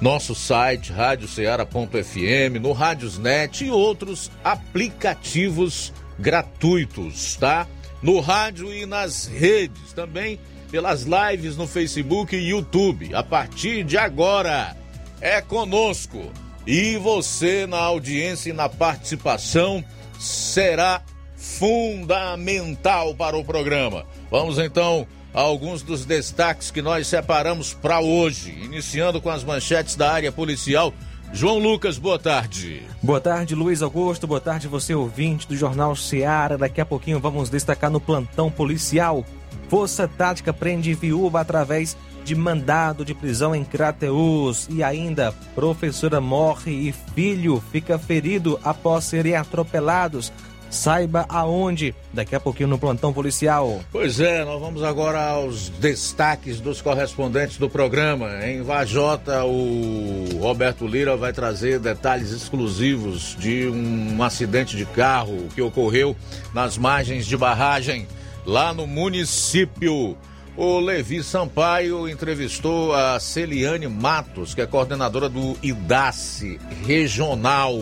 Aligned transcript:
nosso 0.00 0.34
site 0.34 0.92
radioceara.fm, 0.92 2.58
no 2.60 2.72
Rádiosnet 2.72 3.64
e 3.64 3.70
outros 3.70 4.28
aplicativos 4.42 5.92
gratuitos, 6.18 7.36
tá? 7.36 7.68
No 8.02 8.18
rádio 8.18 8.74
e 8.74 8.84
nas 8.86 9.26
redes, 9.26 9.92
também 9.92 10.40
pelas 10.68 11.04
lives 11.04 11.56
no 11.56 11.68
Facebook 11.68 12.34
e 12.34 12.48
YouTube. 12.48 13.14
A 13.14 13.22
partir 13.22 13.84
de 13.84 13.96
agora, 13.96 14.76
é 15.20 15.40
conosco. 15.40 16.32
E 16.66 16.96
você 16.96 17.68
na 17.68 17.78
audiência 17.78 18.50
e 18.50 18.52
na 18.52 18.68
participação 18.68 19.84
será 20.24 21.02
fundamental 21.36 23.14
para 23.14 23.36
o 23.36 23.44
programa. 23.44 24.06
Vamos 24.30 24.58
então 24.58 25.06
a 25.32 25.40
alguns 25.40 25.82
dos 25.82 26.04
destaques 26.04 26.70
que 26.70 26.80
nós 26.80 27.06
separamos 27.06 27.74
para 27.74 28.00
hoje, 28.00 28.50
iniciando 28.62 29.20
com 29.20 29.30
as 29.30 29.44
manchetes 29.44 29.96
da 29.96 30.10
área 30.10 30.32
policial. 30.32 30.94
João 31.32 31.58
Lucas, 31.58 31.98
boa 31.98 32.18
tarde. 32.18 32.82
Boa 33.02 33.20
tarde, 33.20 33.54
Luiz 33.54 33.82
Augusto. 33.82 34.26
Boa 34.26 34.40
tarde, 34.40 34.68
você 34.68 34.94
ouvinte 34.94 35.48
do 35.48 35.56
Jornal 35.56 35.96
Seara. 35.96 36.56
Daqui 36.56 36.80
a 36.80 36.86
pouquinho 36.86 37.18
vamos 37.18 37.50
destacar 37.50 37.90
no 37.90 38.00
plantão 38.00 38.50
policial. 38.50 39.24
Força 39.68 40.06
Tática 40.06 40.52
prende 40.52 40.94
viúva 40.94 41.40
através 41.40 41.96
de 42.24 42.34
mandado 42.34 43.04
de 43.04 43.14
prisão 43.14 43.54
em 43.54 43.64
Crateus. 43.64 44.66
E 44.70 44.82
ainda, 44.82 45.32
professora 45.54 46.20
morre 46.20 46.72
e 46.72 46.94
filho 47.14 47.62
fica 47.70 47.98
ferido 47.98 48.58
após 48.64 49.04
serem 49.04 49.36
atropelados. 49.36 50.32
Saiba 50.70 51.24
aonde, 51.28 51.94
daqui 52.12 52.34
a 52.34 52.40
pouquinho 52.40 52.68
no 52.68 52.78
plantão 52.78 53.12
policial. 53.12 53.80
Pois 53.92 54.18
é, 54.18 54.44
nós 54.44 54.60
vamos 54.60 54.82
agora 54.82 55.20
aos 55.20 55.68
destaques 55.68 56.58
dos 56.58 56.82
correspondentes 56.82 57.58
do 57.58 57.70
programa. 57.70 58.44
Em 58.44 58.60
Vajota, 58.60 59.44
o 59.44 60.36
Roberto 60.40 60.84
Lira 60.84 61.16
vai 61.16 61.32
trazer 61.32 61.78
detalhes 61.78 62.32
exclusivos 62.32 63.36
de 63.38 63.68
um 63.68 64.20
acidente 64.20 64.76
de 64.76 64.84
carro 64.84 65.46
que 65.54 65.62
ocorreu 65.62 66.16
nas 66.52 66.76
margens 66.76 67.24
de 67.24 67.36
barragem 67.36 68.08
lá 68.44 68.74
no 68.74 68.84
município. 68.84 70.16
O 70.56 70.78
Levi 70.78 71.22
Sampaio 71.24 72.08
entrevistou 72.08 72.94
a 72.94 73.18
Celiane 73.18 73.88
Matos, 73.88 74.54
que 74.54 74.60
é 74.60 74.66
coordenadora 74.66 75.28
do 75.28 75.56
IDACE 75.60 76.60
Regional 76.86 77.76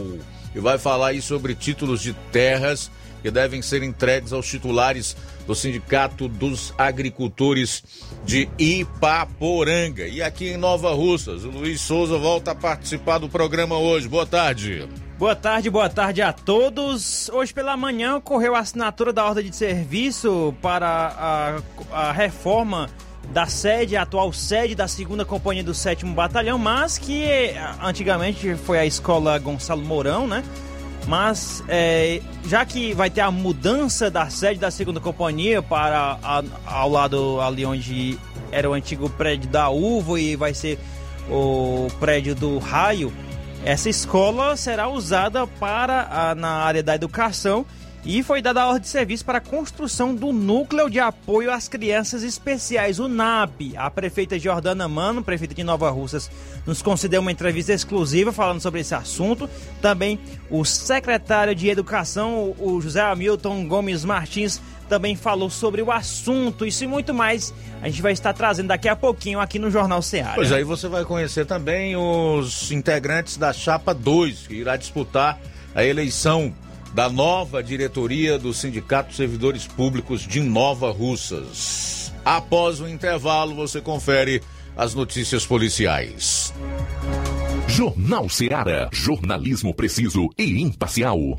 e 0.54 0.58
vai 0.58 0.78
falar 0.78 1.08
aí 1.08 1.20
sobre 1.20 1.54
títulos 1.54 2.00
de 2.00 2.14
terras 2.32 2.90
que 3.22 3.30
devem 3.30 3.60
ser 3.60 3.82
entregues 3.82 4.32
aos 4.32 4.48
titulares 4.48 5.14
do 5.46 5.54
Sindicato 5.54 6.28
dos 6.28 6.72
Agricultores 6.78 7.84
de 8.24 8.48
Ipaporanga. 8.58 10.08
E 10.08 10.22
aqui 10.22 10.48
em 10.48 10.56
Nova 10.56 10.92
Russas, 10.94 11.44
o 11.44 11.50
Luiz 11.50 11.80
Souza 11.80 12.16
volta 12.16 12.52
a 12.52 12.54
participar 12.54 13.18
do 13.18 13.28
programa 13.28 13.76
hoje. 13.76 14.08
Boa 14.08 14.26
tarde. 14.26 14.88
Boa 15.22 15.36
tarde, 15.36 15.70
boa 15.70 15.88
tarde 15.88 16.20
a 16.20 16.32
todos. 16.32 17.30
Hoje 17.32 17.54
pela 17.54 17.76
manhã 17.76 18.16
ocorreu 18.16 18.56
a 18.56 18.58
assinatura 18.58 19.12
da 19.12 19.24
ordem 19.24 19.48
de 19.48 19.54
serviço 19.54 20.52
para 20.60 21.62
a, 21.92 22.08
a 22.08 22.10
reforma 22.10 22.90
da 23.32 23.46
sede, 23.46 23.96
a 23.96 24.02
atual 24.02 24.32
sede 24.32 24.74
da 24.74 24.88
segunda 24.88 25.24
companhia 25.24 25.62
do 25.62 25.72
sétimo 25.72 26.12
batalhão, 26.12 26.58
mas 26.58 26.98
que 26.98 27.54
antigamente 27.80 28.56
foi 28.56 28.80
a 28.80 28.84
escola 28.84 29.38
Gonçalo 29.38 29.84
Mourão, 29.84 30.26
né? 30.26 30.42
Mas 31.06 31.62
é, 31.68 32.20
já 32.48 32.64
que 32.64 32.92
vai 32.92 33.08
ter 33.08 33.20
a 33.20 33.30
mudança 33.30 34.10
da 34.10 34.28
sede 34.28 34.58
da 34.58 34.72
segunda 34.72 34.98
companhia 34.98 35.62
para 35.62 36.18
a, 36.20 36.42
ao 36.66 36.90
lado 36.90 37.40
ali 37.40 37.64
onde 37.64 38.18
era 38.50 38.68
o 38.68 38.72
antigo 38.72 39.08
prédio 39.08 39.48
da 39.48 39.70
Uva 39.70 40.18
e 40.20 40.34
vai 40.34 40.52
ser 40.52 40.80
o 41.30 41.86
prédio 42.00 42.34
do 42.34 42.58
Raio, 42.58 43.12
essa 43.64 43.88
escola 43.88 44.56
será 44.56 44.88
usada 44.88 45.46
para 45.46 46.08
a, 46.10 46.34
na 46.34 46.50
área 46.50 46.82
da 46.82 46.96
educação 46.96 47.64
e 48.04 48.20
foi 48.20 48.42
dada 48.42 48.62
a 48.62 48.66
ordem 48.66 48.82
de 48.82 48.88
serviço 48.88 49.24
para 49.24 49.38
a 49.38 49.40
construção 49.40 50.12
do 50.12 50.32
Núcleo 50.32 50.90
de 50.90 50.98
Apoio 50.98 51.52
às 51.52 51.68
Crianças 51.68 52.24
Especiais, 52.24 52.98
o 52.98 53.06
NAP. 53.06 53.76
A 53.76 53.88
prefeita 53.88 54.36
Jordana 54.36 54.88
Mano, 54.88 55.22
prefeita 55.22 55.54
de 55.54 55.62
Nova 55.62 55.88
Russas, 55.90 56.28
nos 56.66 56.82
concedeu 56.82 57.20
uma 57.20 57.30
entrevista 57.30 57.72
exclusiva 57.72 58.32
falando 58.32 58.60
sobre 58.60 58.80
esse 58.80 58.92
assunto. 58.92 59.48
Também 59.80 60.18
o 60.50 60.64
secretário 60.64 61.54
de 61.54 61.68
Educação, 61.68 62.56
o 62.58 62.80
José 62.80 63.00
Hamilton 63.00 63.68
Gomes 63.68 64.04
Martins, 64.04 64.60
também 64.92 65.16
falou 65.16 65.48
sobre 65.48 65.80
o 65.80 65.90
assunto. 65.90 66.66
Isso 66.66 66.84
e 66.84 66.86
muito 66.86 67.14
mais 67.14 67.54
a 67.80 67.88
gente 67.88 68.02
vai 68.02 68.12
estar 68.12 68.34
trazendo 68.34 68.66
daqui 68.66 68.90
a 68.90 68.94
pouquinho 68.94 69.40
aqui 69.40 69.58
no 69.58 69.70
Jornal 69.70 70.02
Ceará. 70.02 70.32
Pois 70.34 70.52
aí 70.52 70.64
você 70.64 70.86
vai 70.86 71.02
conhecer 71.02 71.46
também 71.46 71.96
os 71.96 72.70
integrantes 72.70 73.38
da 73.38 73.54
Chapa 73.54 73.94
2, 73.94 74.48
que 74.48 74.54
irá 74.56 74.76
disputar 74.76 75.40
a 75.74 75.82
eleição 75.82 76.52
da 76.92 77.08
nova 77.08 77.62
diretoria 77.62 78.38
do 78.38 78.52
Sindicato 78.52 79.08
de 79.08 79.16
Servidores 79.16 79.66
Públicos 79.66 80.20
de 80.20 80.40
Nova 80.40 80.92
Russas. 80.92 82.12
Após 82.22 82.78
o 82.78 82.86
intervalo, 82.86 83.54
você 83.54 83.80
confere 83.80 84.42
as 84.76 84.94
notícias 84.94 85.46
policiais. 85.46 86.52
Jornal 87.66 88.28
Seara. 88.28 88.90
Jornalismo 88.92 89.72
preciso 89.72 90.28
e 90.36 90.60
imparcial. 90.60 91.38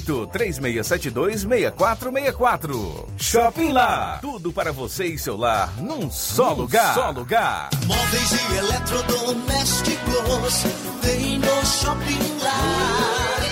3672 0.00 1.42
6464. 1.42 3.08
Shopping 3.16 3.72
Lá. 3.72 4.18
Tudo 4.20 4.52
para 4.52 4.72
você 4.72 5.06
e 5.06 5.18
seu 5.18 5.36
lar 5.36 5.72
num 5.80 6.10
só 6.10 6.50
num 6.50 6.62
lugar. 6.62 6.94
Só 6.94 7.10
lugar. 7.10 7.70
Móveis 7.86 8.32
e 8.32 8.56
eletrodomésticos. 8.56 10.64
Vem 11.02 11.38
no 11.38 11.66
Shopping 11.66 12.38
Lá. 12.42 13.51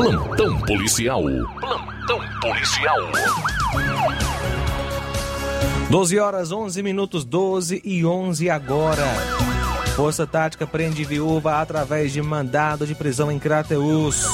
Plantão 0.00 0.58
policial. 0.62 1.22
Plantão 1.60 2.20
policial. 2.40 2.96
12 5.90 6.18
horas 6.18 6.50
11 6.50 6.82
minutos 6.82 7.22
12 7.22 7.82
e 7.84 8.06
11 8.06 8.48
agora. 8.48 9.04
Força 9.94 10.26
Tática 10.26 10.66
prende 10.66 11.04
viúva 11.04 11.60
através 11.60 12.14
de 12.14 12.22
mandado 12.22 12.86
de 12.86 12.94
prisão 12.94 13.30
em 13.30 13.38
Crateus. 13.38 14.24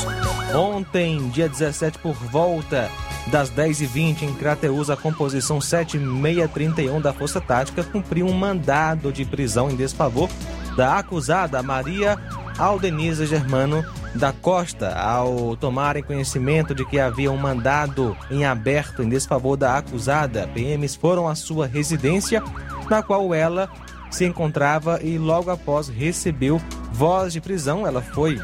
Ontem, 0.55 1.29
dia 1.31 1.49
17, 1.49 1.99
por 1.99 2.15
volta 2.15 2.89
das 3.27 3.51
10h20 3.51 4.23
em 4.23 4.35
Crateus, 4.35 4.89
a 4.89 4.97
composição 4.97 5.61
7631 5.61 7.01
da 7.01 7.13
Força 7.13 7.41
Tática 7.41 7.83
cumpriu 7.83 8.27
um 8.29 8.33
mandado 8.33 9.11
de 9.11 9.25
prisão 9.25 9.69
em 9.69 9.75
desfavor 9.75 10.31
da 10.77 10.99
acusada 10.99 11.61
Maria 11.61 12.17
Aldenisa 12.57 13.27
Germano 13.27 13.85
da 14.17 14.33
Costa, 14.33 14.95
ao 14.95 15.57
tomarem 15.57 16.03
conhecimento 16.03 16.75
de 16.75 16.85
que 16.85 16.99
havia 16.99 17.31
um 17.31 17.37
mandado 17.37 18.17
em 18.31 18.45
aberto 18.45 19.03
em 19.03 19.09
desfavor 19.09 19.57
da 19.57 19.77
acusada, 19.77 20.49
PMs 20.49 20.95
foram 20.95 21.29
à 21.29 21.35
sua 21.35 21.67
residência, 21.67 22.43
na 22.91 23.03
qual 23.03 23.35
ela 23.35 23.69
se 24.11 24.25
encontrava 24.25 25.01
e 25.03 25.19
logo 25.19 25.51
após 25.51 25.89
recebeu 25.89 26.61
voz 26.93 27.33
de 27.33 27.41
prisão. 27.41 27.87
Ela 27.87 28.01
foi 28.01 28.41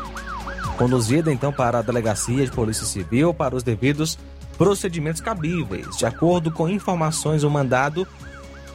conduzida 0.76 1.32
então 1.32 1.52
para 1.52 1.78
a 1.78 1.82
delegacia 1.82 2.44
de 2.44 2.52
Polícia 2.52 2.86
Civil 2.86 3.32
para 3.32 3.54
os 3.54 3.62
devidos 3.62 4.18
procedimentos 4.58 5.20
cabíveis. 5.20 5.96
De 5.96 6.06
acordo 6.06 6.50
com 6.50 6.68
informações, 6.68 7.42
o 7.44 7.50
mandado 7.50 8.06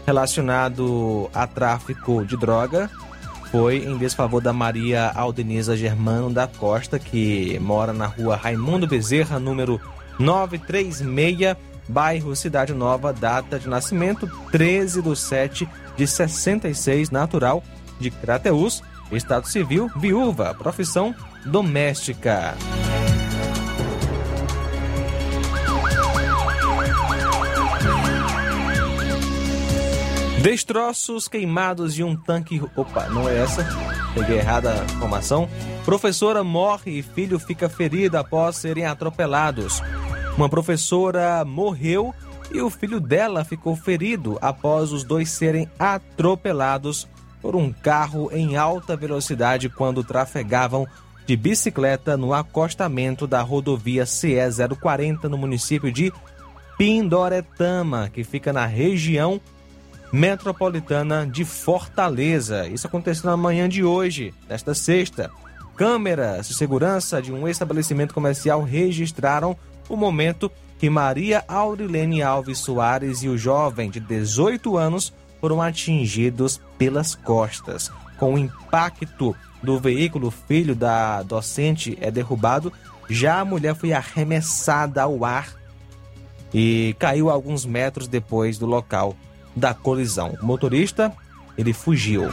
relacionado 0.06 1.30
a 1.34 1.46
tráfico 1.46 2.26
de 2.26 2.38
droga 2.38 2.90
foi 3.52 3.78
em 3.86 3.98
desfavor 3.98 4.42
da 4.42 4.54
Maria 4.54 5.12
Aldenisa 5.16 5.76
Germano 5.76 6.30
da 6.30 6.48
Costa, 6.48 7.00
que 7.00 7.58
mora 7.60 7.94
na 7.94 8.06
rua 8.06 8.36
Raimundo 8.36 8.88
Bezerra, 8.88 9.40
número 9.40 9.80
936, 10.20 11.56
bairro 11.88 12.36
Cidade 12.36 12.74
Nova, 12.74 13.14
data 13.14 13.60
de 13.60 13.70
nascimento 13.70 14.30
13 14.52 15.02
de 15.02 15.16
7 15.16 15.70
de 15.96 16.08
66, 16.08 17.10
natural 17.10 17.64
de 18.00 18.12
Crateus, 18.12 18.84
estado 19.12 19.48
civil, 19.48 19.90
viúva, 19.96 20.54
profissão 20.54 21.16
doméstica. 21.46 22.56
Destroços 30.48 31.28
queimados 31.28 31.94
de 31.94 32.06
um 32.06 32.16
tanque. 32.16 32.62
Opa, 32.74 33.10
não 33.10 33.28
é 33.28 33.38
essa. 33.38 33.68
Peguei 34.14 34.38
errada 34.38 34.72
a 34.72 34.86
informação. 34.86 35.50
Professora 35.84 36.42
morre 36.42 37.00
e 37.00 37.04
filho 37.04 37.38
fica 37.38 37.68
ferido 37.68 38.18
após 38.18 38.56
serem 38.56 38.86
atropelados. 38.86 39.84
Uma 40.38 40.48
professora 40.48 41.44
morreu 41.44 42.16
e 42.50 42.62
o 42.62 42.70
filho 42.70 43.02
dela 43.02 43.44
ficou 43.44 43.76
ferido 43.76 44.38
após 44.42 44.94
os 44.94 45.04
dois 45.04 45.30
serem 45.32 45.70
atropelados 45.78 47.10
por 47.42 47.54
um 47.54 47.74
carro 47.74 48.30
em 48.32 48.56
alta 48.56 48.96
velocidade 48.96 49.68
quando 49.68 50.02
trafegavam 50.02 50.88
de 51.26 51.36
bicicleta 51.36 52.16
no 52.16 52.34
acostamento 52.34 53.28
da 53.28 53.42
rodovia 53.42 54.06
CE 54.06 54.38
040 54.80 55.28
no 55.28 55.38
município 55.38 55.92
de 55.92 56.10
Pindoretama, 56.78 58.10
que 58.10 58.24
fica 58.24 58.54
na 58.54 58.66
região 58.66 59.42
metropolitana 60.12 61.25
de 61.25 61.44
Fortaleza. 61.44 62.68
Isso 62.68 62.88
aconteceu 62.88 63.30
na 63.30 63.38
manhã 63.38 63.68
de 63.68 63.83
hoje, 63.83 64.33
desta 64.48 64.74
sexta. 64.74 65.30
Câmeras 65.75 66.48
de 66.48 66.56
segurança 66.56 67.21
de 67.21 67.31
um 67.31 67.48
estabelecimento 67.48 68.13
comercial 68.13 68.63
registraram 68.63 69.56
o 69.88 69.95
momento 69.95 70.51
que 70.80 70.89
Maria 70.89 71.44
Aurilene 71.48 72.21
Alves 72.21 72.59
Soares 72.59 73.24
e 73.24 73.27
o 73.27 73.38
jovem 73.38 73.89
de 73.89 74.00
18 74.00 74.77
anos 74.77 75.13
foram 75.39 75.62
atingidos 75.62 76.60
pelas 76.77 77.15
costas. 77.15 77.92
Com 78.18 78.33
o 78.33 78.38
impacto 78.38 79.36
do 79.62 79.80
veículo, 79.80 80.27
o 80.27 80.31
filho 80.31 80.75
da 80.75 81.21
docente 81.24 81.98
é 82.01 82.10
derrubado. 82.10 82.71
Já 83.10 83.39
a 83.39 83.45
mulher 83.45 83.75
foi 83.75 83.94
arremessada 83.94 85.03
ao 85.03 85.24
ar 85.24 85.56
e 86.53 86.95
caiu 86.98 87.30
alguns 87.30 87.65
metros 87.65 88.07
depois 88.07 88.57
do 88.57 88.65
local 88.65 89.15
da 89.57 89.74
colisão. 89.74 90.38
O 90.42 90.45
motorista, 90.45 91.12
ele 91.57 91.74
fugiu. 91.74 92.24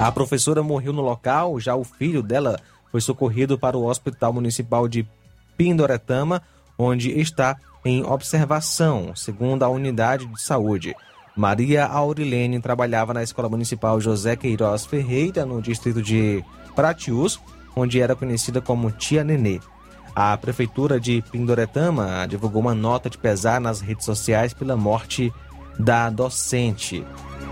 A 0.00 0.10
professora 0.12 0.62
morreu 0.62 0.92
no 0.92 1.02
local, 1.02 1.58
já 1.60 1.74
o 1.74 1.84
filho 1.84 2.22
dela 2.22 2.58
foi 2.90 3.00
socorrido 3.00 3.58
para 3.58 3.76
o 3.76 3.86
Hospital 3.86 4.32
Municipal 4.32 4.86
de 4.88 5.06
Pindoretama, 5.56 6.42
onde 6.78 7.10
está 7.18 7.56
em 7.84 8.04
observação, 8.04 9.14
segundo 9.14 9.62
a 9.62 9.68
unidade 9.68 10.26
de 10.26 10.40
saúde. 10.40 10.94
Maria 11.36 11.86
Aurilene 11.86 12.60
trabalhava 12.60 13.12
na 13.12 13.22
Escola 13.22 13.48
Municipal 13.48 14.00
José 14.00 14.36
Queiroz 14.36 14.86
Ferreira, 14.86 15.44
no 15.44 15.60
distrito 15.60 16.00
de 16.00 16.44
Pratius, 16.76 17.40
onde 17.74 18.00
era 18.00 18.14
conhecida 18.14 18.60
como 18.60 18.90
Tia 18.90 19.24
Nenê. 19.24 19.60
A 20.14 20.36
Prefeitura 20.36 21.00
de 21.00 21.22
Pindoretama 21.32 22.24
divulgou 22.28 22.62
uma 22.62 22.74
nota 22.74 23.10
de 23.10 23.18
pesar 23.18 23.60
nas 23.60 23.80
redes 23.80 24.04
sociais 24.04 24.54
pela 24.54 24.76
morte 24.76 25.32
da 25.78 26.10
docente. 26.10 27.04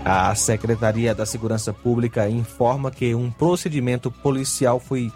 A 0.05 0.35
Secretaria 0.35 1.15
da 1.15 1.25
Segurança 1.25 1.71
Pública 1.71 2.27
informa 2.29 2.91
que 2.91 3.15
um 3.15 3.31
procedimento 3.31 4.11
policial 4.11 4.79
foi 4.79 5.11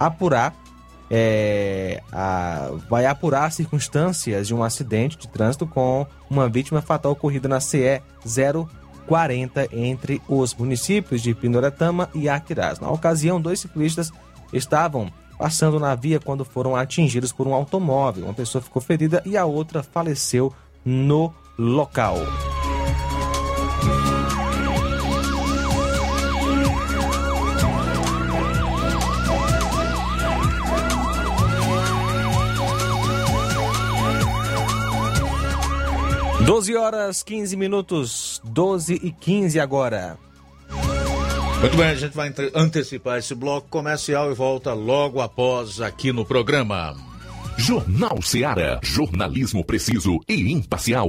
apurar, 0.00 0.54
é, 1.08 2.02
a, 2.10 2.70
vai 2.88 3.06
apurar 3.06 3.44
as 3.44 3.54
circunstâncias 3.54 4.48
de 4.48 4.54
um 4.54 4.64
acidente 4.64 5.16
de 5.16 5.28
trânsito 5.28 5.66
com 5.66 6.06
uma 6.28 6.48
vítima 6.48 6.82
fatal 6.82 7.12
ocorrida 7.12 7.48
na 7.48 7.60
CE 7.60 8.02
040 9.06 9.68
entre 9.72 10.20
os 10.28 10.54
municípios 10.54 11.22
de 11.22 11.34
Pindoretama 11.34 12.08
e 12.14 12.28
Aquiraz. 12.28 12.80
Na 12.80 12.90
ocasião, 12.90 13.40
dois 13.40 13.60
ciclistas 13.60 14.10
estavam 14.52 15.12
passando 15.38 15.78
na 15.78 15.94
via 15.94 16.18
quando 16.18 16.44
foram 16.44 16.74
atingidos 16.74 17.32
por 17.32 17.46
um 17.46 17.54
automóvel. 17.54 18.24
Uma 18.24 18.34
pessoa 18.34 18.62
ficou 18.62 18.82
ferida 18.82 19.22
e 19.24 19.36
a 19.36 19.44
outra 19.44 19.82
faleceu 19.82 20.52
no 20.84 21.32
local. 21.62 22.18
Doze 36.44 36.76
horas 36.76 37.22
15 37.22 37.56
minutos, 37.56 38.42
12 38.44 38.94
e 39.00 39.12
15 39.12 39.60
agora. 39.60 40.18
Muito 41.60 41.76
bem, 41.76 41.86
a 41.86 41.94
gente 41.94 42.16
vai 42.16 42.34
antecipar 42.54 43.18
esse 43.18 43.36
bloco 43.36 43.68
comercial 43.68 44.32
e 44.32 44.34
volta 44.34 44.74
logo 44.74 45.20
após 45.20 45.80
aqui 45.80 46.12
no 46.12 46.24
programa. 46.24 46.96
Jornal 47.56 48.20
Ceará, 48.20 48.80
jornalismo 48.82 49.64
preciso 49.64 50.18
e 50.28 50.50
imparcial. 50.50 51.08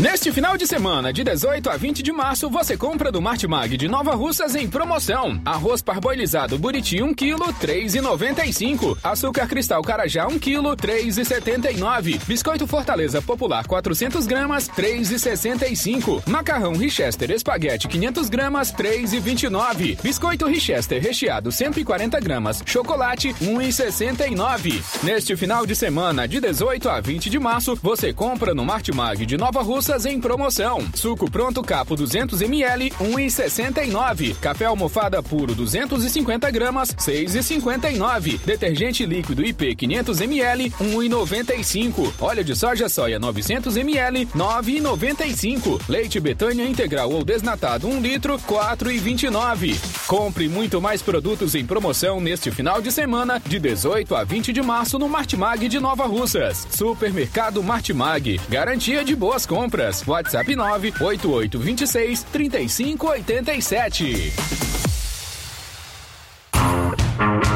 Neste 0.00 0.32
final 0.32 0.56
de 0.56 0.66
semana, 0.66 1.12
de 1.12 1.22
18 1.22 1.68
a 1.68 1.76
20 1.76 2.02
de 2.02 2.10
março, 2.10 2.48
você 2.48 2.74
compra 2.74 3.12
do 3.12 3.20
Martimag 3.20 3.76
de 3.76 3.86
Nova 3.86 4.14
Russas 4.14 4.54
em 4.54 4.66
promoção. 4.66 5.38
Arroz 5.44 5.82
parboilizado 5.82 6.58
Buriti 6.58 7.02
1 7.02 7.12
kg, 7.12 7.36
3,95. 7.60 8.96
Açúcar 9.04 9.46
Cristal 9.46 9.82
Carajá 9.82 10.26
1 10.26 10.38
kg, 10.38 10.74
3,79. 10.74 12.18
Biscoito 12.24 12.66
Fortaleza 12.66 13.20
Popular 13.20 13.66
400 13.66 14.26
gramas, 14.26 14.70
3,65. 14.70 16.26
Macarrão 16.26 16.72
Richester 16.72 17.30
Espaguete 17.30 17.86
500 17.86 18.30
gramas, 18.30 18.72
3,29. 18.72 20.00
Biscoito 20.00 20.46
Richester 20.46 21.02
recheado 21.02 21.52
140 21.52 22.18
gramas, 22.20 22.62
chocolate 22.64 23.34
1,69. 23.34 24.82
Neste 25.02 25.36
final 25.36 25.66
de 25.66 25.76
semana, 25.76 26.26
de 26.26 26.40
18 26.40 26.88
a 26.88 27.02
20 27.02 27.28
de 27.28 27.38
março, 27.38 27.78
você 27.82 28.14
compra 28.14 28.54
no 28.54 28.64
Martimag 28.64 29.26
de 29.26 29.36
Nova 29.36 29.60
Russas 29.60 29.89
em 29.90 30.20
promoção. 30.20 30.86
Suco 30.94 31.28
pronto 31.28 31.62
capo 31.62 31.96
200 31.96 32.40
ml, 32.42 32.90
1,69. 32.90 34.36
Café 34.36 34.66
almofada 34.66 35.20
puro 35.20 35.52
250 35.52 36.48
gramas, 36.52 36.94
6,59. 36.94 38.38
Detergente 38.44 39.04
líquido 39.04 39.44
IP 39.44 39.74
500 39.74 40.20
ml, 40.20 40.70
1,95. 40.70 42.12
Óleo 42.20 42.44
de 42.44 42.54
soja 42.54 42.88
soia 42.88 43.18
900 43.18 43.76
ml, 43.76 44.26
9,95. 44.26 45.80
Leite 45.88 46.20
Betânia 46.20 46.64
integral 46.64 47.10
ou 47.10 47.24
desnatado 47.24 47.88
1 47.88 48.00
litro, 48.00 48.38
4,29. 48.48 49.76
Compre 50.06 50.48
muito 50.48 50.80
mais 50.80 51.02
produtos 51.02 51.56
em 51.56 51.66
promoção 51.66 52.20
neste 52.20 52.52
final 52.52 52.80
de 52.80 52.92
semana, 52.92 53.42
de 53.44 53.58
18 53.58 54.14
a 54.14 54.22
20 54.22 54.52
de 54.52 54.62
março, 54.62 55.00
no 55.00 55.08
Martimag 55.08 55.68
de 55.68 55.80
Nova 55.80 56.06
Russas. 56.06 56.66
Supermercado 56.70 57.60
Martimag. 57.60 58.40
Garantia 58.48 59.04
de 59.04 59.16
boas 59.16 59.44
compras 59.44 59.79
compras. 59.80 60.06
WhatsApp 60.06 60.54
98826 60.54 62.22
3587. 62.24 64.32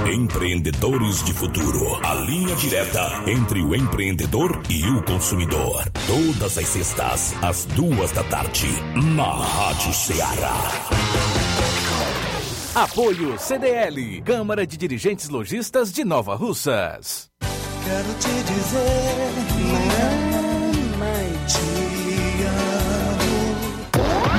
Empreendedores 0.07 1.23
de 1.25 1.35
Futuro. 1.35 1.99
A 2.05 2.15
linha 2.15 2.55
direta 2.57 3.23
entre 3.27 3.63
o 3.63 3.75
empreendedor 3.75 4.63
e 4.71 4.89
o 4.89 5.03
consumidor. 5.03 5.85
Todas 6.07 6.57
as 6.59 6.69
sextas, 6.69 7.35
às 7.43 7.65
duas 7.67 8.13
da 8.13 8.23
tarde, 8.25 8.69
na 9.17 9.33
Rádio 9.33 9.93
Ceará. 9.93 10.55
Apoio 12.75 13.39
CDL, 13.39 14.23
Câmara 14.25 14.67
de 14.67 14.77
Dirigentes 14.77 15.29
Logistas 15.29 15.93
de 15.93 16.05
Nova 16.05 16.35
Russas. 16.35 17.31
Quero 17.85 18.15
te 18.15 18.43
dizer, 18.53 19.31
manhã. 19.61 20.34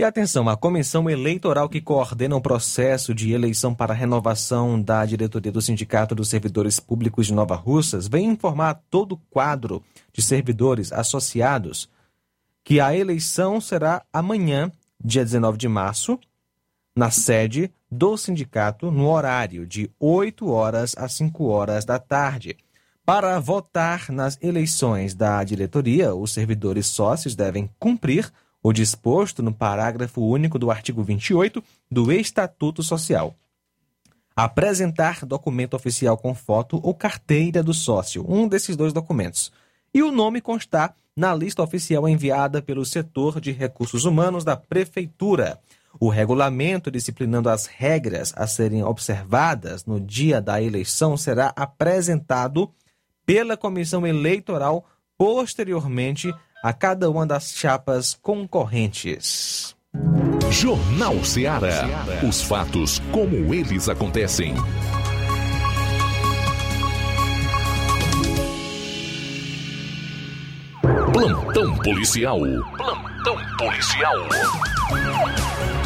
E 0.00 0.04
atenção, 0.04 0.48
a 0.48 0.56
comissão 0.56 1.10
eleitoral 1.10 1.68
que 1.68 1.80
coordena 1.80 2.36
o 2.36 2.40
processo 2.40 3.12
de 3.12 3.32
eleição 3.32 3.74
para 3.74 3.92
renovação 3.92 4.80
da 4.80 5.04
diretoria 5.04 5.50
do 5.50 5.60
Sindicato 5.60 6.14
dos 6.14 6.28
Servidores 6.28 6.78
Públicos 6.78 7.26
de 7.26 7.34
Nova 7.34 7.56
Russas 7.56 8.06
vem 8.06 8.26
informar 8.26 8.80
todo 8.88 9.16
o 9.16 9.20
quadro 9.28 9.82
de 10.12 10.22
servidores 10.22 10.92
associados 10.92 11.90
que 12.62 12.78
a 12.78 12.96
eleição 12.96 13.60
será 13.60 14.04
amanhã, 14.12 14.70
dia 15.02 15.24
19 15.24 15.58
de 15.58 15.66
março, 15.66 16.16
na 16.94 17.10
sede 17.10 17.68
do 17.90 18.16
sindicato, 18.16 18.92
no 18.92 19.08
horário 19.08 19.66
de 19.66 19.90
8 19.98 20.48
horas 20.48 20.94
às 20.96 21.14
5 21.14 21.44
horas 21.46 21.84
da 21.84 21.98
tarde. 21.98 22.56
Para 23.04 23.40
votar 23.40 24.12
nas 24.12 24.38
eleições 24.40 25.12
da 25.12 25.42
diretoria, 25.42 26.14
os 26.14 26.30
servidores 26.32 26.86
sócios 26.86 27.34
devem 27.34 27.68
cumprir 27.80 28.32
o 28.62 28.72
disposto 28.72 29.42
no 29.42 29.52
parágrafo 29.52 30.20
único 30.20 30.58
do 30.58 30.70
artigo 30.70 31.02
28 31.02 31.62
do 31.90 32.12
Estatuto 32.12 32.82
Social. 32.82 33.34
Apresentar 34.34 35.24
documento 35.24 35.74
oficial 35.74 36.16
com 36.16 36.34
foto 36.34 36.80
ou 36.82 36.94
carteira 36.94 37.62
do 37.62 37.74
sócio, 37.74 38.24
um 38.28 38.46
desses 38.46 38.76
dois 38.76 38.92
documentos. 38.92 39.52
E 39.92 40.02
o 40.02 40.12
nome 40.12 40.40
constar 40.40 40.94
na 41.16 41.34
lista 41.34 41.62
oficial 41.62 42.08
enviada 42.08 42.62
pelo 42.62 42.84
setor 42.84 43.40
de 43.40 43.50
recursos 43.50 44.04
humanos 44.04 44.44
da 44.44 44.56
Prefeitura. 44.56 45.58
O 45.98 46.08
regulamento 46.08 46.90
disciplinando 46.90 47.48
as 47.48 47.66
regras 47.66 48.32
a 48.36 48.46
serem 48.46 48.84
observadas 48.84 49.84
no 49.84 49.98
dia 49.98 50.40
da 50.40 50.62
eleição 50.62 51.16
será 51.16 51.52
apresentado 51.56 52.70
pela 53.26 53.56
comissão 53.56 54.06
eleitoral 54.06 54.86
posteriormente 55.16 56.32
a 56.62 56.72
cada 56.72 57.10
uma 57.10 57.26
das 57.26 57.52
chapas 57.52 58.18
concorrentes. 58.20 59.76
Jornal 60.50 61.22
Ceará. 61.24 61.86
Os 62.26 62.42
fatos 62.42 63.00
como 63.12 63.54
eles 63.54 63.88
acontecem. 63.88 64.54
Plantão 71.12 71.76
policial. 71.78 72.38
Plantão 72.76 73.36
policial. 73.58 74.16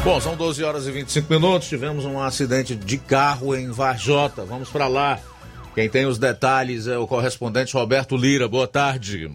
Bom, 0.05 0.21
são 0.21 0.37
12 0.37 0.65
horas 0.65 0.87
e 0.87 0.91
25 0.91 1.33
minutos. 1.33 1.69
Tivemos 1.69 2.05
um 2.05 2.21
acidente 2.21 2.75
de 2.75 2.99
carro 2.99 3.55
em 3.55 3.71
Varjota. 3.71 4.45
Vamos 4.45 4.69
para 4.69 4.89
lá. 4.89 5.19
Quem 5.75 5.89
tem 5.89 6.07
os 6.07 6.19
detalhes 6.19 6.87
é 6.87 6.99
o 6.99 7.07
correspondente 7.07 7.75
Roberto 7.75 8.17
Lira. 8.17 8.49
Boa 8.49 8.67
tarde. 8.67 9.31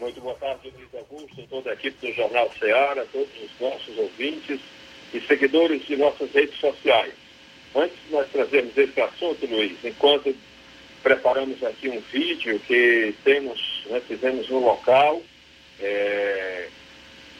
Muito 0.00 0.18
boa 0.22 0.34
tarde, 0.36 0.72
Luiz 0.74 0.88
Augusto, 0.94 1.46
toda 1.50 1.70
a 1.70 1.74
equipe 1.74 2.06
do 2.06 2.14
Jornal 2.14 2.50
Ceará, 2.58 3.04
todos 3.12 3.28
os 3.44 3.50
nossos 3.60 3.98
ouvintes 3.98 4.58
e 5.12 5.20
seguidores 5.20 5.84
de 5.84 5.94
nossas 5.94 6.32
redes 6.32 6.58
sociais. 6.58 7.12
Antes 7.74 7.98
de 8.06 8.12
nós 8.14 8.26
trazermos 8.30 8.74
esse 8.78 8.98
assunto, 8.98 9.46
Luiz, 9.46 9.76
enquanto 9.84 10.34
preparamos 11.02 11.62
aqui 11.62 11.90
um 11.90 12.00
vídeo 12.00 12.58
que 12.60 13.14
temos, 13.24 13.84
né, 13.90 14.00
fizemos 14.08 14.48
no 14.48 14.60
local, 14.60 15.22
é, 15.78 16.68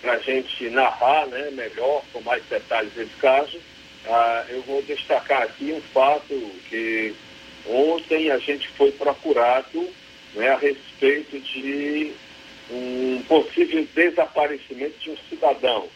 para 0.02 0.12
a 0.12 0.18
gente 0.18 0.68
narrar 0.68 1.28
né, 1.28 1.50
melhor, 1.52 2.04
com 2.12 2.20
mais 2.20 2.44
detalhes 2.44 2.94
esse 2.94 3.16
caso, 3.22 3.58
ah, 4.06 4.44
eu 4.50 4.60
vou 4.62 4.82
destacar 4.82 5.44
aqui 5.44 5.72
um 5.72 5.80
fato 5.80 6.34
que 6.68 7.14
ontem 7.66 8.30
a 8.30 8.36
gente 8.36 8.68
foi 8.68 8.92
procurado 8.92 9.88
né, 10.34 10.50
a 10.50 10.58
respeito 10.58 11.40
de 11.40 12.12
um 12.70 13.22
possível 13.26 13.86
desaparecimento 13.94 14.98
de 15.00 15.10
um 15.10 15.16
cidadão, 15.28 15.88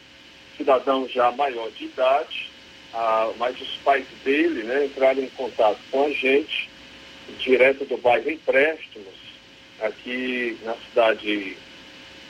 cidadão 0.57 1.09
já 1.09 1.31
maior 1.33 1.71
de 1.71 1.85
idade, 1.85 2.51
ah, 2.93 3.33
mas 3.39 3.61
os 3.61 3.77
pais 3.79 4.07
dele 4.25 4.65
né, 4.65 4.87
entraram 4.87 5.23
em 5.23 5.29
contato 5.31 5.79
com 5.91 6.07
a 6.07 6.11
gente, 6.11 6.69
direto 7.39 7.85
do 7.85 7.97
bairro 7.97 8.31
Empréstimos, 8.31 9.15
aqui 9.81 10.59
na 10.63 10.75
cidade 10.75 11.57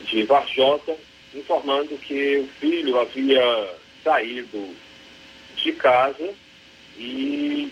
de 0.05 0.23
Varjota, 0.25 0.97
informando 1.35 1.97
que 1.99 2.39
o 2.39 2.49
filho 2.61 3.01
havia 3.01 3.75
saído 4.03 4.75
de 5.57 5.73
casa 5.73 6.35
e 6.99 7.71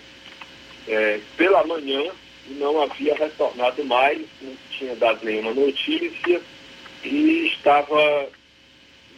é, 0.88 1.20
pela 1.36 1.64
manhã 1.64 2.10
não 2.48 2.82
havia 2.82 3.14
retornado 3.14 3.84
mais, 3.84 4.20
não 4.40 4.56
tinha 4.70 4.96
dado 4.96 5.24
nenhuma 5.24 5.54
notícia 5.54 6.40
e 7.04 7.46
estava 7.46 8.28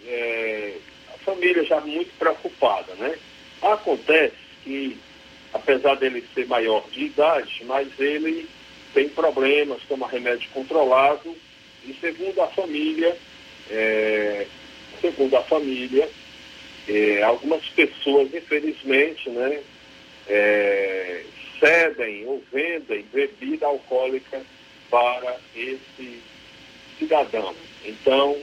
é, 0.06 0.74
a 1.14 1.18
família 1.18 1.64
já 1.64 1.80
muito 1.80 2.10
preocupada, 2.18 2.94
né? 2.94 3.16
Acontece 3.62 4.36
que, 4.62 4.98
apesar 5.52 5.94
dele 5.96 6.24
ser 6.34 6.46
maior 6.46 6.84
de 6.90 7.04
idade, 7.04 7.62
mas 7.64 7.88
ele 7.98 8.48
tem 8.92 9.08
problemas, 9.08 9.82
toma 9.88 10.08
remédio 10.08 10.48
controlado 10.50 11.34
e 11.84 11.94
segundo 12.00 12.40
a 12.40 12.48
família, 12.48 13.16
é, 13.70 14.46
segundo 15.00 15.36
a 15.36 15.42
família, 15.42 16.08
é, 16.88 17.22
algumas 17.22 17.64
pessoas, 17.70 18.32
infelizmente, 18.32 19.28
né, 19.30 19.62
é, 20.28 21.24
cedem 21.58 22.26
ou 22.26 22.42
vendem 22.52 23.04
bebida 23.12 23.66
alcoólica 23.66 24.42
para 24.90 25.36
esse 25.56 26.20
cidadão. 26.98 27.54
Então, 27.84 28.36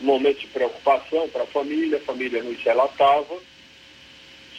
momento 0.00 0.40
de 0.40 0.46
preocupação 0.48 1.28
para 1.28 1.42
a 1.42 1.46
família, 1.46 1.98
a 1.98 2.02
família 2.02 2.42
nos 2.42 2.60
relatava, 2.62 3.38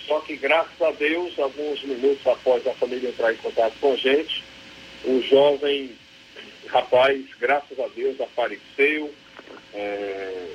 só 0.06 0.20
que 0.22 0.36
graças 0.36 0.82
a 0.82 0.92
Deus, 0.92 1.38
alguns 1.38 1.84
minutos 1.84 2.26
após 2.26 2.66
a 2.66 2.74
família 2.74 3.10
entrar 3.10 3.34
em 3.34 3.38
contato 3.38 3.74
com 3.80 3.94
a 3.94 3.96
gente, 3.96 4.44
um 5.06 5.22
jovem 5.22 5.92
rapaz, 6.68 7.24
graças 7.40 7.80
a 7.80 7.88
Deus, 7.90 8.20
apareceu 8.20 9.14
é, 9.74 10.48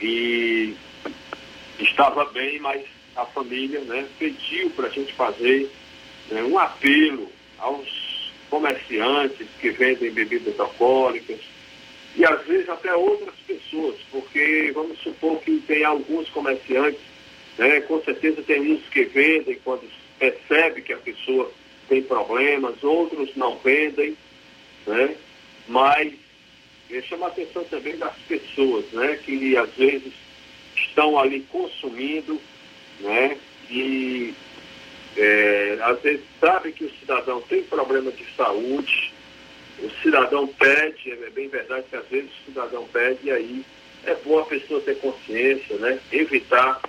e 0.00 0.74
estava 1.78 2.24
bem, 2.26 2.58
mas 2.58 2.84
a 3.16 3.24
família 3.26 3.80
né, 3.80 4.06
pediu 4.18 4.70
para 4.70 4.88
a 4.88 4.90
gente 4.90 5.12
fazer 5.12 5.70
né, 6.30 6.42
um 6.42 6.58
apelo 6.58 7.30
aos 7.58 8.32
comerciantes 8.50 9.46
que 9.60 9.70
vendem 9.70 10.10
bebidas 10.10 10.58
alcoólicas 10.58 11.40
e 12.16 12.24
às 12.24 12.44
vezes 12.46 12.68
até 12.68 12.94
outras 12.94 13.34
pessoas, 13.46 13.96
porque 14.10 14.70
vamos 14.74 14.98
supor 15.00 15.40
que 15.40 15.58
tem 15.66 15.84
alguns 15.84 16.28
comerciantes, 16.30 17.00
né, 17.58 17.80
com 17.82 18.02
certeza 18.02 18.42
tem 18.42 18.72
uns 18.72 18.88
que 18.88 19.04
vendem 19.04 19.58
quando 19.64 19.88
percebe 20.18 20.82
que 20.82 20.92
a 20.92 20.98
pessoa 20.98 21.50
tem 21.88 22.02
problemas, 22.02 22.82
outros 22.82 23.34
não 23.36 23.56
vendem, 23.58 24.16
né? 24.86 25.16
Mas 25.68 26.12
chama 27.08 27.26
a 27.26 27.28
atenção 27.28 27.64
também 27.64 27.96
das 27.96 28.14
pessoas, 28.28 28.84
né? 28.92 29.18
Que 29.24 29.56
às 29.56 29.70
vezes 29.74 30.12
estão 30.76 31.18
ali 31.18 31.40
consumindo, 31.50 32.40
né? 33.00 33.36
E 33.70 34.34
é, 35.16 35.78
às 35.82 36.00
vezes 36.00 36.24
sabe 36.40 36.72
que 36.72 36.84
o 36.84 36.94
cidadão 36.98 37.40
tem 37.42 37.62
problema 37.64 38.10
de 38.12 38.24
saúde, 38.36 39.12
o 39.80 39.90
cidadão 40.02 40.46
pede, 40.46 41.12
é 41.12 41.30
bem 41.30 41.48
verdade 41.48 41.86
que 41.90 41.96
às 41.96 42.06
vezes 42.06 42.30
o 42.30 42.44
cidadão 42.46 42.86
pede 42.92 43.18
e 43.24 43.30
aí 43.30 43.64
é 44.04 44.14
bom 44.24 44.38
a 44.38 44.44
pessoa 44.44 44.80
ter 44.80 44.98
consciência, 44.98 45.76
né? 45.76 45.98
Evitar 46.12 46.80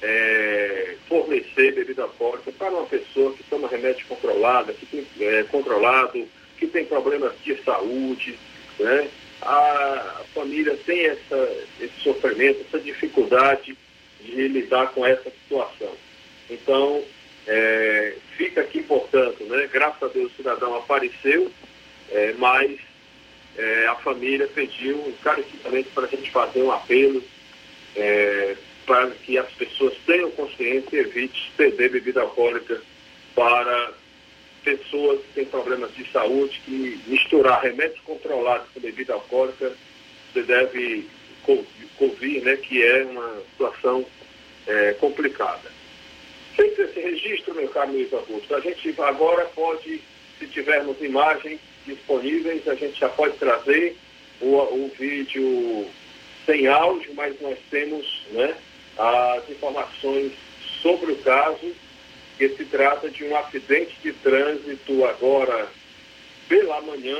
é, 0.00 0.96
fornecer 1.08 1.72
bebida 1.72 2.02
alcoólica 2.02 2.50
para 2.52 2.70
uma 2.70 2.86
pessoa 2.86 3.32
que 3.34 3.42
toma 3.44 3.68
remédio 3.68 4.06
controlado, 4.06 4.72
que 4.74 4.86
tem, 4.86 5.06
é, 5.20 5.42
controlado, 5.44 6.26
que 6.58 6.66
tem 6.66 6.84
problemas 6.84 7.32
de 7.44 7.56
saúde, 7.62 8.38
né? 8.78 9.08
A 9.40 10.22
família 10.34 10.76
tem 10.86 11.06
essa, 11.06 11.64
esse 11.80 12.00
sofrimento, 12.00 12.64
essa 12.68 12.78
dificuldade 12.78 13.76
de 14.20 14.48
lidar 14.48 14.92
com 14.92 15.04
essa 15.04 15.30
situação. 15.30 15.92
Então, 16.48 17.02
é, 17.46 18.14
fica 18.36 18.60
aqui, 18.60 18.82
portanto, 18.82 19.42
né? 19.44 19.68
Graças 19.72 20.02
a 20.02 20.06
Deus 20.08 20.32
o 20.32 20.36
cidadão 20.36 20.76
apareceu, 20.76 21.50
é, 22.12 22.34
mas 22.38 22.78
é, 23.56 23.86
a 23.88 23.94
família 23.96 24.46
pediu 24.48 24.96
encarecidamente 25.08 25.88
para 25.94 26.04
a 26.04 26.08
gente 26.08 26.30
fazer 26.30 26.62
um 26.62 26.70
apelo 26.70 27.22
é, 27.96 28.56
para 28.86 29.10
que 29.10 29.38
as 29.38 29.50
pessoas 29.52 29.94
tenham 30.06 30.30
consciência 30.32 30.96
e 30.96 31.00
evite 31.00 31.52
ceder 31.56 31.90
bebida 31.90 32.20
alcoólica 32.20 32.80
para 33.34 33.92
pessoas 34.64 35.20
que 35.20 35.32
têm 35.34 35.44
problemas 35.46 35.94
de 35.94 36.10
saúde, 36.10 36.60
que 36.64 37.00
misturar 37.06 37.62
remédios 37.62 38.00
controlados 38.00 38.68
com 38.72 38.80
bebida 38.80 39.14
alcoólica, 39.14 39.72
você 40.32 40.42
deve 40.42 41.06
ouvir 41.98 42.42
né, 42.42 42.56
que 42.56 42.82
é 42.82 43.04
uma 43.04 43.42
situação 43.50 44.06
é, 44.66 44.92
complicada. 44.94 45.70
Feito 46.54 46.82
esse 46.82 47.00
registro, 47.00 47.54
meu 47.54 47.68
caro 47.68 47.92
Luiz 47.92 48.12
Augusto, 48.12 48.54
a 48.54 48.60
gente 48.60 48.94
agora 49.00 49.44
pode, 49.46 50.00
se 50.38 50.46
tivermos 50.46 51.00
imagens 51.00 51.60
disponíveis, 51.86 52.66
a 52.68 52.74
gente 52.74 52.98
já 52.98 53.08
pode 53.08 53.36
trazer 53.36 53.96
o, 54.40 54.56
o 54.56 54.92
vídeo 54.98 55.86
sem 56.44 56.66
áudio, 56.66 57.14
mas 57.14 57.40
nós 57.40 57.58
temos 57.70 58.26
né, 58.30 58.54
as 58.98 59.48
informações 59.48 60.32
sobre 60.80 61.12
o 61.12 61.16
caso, 61.18 61.74
que 62.36 62.48
se 62.48 62.64
trata 62.64 63.08
de 63.08 63.24
um 63.24 63.36
acidente 63.36 63.94
de 64.02 64.12
trânsito 64.12 65.04
agora 65.04 65.68
pela 66.48 66.80
manhã, 66.80 67.16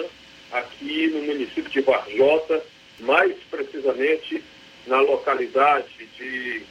aqui 0.50 1.06
no 1.08 1.22
município 1.22 1.70
de 1.70 1.80
Varjota, 1.80 2.64
mais 3.00 3.34
precisamente 3.50 4.42
na 4.86 5.00
localidade 5.00 6.06
de 6.16 6.62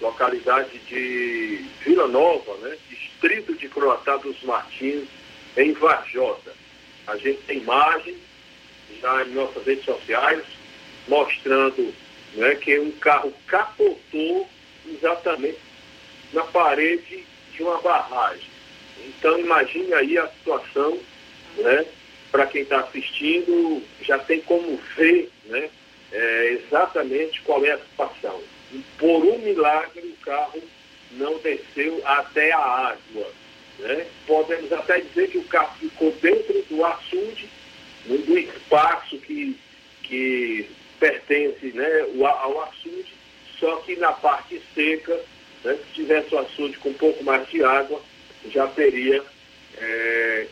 localidade 0.00 0.78
de 0.88 1.64
Vila 1.84 2.08
Nova, 2.08 2.56
né, 2.58 2.76
distrito 2.88 3.54
de 3.54 3.68
Croatá 3.68 4.16
dos 4.16 4.42
Martins, 4.42 5.06
em 5.56 5.72
Varjota. 5.72 6.54
A 7.10 7.16
gente 7.16 7.42
tem 7.42 7.58
imagens 7.58 8.16
já 9.00 9.24
em 9.24 9.30
nossas 9.30 9.64
redes 9.66 9.84
sociais 9.84 10.44
mostrando 11.08 11.92
né, 12.34 12.54
que 12.54 12.78
um 12.78 12.92
carro 12.92 13.34
capotou 13.48 14.48
exatamente 14.86 15.58
na 16.32 16.44
parede 16.44 17.24
de 17.52 17.62
uma 17.64 17.80
barragem. 17.80 18.48
Então 19.04 19.40
imagine 19.40 19.92
aí 19.92 20.16
a 20.18 20.28
situação, 20.28 21.00
né, 21.56 21.84
para 22.30 22.46
quem 22.46 22.62
está 22.62 22.78
assistindo, 22.78 23.82
já 24.02 24.16
tem 24.20 24.40
como 24.42 24.76
ver 24.96 25.28
né, 25.46 25.68
é, 26.12 26.60
exatamente 26.64 27.42
qual 27.42 27.64
é 27.64 27.72
a 27.72 27.78
situação. 27.78 28.40
Por 28.98 29.24
um 29.24 29.38
milagre 29.38 30.00
o 30.00 30.24
carro 30.24 30.62
não 31.12 31.38
desceu 31.38 32.00
até 32.04 32.52
a 32.52 32.60
água. 32.60 33.32
Né? 33.80 34.06
Podemos 34.26 34.70
até 34.72 35.00
dizer 35.00 35.28
que 35.30 35.38
o 35.38 35.44
carro 35.44 35.74
ficou 35.78 36.12
dentro 36.20 36.62
do 36.68 36.84
açude, 36.84 37.48
do 38.06 38.38
espaço 38.38 39.18
que, 39.18 39.56
que 40.02 40.68
pertence 40.98 41.72
né, 41.72 42.06
ao 42.22 42.62
açude, 42.62 43.12
só 43.58 43.76
que 43.76 43.96
na 43.96 44.12
parte 44.12 44.60
seca, 44.74 45.18
né, 45.64 45.76
se 45.76 45.94
tivesse 45.94 46.34
o 46.34 46.38
açude 46.38 46.78
com 46.78 46.90
um 46.90 46.94
pouco 46.94 47.24
mais 47.24 47.48
de 47.48 47.62
água, 47.64 48.00
já 48.50 48.66
teria, 48.68 49.22
é, 49.78 50.46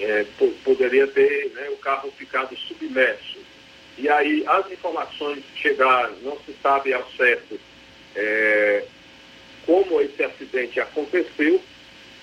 é, 0.00 0.26
poderia 0.64 1.06
ter 1.06 1.50
né, 1.54 1.68
o 1.70 1.76
carro 1.76 2.10
ficado 2.16 2.56
submerso. 2.56 3.38
E 3.96 4.08
aí 4.08 4.44
as 4.46 4.70
informações 4.70 5.42
chegaram, 5.56 6.16
não 6.22 6.38
se 6.40 6.54
sabe 6.62 6.92
ao 6.92 7.08
certo 7.12 7.58
é, 8.14 8.84
como 9.66 10.00
esse 10.00 10.22
acidente 10.22 10.80
aconteceu. 10.80 11.60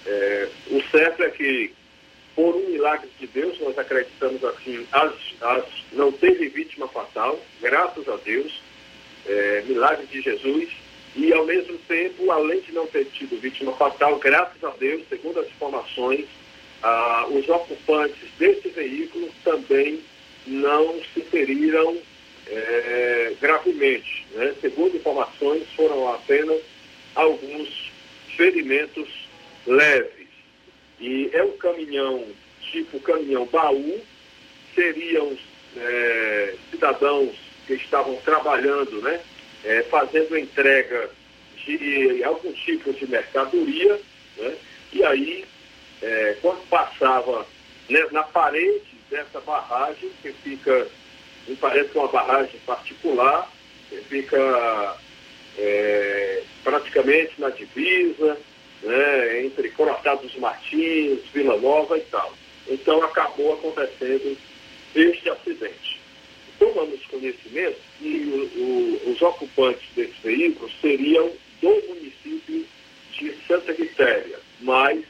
É, 0.06 0.48
o 0.72 0.82
certo 0.89 1.24
é 1.24 1.30
que, 1.30 1.74
por 2.36 2.56
um 2.56 2.70
milagre 2.70 3.10
de 3.20 3.28
Deus, 3.28 3.60
nós 3.60 3.78
acreditamos 3.78 4.44
assim, 4.44 4.86
as, 4.91 5.13
as, 5.41 5.65
não 5.94 6.12
teve 6.12 6.50
vítima 6.50 6.88
fatal, 6.88 7.39
graças 7.62 8.08
a 8.08 8.15
Deus, 8.18 8.62
é, 9.26 9.63
milagre 9.68 10.06
de 10.08 10.22
Jesus, 10.22 10.70
e 11.15 11.34
ao 11.34 11.46
mesmo 11.46 11.78
tempo, 11.88 12.30
além 12.30 12.60
de 12.62 12.74
não 12.74 12.86
ter 12.88 13.06
tido 13.06 13.39
vítima 13.39 13.72
fatal, 13.74 14.20
graças 14.20 14.62
a 14.63 14.70
Deus, 14.72 15.04
segundo 15.10 15.39
as 15.39 15.48
informações, 15.48 16.26
ah, 16.84 17.26
os 17.30 17.48
ocupantes 17.48 18.30
desse 18.38 18.68
veículo 18.70 19.30
também 19.44 20.02
não 20.46 21.00
se 21.13 21.22
feriram 21.22 21.98
é, 22.48 23.34
gravemente. 23.39 24.28
Né? 24.34 24.54
Segundo 24.60 24.98
informações, 24.98 25.63
foram 25.76 26.13
apenas 26.13 26.62
alguns 27.15 27.91
ferimentos 28.36 29.24
leves. 29.65 30.28
E 30.99 31.30
é 31.34 31.43
um 31.43 31.58
caminhão, 31.58 32.25
tipo 32.62 32.99
caminhão 32.99 33.45
baú, 33.47 34.01
seriam 34.73 35.38
é, 35.78 36.56
cidadãos 36.71 37.36
que 37.67 37.73
estavam 37.73 38.15
trabalhando, 38.17 39.01
né, 39.01 39.19
é, 39.63 39.84
fazendo 39.84 40.38
entrega 40.38 41.10
de 41.65 42.23
algum 42.23 42.54
tipo 42.54 42.93
de 42.93 43.08
mercadoria, 43.08 43.99
né, 44.38 44.56
e 44.93 45.04
aí, 45.04 45.45
é, 46.01 46.38
quando 46.41 46.67
passava 46.69 47.45
né, 47.89 48.06
na 48.12 48.23
parede 48.23 48.95
dessa 49.10 49.39
barragem, 49.41 50.10
que 50.21 50.32
fica, 50.32 50.88
me 51.47 51.56
parece 51.56 51.89
é 51.95 51.99
uma 51.99 52.08
barragem 52.08 52.60
particular, 52.65 53.51
que 53.89 53.97
fica 53.97 54.97
é, 55.58 56.43
praticamente 56.63 57.34
na 57.39 57.49
divisa, 57.49 58.38
né, 58.86 59.43
entre 59.43 59.69
Coroçado 59.71 60.21
dos 60.21 60.36
Martins, 60.38 61.19
Vila 61.34 61.58
Nova 61.58 61.98
e 61.98 62.02
tal. 62.02 62.34
Então 62.67 63.04
acabou 63.04 63.54
acontecendo 63.54 64.38
este 64.95 65.30
acidente. 65.30 66.00
Tomamos 66.58 67.04
conhecimento 67.08 67.78
que 68.00 68.50
o, 68.56 68.62
o, 68.62 69.12
os 69.12 69.21
ocupantes 69.21 69.84
desse 69.95 70.13
veículo 70.24 70.69
seriam 70.80 71.32
do 71.62 71.69
município 71.88 72.65
de 73.12 73.34
Santa 73.48 73.74
Quitéria, 73.74 74.39
mas 74.62 75.04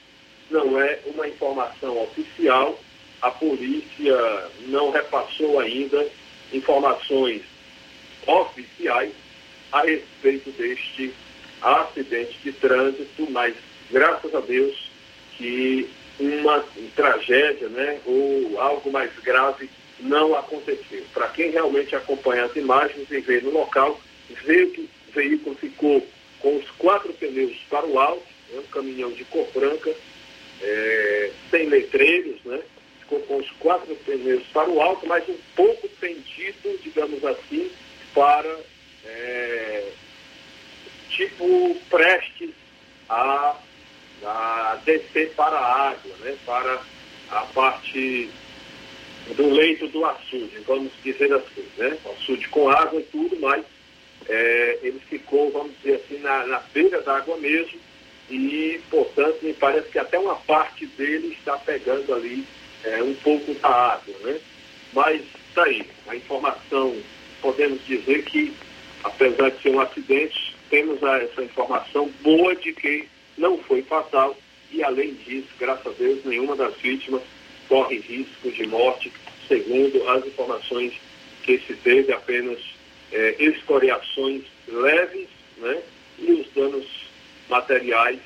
não 0.49 0.79
é 0.79 0.99
uma 1.05 1.27
informação 1.27 2.01
oficial. 2.03 2.79
A 3.21 3.31
polícia 3.31 4.49
não 4.67 4.91
repassou 4.91 5.59
ainda 5.59 6.07
informações 6.53 7.41
oficiais 8.25 9.13
a 9.71 9.81
respeito 9.81 10.51
deste 10.51 11.13
acidente 11.65 12.37
de 12.43 12.51
trânsito, 12.51 13.27
mas 13.31 13.55
graças 13.91 14.33
a 14.35 14.39
Deus 14.39 14.91
que 15.37 15.89
uma 16.19 16.63
tragédia, 16.95 17.67
né, 17.69 17.99
ou 18.05 18.59
algo 18.59 18.91
mais 18.91 19.11
grave 19.19 19.69
não 19.99 20.35
aconteceu. 20.35 21.03
Para 21.13 21.27
quem 21.29 21.51
realmente 21.51 21.95
acompanha 21.95 22.45
as 22.45 22.55
imagens 22.55 23.09
e 23.09 23.19
vê 23.19 23.41
no 23.41 23.51
local, 23.51 23.99
vê 24.45 24.67
que 24.67 24.81
o 24.81 25.11
veículo 25.11 25.55
ficou 25.55 26.05
com 26.39 26.57
os 26.57 26.69
quatro 26.77 27.11
pneus 27.13 27.57
para 27.69 27.85
o 27.85 27.99
alto, 27.99 28.27
né, 28.51 28.59
um 28.59 28.71
caminhão 28.71 29.11
de 29.11 29.25
cor 29.25 29.47
branca, 29.53 29.91
é, 30.61 31.31
sem 31.49 31.67
letreiros, 31.67 32.41
né, 32.45 32.61
ficou 32.99 33.19
com 33.21 33.37
os 33.37 33.49
quatro 33.59 33.93
pneus 34.05 34.43
para 34.53 34.69
o 34.69 34.81
alto, 34.81 35.05
mas 35.07 35.27
um 35.27 35.37
pouco 35.55 35.89
pendido, 35.99 36.79
digamos 36.83 37.23
assim, 37.25 37.71
para 38.13 38.55
é, 39.05 39.91
tipo 41.15 41.75
prestes 41.89 42.51
a, 43.09 43.55
a 44.23 44.77
descer 44.85 45.31
para 45.35 45.57
a 45.57 45.89
água, 45.89 46.15
né, 46.19 46.35
para 46.45 46.81
a 47.31 47.41
parte 47.53 48.29
do 49.35 49.49
leito 49.49 49.87
do 49.87 50.05
açude, 50.05 50.59
vamos 50.67 50.91
dizer 51.03 51.33
assim, 51.33 51.65
né? 51.77 51.97
Açude 52.05 52.47
com 52.49 52.69
água 52.69 52.99
e 52.99 53.03
tudo, 53.05 53.35
mas 53.39 53.65
é, 54.29 54.79
ele 54.83 54.99
ficou, 55.09 55.51
vamos 55.51 55.71
dizer 55.77 55.95
assim, 55.95 56.19
na, 56.19 56.45
na 56.45 56.59
beira 56.73 57.01
da 57.01 57.17
água 57.17 57.35
mesmo, 57.37 57.79
e, 58.29 58.79
portanto, 58.89 59.39
me 59.41 59.53
parece 59.53 59.89
que 59.89 59.99
até 59.99 60.17
uma 60.19 60.35
parte 60.35 60.85
dele 60.87 61.35
está 61.39 61.57
pegando 61.57 62.13
ali 62.13 62.45
é, 62.83 63.01
um 63.01 63.15
pouco 63.15 63.53
da 63.55 63.69
água, 63.69 64.15
né? 64.23 64.39
Mas 64.93 65.21
está 65.49 65.63
aí, 65.63 65.87
a 66.07 66.15
informação, 66.15 66.95
podemos 67.41 67.83
dizer 67.85 68.23
que, 68.25 68.53
apesar 69.03 69.49
de 69.49 69.61
ser 69.61 69.69
um 69.69 69.79
acidente, 69.79 70.44
temos 70.75 71.01
essa 71.01 71.41
informação 71.41 72.11
boa 72.21 72.53
de 72.53 72.73
que 72.73 73.07
não 73.37 73.57
foi 73.59 73.81
fatal 73.83 74.37
e, 74.69 74.83
além 74.83 75.13
disso, 75.13 75.47
graças 75.57 75.87
a 75.87 75.89
Deus, 75.91 76.25
nenhuma 76.25 76.53
das 76.53 76.75
vítimas 76.75 77.21
corre 77.69 77.99
risco 77.99 78.51
de 78.51 78.67
morte, 78.67 79.09
segundo 79.47 80.05
as 80.09 80.25
informações 80.25 80.93
que 81.43 81.59
se 81.59 81.75
teve, 81.75 82.11
apenas 82.11 82.59
é, 83.13 83.35
escoriações 83.39 84.43
leves 84.67 85.29
né, 85.59 85.81
e 86.19 86.33
os 86.33 86.51
danos 86.51 86.85
materiais, 87.47 88.19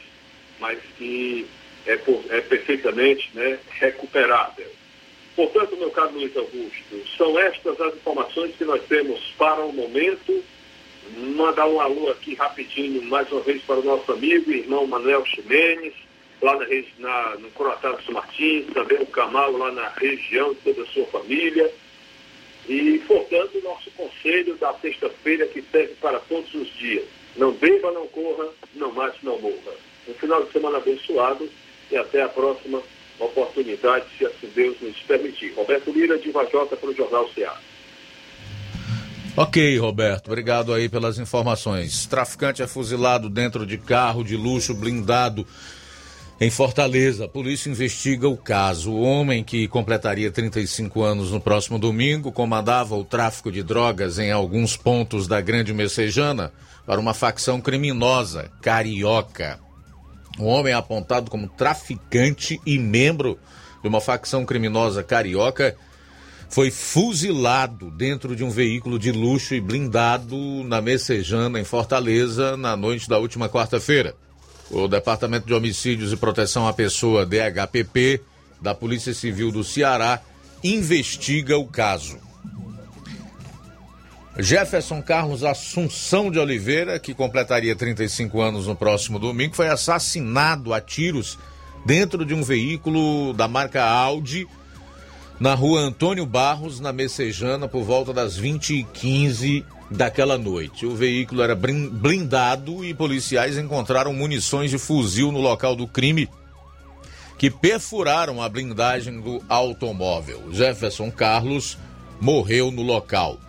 mas 0.60 0.80
que 0.98 1.46
é, 1.86 1.98
por, 1.98 2.24
é 2.32 2.42
perfeitamente 2.42 3.30
né, 3.36 3.60
recuperável. 3.80 4.72
Portanto, 5.36 5.78
meu 5.78 5.92
caro 5.92 6.14
Luiz 6.14 6.36
Augusto, 6.36 7.08
são 7.16 7.38
estas 7.40 7.80
as 7.80 7.94
informações 7.94 8.56
que 8.56 8.66
nós 8.66 8.84
temos 8.88 9.20
para 9.38 9.64
o 9.64 9.72
momento. 9.72 10.44
Mandar 11.18 11.68
um 11.68 11.80
alô 11.82 12.10
aqui 12.10 12.36
rapidinho, 12.36 13.02
mais 13.04 13.32
uma 13.32 13.42
vez, 13.42 13.62
para 13.64 13.80
o 13.80 13.84
nosso 13.84 14.12
amigo 14.12 14.52
e 14.52 14.60
irmão 14.60 14.86
Manuel 14.86 15.26
Ximenes, 15.26 15.94
lá 16.42 16.56
na, 16.56 16.66
na, 17.00 17.36
no 17.38 17.50
Coroatá 17.52 17.92
dos 17.92 18.08
Martins, 18.10 18.66
também 18.74 19.02
o 19.02 19.08
Camal 19.08 19.52
lá 19.52 19.72
na 19.72 19.90
região, 19.90 20.54
toda 20.64 20.84
a 20.84 20.86
sua 20.88 21.06
família. 21.08 21.72
E, 22.68 23.02
portanto, 23.08 23.58
o 23.58 23.64
nosso 23.64 23.90
conselho 23.92 24.56
da 24.56 24.74
sexta-feira 24.76 25.48
que 25.48 25.62
serve 25.72 25.96
para 25.96 26.20
todos 26.20 26.54
os 26.54 26.68
dias. 26.76 27.06
Não 27.36 27.52
beba, 27.52 27.92
não 27.92 28.08
corra, 28.08 28.50
não 28.76 28.92
mate, 28.92 29.18
não 29.24 29.40
morra. 29.40 29.74
Um 30.08 30.14
final 30.14 30.44
de 30.44 30.52
semana 30.52 30.78
abençoado 30.78 31.50
e 31.92 31.98
até 31.98 32.22
a 32.22 32.30
próxima 32.30 32.82
oportunidade, 33.20 34.06
se 34.18 34.26
assim 34.26 34.48
Deus 34.54 34.80
nos 34.82 34.98
permitir. 35.02 35.54
Roberto 35.54 35.92
Lira, 35.92 36.18
de 36.18 36.32
Vajota, 36.32 36.78
para 36.78 36.90
o 36.90 36.96
Jornal 36.96 37.28
Ceará. 37.34 37.60
Ok, 39.42 39.80
Roberto, 39.80 40.28
obrigado 40.28 40.74
aí 40.74 40.90
pelas 40.90 41.18
informações. 41.18 42.06
Traficante 42.06 42.62
é 42.62 42.68
fuzilado 42.68 43.30
dentro 43.30 43.66
de 43.66 43.78
carro 43.78 44.22
de 44.22 44.36
luxo 44.36 44.74
blindado 44.74 45.48
em 46.42 46.50
Fortaleza, 46.50 47.24
a 47.24 47.30
polícia 47.30 47.70
investiga 47.70 48.28
o 48.28 48.36
caso. 48.36 48.92
O 48.92 49.02
homem 49.02 49.42
que 49.42 49.66
completaria 49.70 50.30
35 50.30 51.02
anos 51.02 51.32
no 51.32 51.40
próximo 51.40 51.80
domingo 51.80 52.34
comandava 52.34 52.98
o 52.98 53.06
tráfico 53.06 53.50
de 53.50 53.64
drogas 53.64 54.20
em 54.20 54.30
alguns 54.30 54.76
pontos 54.76 55.26
da 55.26 55.40
Grande 55.40 55.74
Messejana 55.74 56.52
para 56.86 57.00
uma 57.00 57.14
facção 57.14 57.62
criminosa 57.62 58.52
carioca. 58.62 59.58
O 60.38 60.48
homem 60.48 60.74
é 60.74 60.76
apontado 60.76 61.32
como 61.32 61.48
traficante 61.48 62.60
e 62.66 62.78
membro 62.78 63.40
de 63.82 63.88
uma 63.88 64.02
facção 64.02 64.46
criminosa 64.46 65.02
carioca 65.02 65.78
foi 66.50 66.72
fuzilado 66.72 67.92
dentro 67.92 68.36
de 68.36 68.44
um 68.44 68.50
veículo 68.50 68.98
de 68.98 69.12
luxo 69.12 69.54
e 69.54 69.62
blindado 69.62 70.36
na 70.66 70.82
Messejana, 70.82 71.60
em 71.60 71.64
Fortaleza, 71.64 72.58
na 72.58 72.76
noite 72.76 73.08
da 73.08 73.20
última 73.20 73.48
quarta-feira. 73.48 74.16
O 74.72 74.88
Departamento 74.88 75.46
de 75.46 75.54
Homicídios 75.54 76.12
e 76.12 76.18
Proteção 76.18 76.68
à 76.68 76.74
Pessoa, 76.74 77.26
DHPP, 77.26 78.22
da 78.60 78.74
Polícia 78.74 79.14
Civil 79.14 79.52
do 79.52 79.64
Ceará, 79.64 80.22
investiga 80.64 81.58
o 81.58 81.68
caso. 81.68 82.18
Jefferson 84.38 85.02
Carlos 85.02 85.44
Assunção 85.44 86.32
de 86.32 86.40
Oliveira, 86.40 86.98
que 86.98 87.14
completaria 87.14 87.76
35 87.76 88.42
anos 88.42 88.68
no 88.68 88.76
próximo 88.76 89.20
domingo, 89.20 89.56
foi 89.56 89.68
assassinado 89.68 90.74
a 90.74 90.82
tiros 90.82 91.38
dentro 91.86 92.26
de 92.26 92.34
um 92.34 92.42
veículo 92.42 93.34
da 93.34 93.48
marca 93.48 93.84
Audi 93.84 94.48
na 95.40 95.56
rua 95.56 95.80
Antônio 95.80 96.26
Barros, 96.26 96.80
na 96.80 96.92
Messejana, 96.92 97.68
por 97.68 97.84
volta 97.84 98.12
das 98.12 98.40
20h15 98.40 99.64
daquela 99.90 100.38
noite. 100.38 100.86
O 100.86 100.96
veículo 100.96 101.42
era 101.42 101.56
blindado 101.56 102.84
e 102.84 102.94
policiais 102.94 103.58
encontraram 103.58 104.14
munições 104.14 104.70
de 104.70 104.78
fuzil 104.78 105.32
no 105.32 105.40
local 105.40 105.76
do 105.76 105.88
crime 105.88 106.30
que 107.38 107.50
perfuraram 107.50 108.42
a 108.42 108.50
blindagem 108.50 109.22
do 109.22 109.42
automóvel. 109.48 110.52
Jefferson 110.52 111.10
Carlos 111.10 111.78
morreu 112.20 112.70
no 112.70 112.82
local. 112.82 113.40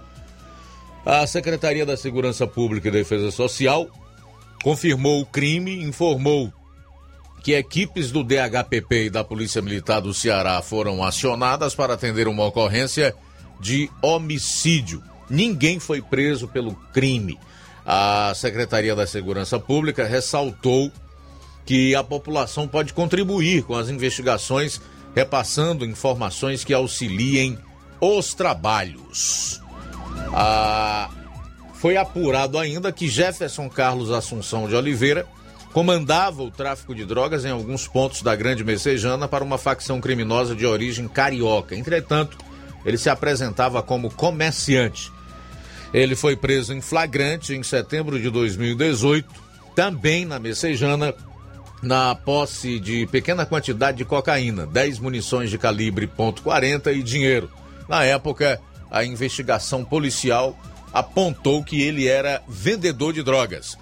A 1.04 1.26
Secretaria 1.26 1.84
da 1.84 1.96
Segurança 1.96 2.46
Pública 2.46 2.86
e 2.86 2.92
Defesa 2.92 3.32
Social 3.32 3.88
confirmou 4.62 5.20
o 5.20 5.26
crime, 5.26 5.82
informou 5.82 6.52
que 7.42 7.54
equipes 7.54 8.10
do 8.10 8.22
DHPP 8.22 9.06
e 9.06 9.10
da 9.10 9.24
Polícia 9.24 9.62
Militar 9.62 10.00
do 10.00 10.12
Ceará 10.12 10.60
foram 10.62 11.02
acionadas 11.02 11.74
para 11.74 11.94
atender 11.94 12.28
uma 12.28 12.44
ocorrência 12.44 13.14
de 13.58 13.90
homicídio. 14.02 15.02
Ninguém 15.28 15.78
foi 15.78 16.02
preso 16.02 16.48
pelo 16.48 16.74
crime. 16.92 17.38
A 17.84 18.32
Secretaria 18.34 18.94
da 18.94 19.06
Segurança 19.06 19.58
Pública 19.58 20.06
ressaltou 20.06 20.92
que 21.64 21.94
a 21.94 22.02
população 22.02 22.68
pode 22.68 22.92
contribuir 22.92 23.62
com 23.62 23.74
as 23.74 23.88
investigações, 23.88 24.80
repassando 25.14 25.84
informações 25.84 26.64
que 26.64 26.74
auxiliem 26.74 27.58
os 28.00 28.34
trabalhos. 28.34 29.60
Ah, 30.34 31.10
foi 31.74 31.96
apurado 31.96 32.58
ainda 32.58 32.92
que 32.92 33.08
Jefferson 33.08 33.68
Carlos 33.68 34.10
Assunção 34.10 34.68
de 34.68 34.74
Oliveira 34.74 35.26
comandava 35.72 36.42
o 36.42 36.50
tráfico 36.50 36.94
de 36.94 37.04
drogas 37.04 37.44
em 37.44 37.50
alguns 37.50 37.86
pontos 37.86 38.22
da 38.22 38.34
Grande 38.34 38.64
Messejana 38.64 39.28
para 39.28 39.44
uma 39.44 39.58
facção 39.58 40.00
criminosa 40.00 40.54
de 40.54 40.66
origem 40.66 41.06
carioca. 41.06 41.76
Entretanto, 41.76 42.36
ele 42.84 42.98
se 42.98 43.08
apresentava 43.08 43.82
como 43.82 44.10
comerciante. 44.10 45.12
Ele 45.92 46.14
foi 46.14 46.36
preso 46.36 46.72
em 46.72 46.80
flagrante 46.80 47.54
em 47.54 47.62
setembro 47.62 48.20
de 48.20 48.30
2018, 48.30 49.28
também 49.74 50.24
na 50.24 50.38
Messejana, 50.38 51.14
na 51.82 52.14
posse 52.14 52.78
de 52.78 53.06
pequena 53.06 53.46
quantidade 53.46 53.98
de 53.98 54.04
cocaína, 54.04 54.66
10 54.66 54.98
munições 54.98 55.50
de 55.50 55.58
calibre 55.58 56.06
.40 56.06 56.94
e 56.94 57.02
dinheiro. 57.02 57.50
Na 57.88 58.04
época, 58.04 58.60
a 58.90 59.04
investigação 59.04 59.84
policial 59.84 60.58
apontou 60.92 61.62
que 61.64 61.80
ele 61.80 62.06
era 62.06 62.42
vendedor 62.48 63.12
de 63.12 63.22
drogas. 63.22 63.76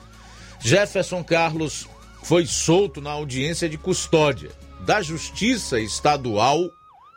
Jefferson 0.60 1.22
Carlos 1.22 1.88
foi 2.22 2.46
solto 2.46 3.00
na 3.00 3.10
audiência 3.10 3.68
de 3.68 3.78
custódia 3.78 4.50
da 4.80 5.00
Justiça 5.00 5.80
Estadual 5.80 6.70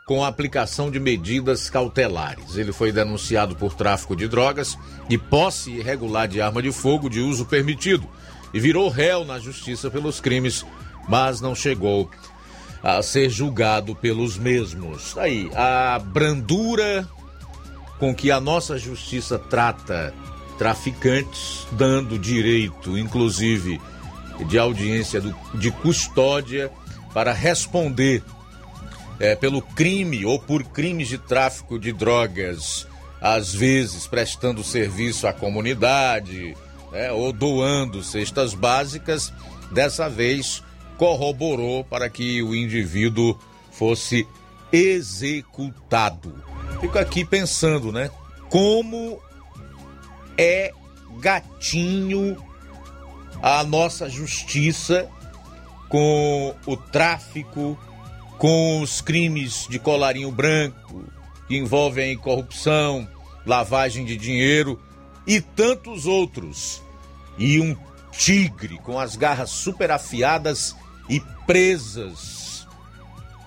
com 0.06 0.24
a 0.24 0.28
aplicação 0.28 0.90
de 0.90 0.98
medidas 0.98 1.70
cautelares. 1.70 2.56
Ele 2.56 2.72
foi 2.72 2.92
denunciado 2.92 3.54
por 3.54 3.74
tráfico 3.74 4.16
de 4.16 4.26
drogas 4.26 4.76
e 5.08 5.16
posse 5.16 5.70
irregular 5.70 6.26
de 6.26 6.40
arma 6.40 6.62
de 6.62 6.72
fogo 6.72 7.08
de 7.08 7.20
uso 7.20 7.46
permitido 7.46 8.08
e 8.52 8.60
virou 8.60 8.88
réu 8.88 9.24
na 9.24 9.38
justiça 9.38 9.90
pelos 9.90 10.20
crimes, 10.20 10.64
mas 11.08 11.40
não 11.40 11.54
chegou 11.54 12.10
a 12.82 13.00
ser 13.02 13.30
julgado 13.30 13.94
pelos 13.94 14.36
mesmos. 14.36 15.16
Aí, 15.16 15.50
a 15.54 15.98
brandura 15.98 17.08
com 17.98 18.14
que 18.14 18.30
a 18.32 18.40
nossa 18.40 18.76
justiça 18.76 19.38
trata 19.38 20.12
traficantes, 20.58 21.66
dando 21.72 22.18
direito, 22.18 22.96
inclusive, 22.98 23.80
de 24.46 24.58
audiência 24.58 25.20
do, 25.20 25.34
de 25.54 25.70
custódia 25.70 26.70
para 27.12 27.32
responder 27.32 28.22
é, 29.18 29.34
pelo 29.36 29.62
crime 29.62 30.24
ou 30.24 30.38
por 30.38 30.64
crimes 30.64 31.08
de 31.08 31.18
tráfico 31.18 31.78
de 31.78 31.92
drogas, 31.92 32.86
às 33.20 33.54
vezes 33.54 34.06
prestando 34.06 34.64
serviço 34.64 35.26
à 35.26 35.32
comunidade 35.32 36.56
né, 36.90 37.12
ou 37.12 37.32
doando 37.32 38.02
cestas 38.02 38.54
básicas, 38.54 39.32
dessa 39.70 40.08
vez 40.08 40.62
corroborou 40.96 41.84
para 41.84 42.08
que 42.08 42.42
o 42.42 42.54
indivíduo 42.54 43.38
fosse 43.70 44.26
executado. 44.72 46.34
Fico 46.80 46.98
aqui 46.98 47.24
pensando, 47.24 47.92
né? 47.92 48.10
Como 48.48 49.20
é 50.36 50.72
gatinho 51.18 52.36
a 53.42 53.64
nossa 53.64 54.08
justiça 54.08 55.08
com 55.88 56.54
o 56.66 56.76
tráfico, 56.76 57.78
com 58.38 58.80
os 58.80 59.00
crimes 59.00 59.66
de 59.68 59.78
colarinho 59.78 60.30
branco 60.30 61.04
que 61.46 61.56
envolvem 61.56 62.16
corrupção, 62.16 63.06
lavagem 63.44 64.04
de 64.04 64.16
dinheiro 64.16 64.80
e 65.26 65.40
tantos 65.40 66.06
outros. 66.06 66.82
E 67.36 67.60
um 67.60 67.76
tigre 68.12 68.78
com 68.78 68.98
as 68.98 69.16
garras 69.16 69.50
super 69.50 69.90
afiadas 69.90 70.76
e 71.08 71.20
presas 71.46 72.66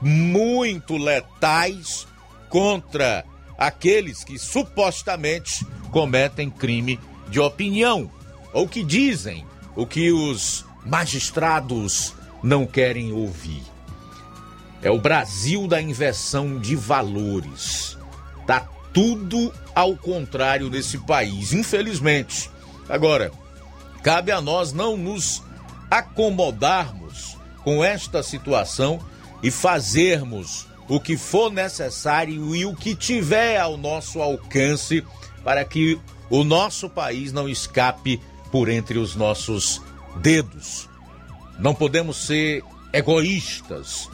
muito 0.02 0.98
letais 0.98 2.08
contra 2.50 3.24
aqueles 3.58 4.24
que 4.24 4.38
supostamente 4.38 5.66
cometem 5.96 6.50
crime 6.50 7.00
de 7.30 7.40
opinião 7.40 8.12
ou 8.52 8.68
que 8.68 8.84
dizem 8.84 9.46
o 9.78 9.88
que 9.88 10.12
os 10.12 10.66
magistrados 10.86 12.14
não 12.44 12.66
querem 12.66 13.14
ouvir. 13.14 13.64
É 14.82 14.92
o 14.92 15.00
Brasil 15.00 15.70
da 15.70 15.82
inversão 15.82 16.60
de 16.60 16.76
valores. 16.76 17.98
Tá 18.46 18.68
tudo 18.94 19.54
ao 19.74 19.96
contrário 19.96 20.70
nesse 20.70 20.98
país, 20.98 21.54
infelizmente. 21.54 22.52
Agora, 22.90 23.32
cabe 24.04 24.34
a 24.34 24.42
nós 24.42 24.74
não 24.74 24.98
nos 24.98 25.42
acomodarmos 25.90 27.38
com 27.64 27.82
esta 27.82 28.22
situação 28.22 29.00
e 29.42 29.50
fazermos 29.50 30.68
o 30.90 31.00
que 31.00 31.16
for 31.16 31.50
necessário 31.50 32.54
e 32.54 32.66
o 32.66 32.76
que 32.76 32.94
tiver 32.96 33.58
ao 33.58 33.78
nosso 33.78 34.22
alcance 34.22 35.02
para 35.46 35.64
que 35.64 36.02
o 36.28 36.44
nosso 36.44 36.90
país 36.90 37.32
não 37.32 37.48
escape 37.48 38.20
por 38.52 38.68
entre 38.68 38.98
os 38.98 39.16
nossos 39.16 39.80
dedos. 40.18 40.90
Não 41.60 41.76
podemos 41.76 42.18
ser 42.18 42.64
egoístas 42.92 44.10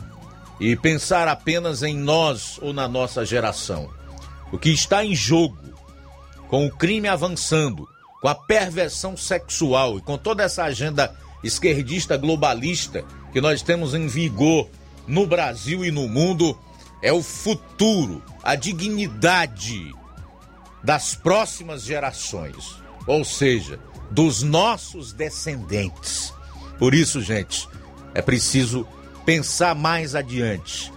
e 0.59 0.75
pensar 0.75 1.29
apenas 1.29 1.83
em 1.83 1.95
nós 1.95 2.59
ou 2.61 2.73
na 2.73 2.85
nossa 2.85 3.25
geração. 3.25 3.89
O 4.51 4.57
que 4.57 4.69
está 4.71 5.05
em 5.05 5.15
jogo, 5.15 5.57
com 6.49 6.65
o 6.65 6.71
crime 6.71 7.07
avançando, 7.07 7.87
com 8.21 8.27
a 8.27 8.35
perversão 8.35 9.15
sexual 9.15 9.97
e 9.97 10.01
com 10.01 10.17
toda 10.17 10.43
essa 10.43 10.65
agenda 10.65 11.15
esquerdista 11.41 12.17
globalista 12.17 13.05
que 13.31 13.39
nós 13.39 13.61
temos 13.61 13.93
em 13.95 14.05
vigor 14.05 14.67
no 15.07 15.25
Brasil 15.25 15.85
e 15.85 15.91
no 15.91 16.09
mundo 16.09 16.59
é 17.01 17.13
o 17.13 17.23
futuro, 17.23 18.21
a 18.43 18.53
dignidade 18.55 19.95
das 20.83 21.15
próximas 21.15 21.83
gerações, 21.83 22.75
ou 23.05 23.23
seja, 23.23 23.79
dos 24.09 24.41
nossos 24.41 25.13
descendentes. 25.13 26.33
Por 26.77 26.93
isso, 26.93 27.21
gente, 27.21 27.67
é 28.13 28.21
preciso 28.21 28.87
pensar 29.25 29.75
mais 29.75 30.15
adiante. 30.15 30.91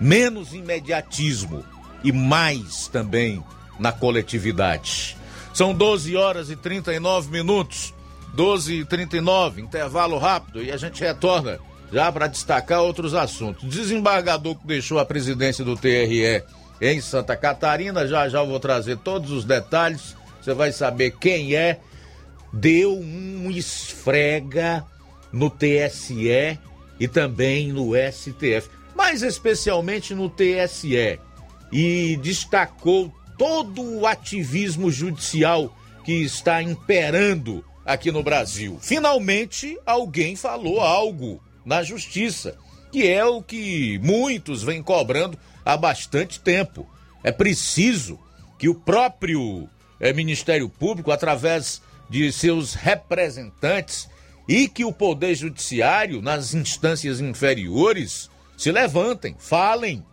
Menos 0.00 0.52
imediatismo 0.52 1.64
e 2.02 2.12
mais 2.12 2.88
também 2.88 3.42
na 3.78 3.92
coletividade. 3.92 5.16
São 5.52 5.74
12 5.74 6.16
horas 6.16 6.50
e 6.50 6.56
39 6.56 7.30
minutos. 7.30 7.94
12 8.34 8.80
e 8.80 8.84
39, 8.84 9.62
intervalo 9.62 10.18
rápido 10.18 10.60
e 10.60 10.72
a 10.72 10.76
gente 10.76 11.00
retorna 11.00 11.60
já 11.92 12.10
para 12.10 12.26
destacar 12.26 12.80
outros 12.80 13.14
assuntos. 13.14 13.68
Desembargador 13.68 14.56
que 14.56 14.66
deixou 14.66 14.98
a 14.98 15.04
presidência 15.04 15.64
do 15.64 15.76
TRE 15.76 16.42
em 16.80 17.00
Santa 17.00 17.36
Catarina, 17.36 18.06
já 18.06 18.28
já 18.28 18.42
vou 18.42 18.58
trazer 18.60 18.98
todos 18.98 19.30
os 19.30 19.44
detalhes. 19.44 20.16
Você 20.40 20.52
vai 20.52 20.72
saber 20.72 21.12
quem 21.18 21.54
é. 21.54 21.80
Deu 22.52 22.96
um 22.96 23.50
esfrega 23.50 24.84
no 25.32 25.50
TSE 25.50 26.58
e 27.00 27.08
também 27.08 27.72
no 27.72 27.92
STF, 27.94 28.68
mas 28.94 29.22
especialmente 29.22 30.14
no 30.14 30.30
TSE. 30.30 31.18
E 31.72 32.16
destacou 32.22 33.12
todo 33.36 33.82
o 33.82 34.06
ativismo 34.06 34.90
judicial 34.90 35.76
que 36.04 36.12
está 36.12 36.62
imperando 36.62 37.64
aqui 37.84 38.12
no 38.12 38.22
Brasil. 38.22 38.78
Finalmente, 38.80 39.76
alguém 39.84 40.36
falou 40.36 40.80
algo 40.80 41.42
na 41.64 41.82
justiça, 41.82 42.56
que 42.92 43.08
é 43.08 43.24
o 43.24 43.42
que 43.42 43.98
muitos 44.02 44.62
vêm 44.62 44.82
cobrando 44.82 45.36
há 45.64 45.76
bastante 45.76 46.40
tempo. 46.40 46.88
É 47.22 47.32
preciso 47.32 48.18
que 48.58 48.68
o 48.68 48.74
próprio 48.74 49.68
é, 49.98 50.12
Ministério 50.12 50.68
Público, 50.68 51.10
através 51.10 51.80
de 52.08 52.30
seus 52.32 52.74
representantes, 52.74 54.08
e 54.46 54.68
que 54.68 54.84
o 54.84 54.92
Poder 54.92 55.34
Judiciário, 55.34 56.20
nas 56.20 56.52
instâncias 56.52 57.20
inferiores, 57.20 58.28
se 58.56 58.70
levantem, 58.70 59.34
falem, 59.38 60.04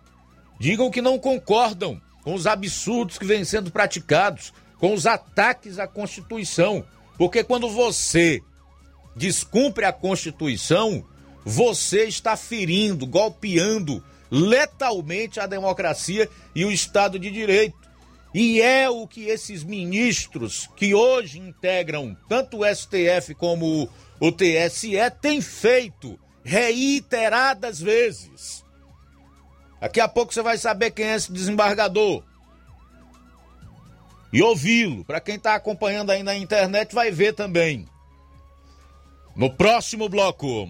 digam 0.59 0.89
que 0.89 1.01
não 1.01 1.19
concordam 1.19 2.01
com 2.23 2.33
os 2.33 2.47
absurdos 2.47 3.17
que 3.17 3.25
vêm 3.25 3.43
sendo 3.43 3.71
praticados, 3.71 4.53
com 4.77 4.93
os 4.93 5.05
ataques 5.05 5.79
à 5.79 5.87
Constituição. 5.87 6.83
Porque 7.17 7.43
quando 7.43 7.69
você 7.69 8.41
descumpre 9.15 9.85
a 9.85 9.91
Constituição, 9.91 11.03
você 11.43 12.05
está 12.05 12.37
ferindo, 12.37 13.05
golpeando 13.05 14.03
letalmente 14.31 15.39
a 15.39 15.45
democracia 15.45 16.29
e 16.55 16.63
o 16.63 16.71
Estado 16.71 17.19
de 17.19 17.29
Direito. 17.29 17.77
E 18.33 18.61
é 18.61 18.89
o 18.89 19.05
que 19.05 19.25
esses 19.25 19.61
ministros 19.61 20.69
que 20.77 20.95
hoje 20.95 21.37
integram 21.37 22.15
tanto 22.29 22.59
o 22.59 22.75
STF 22.75 23.35
como 23.35 23.89
o 24.19 24.31
TSE 24.31 24.95
têm 25.21 25.41
feito 25.41 26.17
reiteradas 26.43 27.79
vezes. 27.79 28.63
Daqui 29.81 29.99
a 29.99 30.07
pouco 30.07 30.33
você 30.33 30.41
vai 30.41 30.57
saber 30.57 30.91
quem 30.91 31.05
é 31.05 31.15
esse 31.15 31.31
desembargador. 31.31 32.23
e 34.31 34.41
ouvi-lo. 34.41 35.03
Para 35.03 35.19
quem 35.19 35.35
está 35.35 35.55
acompanhando 35.55 36.11
aí 36.11 36.23
na 36.23 36.35
internet, 36.35 36.95
vai 36.95 37.11
ver 37.11 37.33
também. 37.33 37.85
No 39.35 39.49
próximo 39.49 40.07
bloco. 40.07 40.69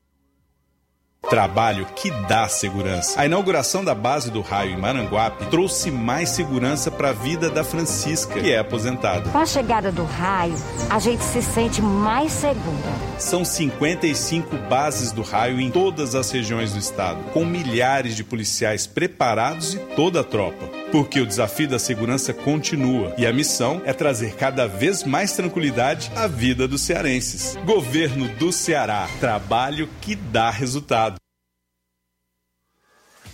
Trabalho 1.31 1.85
que 1.95 2.11
dá 2.27 2.49
segurança. 2.49 3.17
A 3.17 3.25
inauguração 3.25 3.85
da 3.85 3.95
base 3.95 4.29
do 4.29 4.41
raio 4.41 4.73
em 4.73 4.77
Maranguape 4.77 5.45
trouxe 5.45 5.89
mais 5.89 6.29
segurança 6.29 6.91
para 6.91 7.11
a 7.11 7.13
vida 7.13 7.49
da 7.49 7.63
Francisca, 7.63 8.37
que 8.37 8.51
é 8.51 8.57
aposentada. 8.57 9.29
Com 9.29 9.37
a 9.37 9.45
chegada 9.45 9.91
do 9.93 10.03
raio, 10.03 10.55
a 10.89 10.99
gente 10.99 11.23
se 11.23 11.41
sente 11.41 11.81
mais 11.81 12.33
segura. 12.33 12.91
São 13.17 13.45
55 13.45 14.57
bases 14.67 15.13
do 15.13 15.21
raio 15.21 15.61
em 15.61 15.71
todas 15.71 16.15
as 16.15 16.29
regiões 16.31 16.73
do 16.73 16.79
estado, 16.79 17.23
com 17.31 17.45
milhares 17.45 18.15
de 18.15 18.25
policiais 18.25 18.85
preparados 18.85 19.75
e 19.75 19.77
toda 19.95 20.19
a 20.19 20.25
tropa. 20.25 20.67
Porque 20.91 21.21
o 21.21 21.25
desafio 21.25 21.69
da 21.69 21.79
segurança 21.79 22.33
continua 22.33 23.13
e 23.17 23.25
a 23.25 23.31
missão 23.31 23.81
é 23.85 23.93
trazer 23.93 24.35
cada 24.35 24.67
vez 24.67 25.05
mais 25.05 25.31
tranquilidade 25.31 26.11
à 26.13 26.27
vida 26.27 26.67
dos 26.67 26.81
cearenses. 26.81 27.57
Governo 27.63 28.27
do 28.35 28.51
Ceará. 28.51 29.07
Trabalho 29.21 29.87
que 30.01 30.15
dá 30.15 30.49
resultado. 30.49 31.10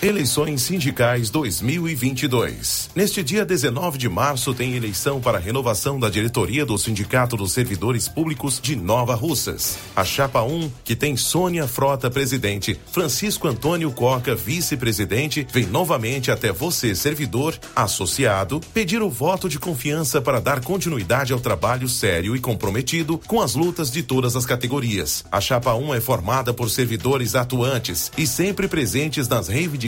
Eleições 0.00 0.62
Sindicais 0.62 1.28
2022. 1.28 2.90
Neste 2.94 3.20
dia 3.20 3.44
19 3.44 3.98
de 3.98 4.08
março 4.08 4.54
tem 4.54 4.76
eleição 4.76 5.20
para 5.20 5.40
renovação 5.40 5.98
da 5.98 6.08
diretoria 6.08 6.64
do 6.64 6.78
Sindicato 6.78 7.36
dos 7.36 7.50
Servidores 7.50 8.06
Públicos 8.06 8.60
de 8.62 8.76
Nova 8.76 9.16
Russas. 9.16 9.76
A 9.96 10.04
chapa 10.04 10.40
1, 10.40 10.70
que 10.84 10.94
tem 10.94 11.16
Sônia 11.16 11.66
Frota 11.66 12.08
presidente, 12.08 12.78
Francisco 12.92 13.48
Antônio 13.48 13.90
Coca 13.90 14.36
vice-presidente, 14.36 15.44
vem 15.52 15.66
novamente 15.66 16.30
até 16.30 16.52
você, 16.52 16.94
servidor, 16.94 17.58
associado, 17.74 18.60
pedir 18.72 19.02
o 19.02 19.10
voto 19.10 19.48
de 19.48 19.58
confiança 19.58 20.22
para 20.22 20.40
dar 20.40 20.60
continuidade 20.60 21.32
ao 21.32 21.40
trabalho 21.40 21.88
sério 21.88 22.36
e 22.36 22.40
comprometido 22.40 23.18
com 23.26 23.40
as 23.40 23.56
lutas 23.56 23.90
de 23.90 24.04
todas 24.04 24.36
as 24.36 24.46
categorias. 24.46 25.24
A 25.32 25.40
chapa 25.40 25.74
1 25.74 25.92
é 25.94 26.00
formada 26.00 26.54
por 26.54 26.70
servidores 26.70 27.34
atuantes 27.34 28.12
e 28.16 28.28
sempre 28.28 28.68
presentes 28.68 29.26
nas 29.26 29.48
reivindicações 29.48 29.87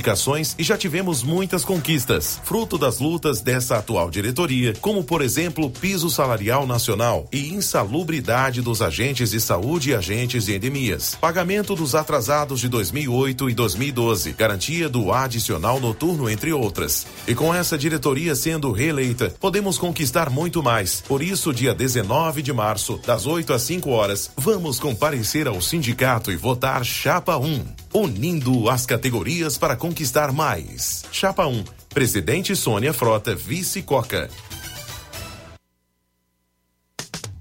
e 0.58 0.62
já 0.62 0.76
tivemos 0.76 1.22
muitas 1.22 1.64
conquistas, 1.64 2.40
fruto 2.44 2.78
das 2.78 2.98
lutas 2.98 3.40
dessa 3.40 3.76
atual 3.76 4.10
diretoria, 4.10 4.74
como 4.80 5.04
por 5.04 5.20
exemplo 5.20 5.70
piso 5.70 6.08
salarial 6.08 6.66
nacional 6.66 7.28
e 7.30 7.50
insalubridade 7.50 8.62
dos 8.62 8.80
agentes 8.80 9.30
de 9.30 9.40
saúde 9.40 9.90
e 9.90 9.94
agentes 9.94 10.46
de 10.46 10.54
endemias, 10.54 11.16
pagamento 11.20 11.74
dos 11.74 11.94
atrasados 11.94 12.60
de 12.60 12.68
2008 12.68 13.50
e 13.50 13.54
2012, 13.54 14.32
garantia 14.32 14.88
do 14.88 15.12
adicional 15.12 15.78
noturno, 15.78 16.30
entre 16.30 16.52
outras. 16.52 17.06
E 17.28 17.34
com 17.34 17.54
essa 17.54 17.76
diretoria 17.76 18.34
sendo 18.34 18.72
reeleita, 18.72 19.34
podemos 19.38 19.76
conquistar 19.76 20.30
muito 20.30 20.62
mais. 20.62 21.02
Por 21.06 21.22
isso, 21.22 21.52
dia 21.52 21.74
19 21.74 22.42
de 22.42 22.52
março, 22.52 22.98
das 23.06 23.26
8 23.26 23.52
às 23.52 23.62
5 23.62 23.90
horas, 23.90 24.30
vamos 24.36 24.80
comparecer 24.80 25.46
ao 25.46 25.60
sindicato 25.60 26.32
e 26.32 26.36
votar 26.36 26.84
Chapa 26.84 27.36
1 27.36 27.89
unindo 27.92 28.68
as 28.68 28.86
categorias 28.86 29.58
para 29.58 29.76
conquistar 29.76 30.32
mais. 30.32 31.04
Chapa 31.10 31.46
1, 31.46 31.64
Presidente 31.88 32.54
Sônia 32.54 32.92
Frota, 32.92 33.34
Vice 33.34 33.82
Coca. 33.82 34.30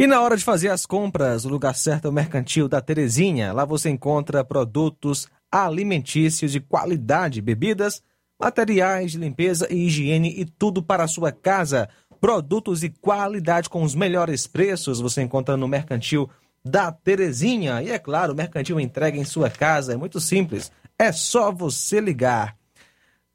E 0.00 0.06
na 0.06 0.22
hora 0.22 0.34
de 0.34 0.42
fazer 0.42 0.70
as 0.70 0.86
compras, 0.86 1.44
o 1.44 1.50
lugar 1.50 1.74
certo 1.74 2.06
é 2.06 2.08
o 2.08 2.12
Mercantil 2.12 2.66
da 2.66 2.80
Terezinha. 2.80 3.52
Lá 3.52 3.66
você 3.66 3.90
encontra 3.90 4.42
produtos 4.42 5.28
alimentícios 5.52 6.52
de 6.52 6.58
qualidade, 6.58 7.42
bebidas, 7.42 8.02
materiais 8.40 9.12
de 9.12 9.18
limpeza 9.18 9.70
e 9.70 9.84
higiene 9.84 10.40
e 10.40 10.46
tudo 10.46 10.82
para 10.82 11.04
a 11.04 11.06
sua 11.06 11.30
casa. 11.30 11.86
Produtos 12.18 12.80
de 12.80 12.88
qualidade 12.88 13.68
com 13.68 13.82
os 13.82 13.94
melhores 13.94 14.46
preços 14.46 15.02
você 15.02 15.20
encontra 15.20 15.54
no 15.54 15.68
Mercantil 15.68 16.30
da 16.64 16.90
Terezinha. 16.90 17.82
E 17.82 17.90
é 17.90 17.98
claro, 17.98 18.32
o 18.32 18.36
Mercantil 18.36 18.80
entrega 18.80 19.18
em 19.18 19.24
sua 19.26 19.50
casa. 19.50 19.92
É 19.92 19.96
muito 19.98 20.18
simples. 20.18 20.72
É 20.98 21.12
só 21.12 21.52
você 21.52 22.00
ligar. 22.00 22.56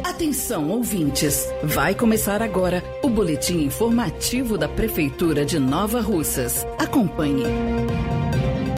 Atenção, 0.05 0.71
ouvintes! 0.71 1.49
Vai 1.63 1.95
começar 1.95 2.41
agora 2.41 2.83
o 3.03 3.09
boletim 3.09 3.65
informativo 3.65 4.57
da 4.57 4.69
Prefeitura 4.69 5.45
de 5.45 5.59
Nova 5.59 6.01
Russas. 6.01 6.67
Acompanhe. 6.79 7.45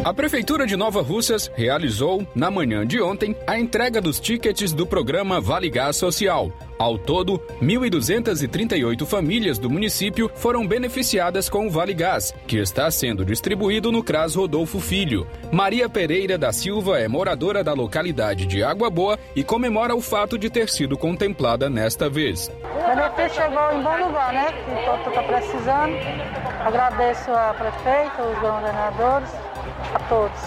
A 0.07 0.15
Prefeitura 0.15 0.65
de 0.69 0.77
Nova 0.77 1.03
Russas 1.03 1.51
realizou, 1.57 2.25
na 2.33 2.49
manhã 2.49 2.87
de 2.87 3.03
ontem, 3.03 3.35
a 3.45 3.59
entrega 3.59 4.01
dos 4.01 4.21
tickets 4.21 4.73
do 4.73 4.87
programa 4.87 5.41
Vale 5.41 5.69
Gás 5.69 5.97
Social. 5.97 6.53
Ao 6.79 6.97
todo, 6.97 7.41
1.238 7.61 9.05
famílias 9.05 9.59
do 9.59 9.69
município 9.69 10.31
foram 10.37 10.65
beneficiadas 10.65 11.49
com 11.49 11.67
o 11.67 11.71
Vale 11.71 11.93
Gás, 11.93 12.33
que 12.47 12.57
está 12.57 12.89
sendo 12.89 13.25
distribuído 13.25 13.91
no 13.91 14.01
CRAS 14.01 14.37
Rodolfo 14.37 14.79
Filho. 14.79 15.27
Maria 15.51 15.89
Pereira 15.89 16.39
da 16.39 16.53
Silva 16.53 17.01
é 17.01 17.09
moradora 17.09 17.65
da 17.65 17.73
localidade 17.73 18.47
de 18.47 18.63
Água 18.63 18.89
Boa 18.89 19.19
e 19.35 19.43
comemora 19.43 19.97
o 19.97 20.01
fato 20.01 20.39
de 20.39 20.49
ter 20.49 20.69
sido 20.69 20.97
contemplada 20.97 21.69
nesta 21.69 22.09
vez. 22.09 22.49
O 22.63 22.89
benefício 22.89 23.43
chegou 23.43 23.73
em 23.73 23.83
bom 23.83 24.07
lugar, 24.07 24.33
né? 24.33 24.53
Que 24.53 25.09
está 25.09 25.23
precisando. 25.25 25.97
Agradeço 26.65 27.29
a 27.33 27.55
prefeita, 27.55 28.23
os 28.23 28.39
governadores, 28.39 29.31
todos. 30.09 30.41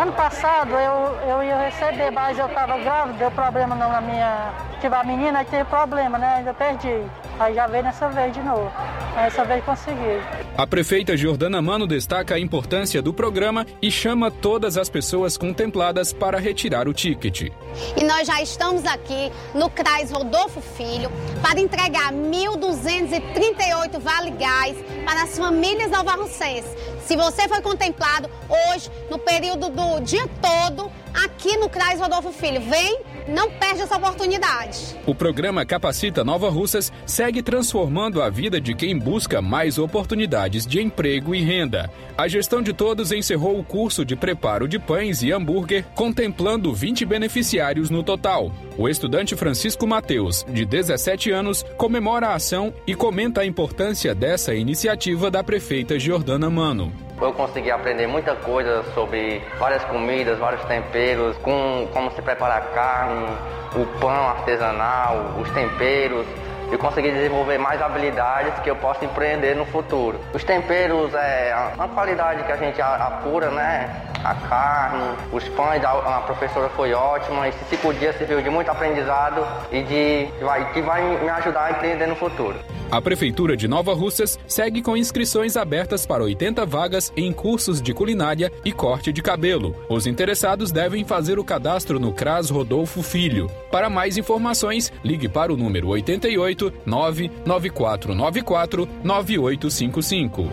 Ano 0.00 0.12
passado 0.12 0.70
eu, 0.70 1.18
eu 1.28 1.42
ia 1.42 1.58
receber, 1.58 2.10
mas 2.10 2.38
eu 2.38 2.46
estava 2.46 2.78
grávida, 2.78 3.18
deu 3.18 3.30
problema 3.30 3.74
na 3.74 4.00
minha. 4.00 4.50
Tive 4.80 4.94
a 4.94 5.04
menina, 5.04 5.40
aí 5.40 5.44
teve 5.44 5.64
problema, 5.64 6.18
né? 6.18 6.36
Ainda 6.38 6.54
perdi. 6.54 7.02
Aí 7.38 7.54
já 7.54 7.66
veio 7.66 7.82
nessa 7.82 8.08
vez 8.08 8.32
de 8.32 8.40
novo. 8.40 8.70
Dessa 9.14 9.44
vez 9.44 9.64
consegui. 9.64 10.20
A 10.56 10.66
prefeita 10.66 11.16
Jordana 11.16 11.60
Mano 11.60 11.86
destaca 11.86 12.34
a 12.34 12.38
importância 12.38 13.02
do 13.02 13.12
programa 13.12 13.66
e 13.80 13.90
chama 13.90 14.30
todas 14.30 14.76
as 14.76 14.88
pessoas 14.88 15.36
contempladas 15.36 16.12
para 16.12 16.38
retirar 16.38 16.88
o 16.88 16.94
ticket. 16.94 17.50
E 17.96 18.04
nós 18.04 18.26
já 18.26 18.42
estamos 18.42 18.84
aqui 18.84 19.30
no 19.54 19.68
CRAS 19.70 20.10
Rodolfo 20.10 20.60
Filho 20.60 21.10
para 21.42 21.60
entregar 21.60 22.12
1.238 22.12 23.98
Vale 23.98 24.30
Gás 24.32 24.76
para 25.04 25.24
as 25.24 25.36
famílias 25.36 25.92
alvarrocenses. 25.92 26.70
Se 27.06 27.16
você 27.16 27.48
foi 27.48 27.60
contemplado 27.60 28.30
hoje, 28.48 28.90
no 29.10 29.18
período 29.18 29.68
do 29.68 30.00
dia 30.00 30.26
todo, 30.40 30.90
aqui 31.24 31.56
no 31.56 31.68
CRAS 31.68 31.98
Rodolfo 31.98 32.30
Filho, 32.32 32.60
vem, 32.60 33.00
não 33.28 33.50
perde 33.50 33.82
essa 33.82 33.96
oportunidade. 33.96 34.96
O 35.06 35.14
programa 35.14 35.66
Capacita 35.66 36.24
Nova 36.24 36.48
Russas 36.48 36.92
segue 37.06 37.31
transformando 37.40 38.20
a 38.20 38.28
vida 38.28 38.60
de 38.60 38.74
quem 38.74 38.98
busca 38.98 39.40
mais 39.40 39.78
oportunidades 39.78 40.66
de 40.66 40.80
emprego 40.80 41.36
e 41.36 41.40
renda. 41.40 41.88
A 42.18 42.26
gestão 42.26 42.60
de 42.60 42.72
todos 42.72 43.12
encerrou 43.12 43.58
o 43.58 43.64
curso 43.64 44.04
de 44.04 44.16
preparo 44.16 44.66
de 44.66 44.78
pães 44.78 45.22
e 45.22 45.30
hambúrguer, 45.30 45.84
contemplando 45.94 46.74
20 46.74 47.04
beneficiários 47.06 47.90
no 47.90 48.02
total. 48.02 48.50
O 48.76 48.88
estudante 48.88 49.36
Francisco 49.36 49.86
Mateus, 49.86 50.44
de 50.48 50.64
17 50.64 51.30
anos, 51.30 51.64
comemora 51.76 52.28
a 52.28 52.34
ação 52.34 52.74
e 52.86 52.94
comenta 52.94 53.42
a 53.42 53.46
importância 53.46 54.14
dessa 54.14 54.52
iniciativa 54.54 55.30
da 55.30 55.44
prefeita 55.44 55.98
Jordana 55.98 56.50
Mano. 56.50 56.92
Eu 57.20 57.32
consegui 57.32 57.70
aprender 57.70 58.08
muita 58.08 58.34
coisa 58.34 58.82
sobre 58.94 59.40
várias 59.56 59.84
comidas, 59.84 60.38
vários 60.40 60.64
temperos, 60.64 61.36
com 61.38 61.86
como 61.92 62.10
se 62.10 62.20
preparar 62.20 62.72
carne, 62.72 63.28
o 63.76 63.86
pão 64.00 64.10
artesanal, 64.10 65.36
os 65.40 65.48
temperos 65.50 66.26
e 66.72 66.78
conseguir 66.78 67.12
desenvolver 67.12 67.58
mais 67.58 67.80
habilidades 67.82 68.58
que 68.60 68.70
eu 68.70 68.76
possa 68.76 69.04
empreender 69.04 69.54
no 69.54 69.66
futuro. 69.66 70.18
Os 70.32 70.42
temperos 70.42 71.12
é 71.14 71.72
uma 71.74 71.88
qualidade 71.88 72.42
que 72.44 72.52
a 72.52 72.56
gente 72.56 72.80
apura, 72.80 73.50
né? 73.50 73.94
A 74.24 74.34
carne, 74.34 75.16
os 75.32 75.46
pães, 75.50 75.84
a, 75.84 76.18
a 76.18 76.20
professora 76.22 76.68
foi 76.70 76.94
ótima. 76.94 77.48
Esses 77.48 77.66
cinco 77.68 77.92
dias 77.92 78.16
serviu 78.16 78.40
de 78.40 78.48
muito 78.48 78.70
aprendizado 78.70 79.46
e 79.70 79.82
de 79.82 80.32
que 80.38 80.44
vai, 80.44 80.72
que 80.72 80.80
vai 80.80 81.02
me 81.02 81.28
ajudar 81.28 81.64
a 81.66 81.70
empreender 81.72 82.06
no 82.06 82.16
futuro. 82.16 82.58
A 82.92 83.00
Prefeitura 83.00 83.56
de 83.56 83.66
Nova 83.66 83.94
Russas 83.94 84.38
segue 84.46 84.82
com 84.82 84.94
inscrições 84.94 85.56
abertas 85.56 86.04
para 86.04 86.22
80 86.22 86.66
vagas 86.66 87.10
em 87.16 87.32
cursos 87.32 87.80
de 87.80 87.94
culinária 87.94 88.52
e 88.66 88.70
corte 88.70 89.10
de 89.10 89.22
cabelo. 89.22 89.74
Os 89.88 90.06
interessados 90.06 90.70
devem 90.70 91.02
fazer 91.02 91.38
o 91.38 91.44
cadastro 91.44 91.98
no 91.98 92.12
CRAS 92.12 92.50
Rodolfo 92.50 93.02
Filho. 93.02 93.50
Para 93.70 93.88
mais 93.88 94.18
informações, 94.18 94.92
ligue 95.02 95.26
para 95.26 95.50
o 95.50 95.56
número 95.56 95.88
88 95.88 96.61
99494 96.84 98.88
9855. 99.02 100.48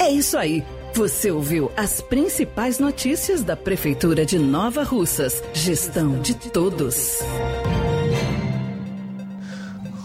É 0.00 0.10
isso 0.10 0.36
aí. 0.36 0.64
Você 0.94 1.30
ouviu 1.30 1.70
as 1.76 2.00
principais 2.00 2.78
notícias 2.78 3.42
da 3.42 3.54
Prefeitura 3.54 4.24
de 4.24 4.38
Nova 4.38 4.82
Russas. 4.82 5.42
Gestão 5.52 6.20
de 6.20 6.34
todos. 6.34 7.18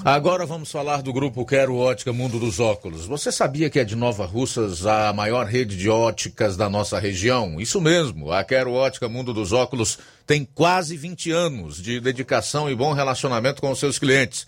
Agora 0.04 0.48
vamos 0.48 0.72
falar 0.72 1.04
do 1.04 1.14
grupo 1.14 1.46
Quero 1.46 1.78
Ótica 1.78 2.12
Mundo 2.12 2.40
dos 2.40 2.60
Óculos. 2.60 3.06
Você 3.06 3.32
sabia 3.32 3.70
que 3.70 3.80
é 3.80 3.84
de 3.84 3.96
Nova 3.96 4.26
Russas 4.26 4.86
a 4.86 5.14
maior 5.14 5.46
rede 5.46 5.78
de 5.78 5.90
óticas 5.90 6.58
da 6.58 6.68
nossa 6.68 7.00
região? 7.00 7.62
Isso 7.62 7.80
mesmo, 7.80 8.32
a 8.32 8.44
Quero 8.44 8.74
Ótica 8.74 9.08
Mundo 9.08 9.32
dos 9.32 9.54
Óculos 9.54 10.00
tem 10.26 10.48
quase 10.56 10.98
20 10.98 11.30
anos 11.30 11.80
de 11.80 12.00
dedicação 12.00 12.68
e 12.68 12.76
bom 12.76 12.94
relacionamento 12.94 13.62
com 13.62 13.70
os 13.70 13.78
seus 13.78 14.00
clientes. 14.00 14.48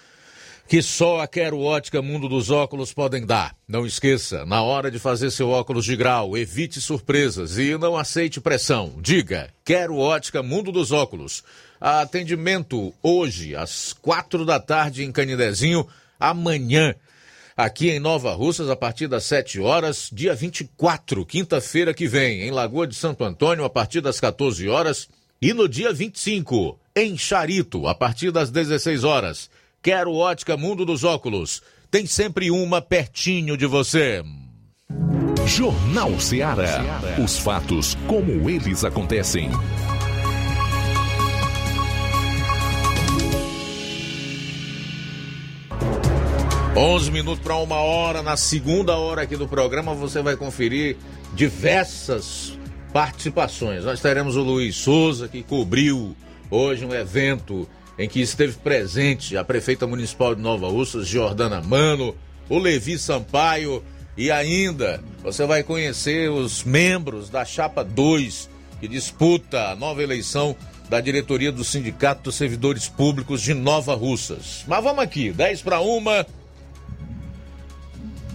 que 0.71 0.81
só 0.81 1.19
a 1.19 1.27
Quero 1.27 1.59
Ótica 1.59 2.01
Mundo 2.01 2.29
dos 2.29 2.49
Óculos 2.49 2.93
podem 2.93 3.25
dar. 3.25 3.53
Não 3.67 3.85
esqueça, 3.85 4.45
na 4.45 4.63
hora 4.63 4.89
de 4.89 4.99
fazer 4.99 5.29
seu 5.29 5.49
óculos 5.49 5.83
de 5.83 5.97
grau, 5.97 6.37
evite 6.37 6.79
surpresas 6.79 7.57
e 7.57 7.77
não 7.77 7.97
aceite 7.97 8.39
pressão. 8.39 8.93
Diga, 9.01 9.49
Quero 9.65 9.97
Ótica 9.97 10.41
Mundo 10.41 10.71
dos 10.71 10.93
Óculos. 10.93 11.43
Atendimento 11.81 12.93
hoje, 13.03 13.53
às 13.53 13.91
quatro 13.91 14.45
da 14.45 14.61
tarde 14.61 15.03
em 15.03 15.11
Canidezinho, 15.11 15.85
amanhã, 16.17 16.95
aqui 17.57 17.89
em 17.89 17.99
Nova 17.99 18.31
Russas, 18.31 18.69
a 18.69 18.75
partir 18.77 19.09
das 19.09 19.25
7 19.25 19.59
horas, 19.59 20.09
dia 20.09 20.33
24, 20.33 21.25
quinta-feira 21.25 21.93
que 21.93 22.07
vem, 22.07 22.43
em 22.43 22.51
Lagoa 22.51 22.87
de 22.87 22.95
Santo 22.95 23.25
Antônio, 23.25 23.65
a 23.65 23.69
partir 23.69 23.99
das 23.99 24.21
14 24.21 24.69
horas, 24.69 25.09
e 25.41 25.53
no 25.53 25.67
dia 25.67 25.91
25, 25.91 26.79
em 26.95 27.17
Charito, 27.17 27.87
a 27.87 27.93
partir 27.93 28.31
das 28.31 28.49
16 28.49 29.03
horas. 29.03 29.49
Quero 29.83 30.13
ótica 30.13 30.55
Mundo 30.55 30.85
dos 30.85 31.03
Óculos. 31.03 31.59
Tem 31.89 32.05
sempre 32.05 32.51
uma 32.51 32.79
pertinho 32.83 33.57
de 33.57 33.65
você. 33.65 34.23
Jornal 35.47 36.19
Ceará. 36.19 37.01
Os 37.17 37.39
fatos 37.39 37.97
como 38.07 38.47
eles 38.47 38.83
acontecem. 38.83 39.49
11 46.77 47.11
minutos 47.11 47.43
para 47.43 47.55
uma 47.55 47.77
hora. 47.77 48.21
Na 48.21 48.37
segunda 48.37 48.95
hora 48.97 49.23
aqui 49.23 49.35
do 49.35 49.47
programa, 49.47 49.95
você 49.95 50.21
vai 50.21 50.37
conferir 50.37 50.95
diversas 51.33 52.55
participações. 52.93 53.83
Nós 53.83 53.99
teremos 53.99 54.35
o 54.35 54.43
Luiz 54.43 54.75
Souza, 54.75 55.27
que 55.27 55.41
cobriu 55.41 56.15
hoje 56.51 56.85
um 56.85 56.93
evento 56.93 57.67
em 57.97 58.07
que 58.07 58.21
esteve 58.21 58.53
presente 58.53 59.37
a 59.37 59.43
prefeita 59.43 59.85
municipal 59.85 60.33
de 60.33 60.41
Nova 60.41 60.67
Russas, 60.67 61.07
Jordana 61.07 61.61
Mano, 61.61 62.15
o 62.49 62.57
Levi 62.57 62.97
Sampaio 62.97 63.83
e 64.17 64.29
ainda 64.29 65.01
você 65.23 65.45
vai 65.45 65.63
conhecer 65.63 66.29
os 66.29 66.63
membros 66.63 67.29
da 67.29 67.45
Chapa 67.45 67.83
2 67.83 68.49
que 68.79 68.87
disputa 68.87 69.69
a 69.69 69.75
nova 69.75 70.01
eleição 70.01 70.55
da 70.89 70.99
diretoria 70.99 71.51
do 71.51 71.63
Sindicato 71.63 72.23
dos 72.23 72.35
Servidores 72.35 72.89
Públicos 72.89 73.41
de 73.41 73.53
Nova 73.53 73.95
Russas. 73.95 74.65
Mas 74.67 74.83
vamos 74.83 75.03
aqui, 75.03 75.31
10 75.31 75.61
para 75.61 75.79
uma. 75.79 76.25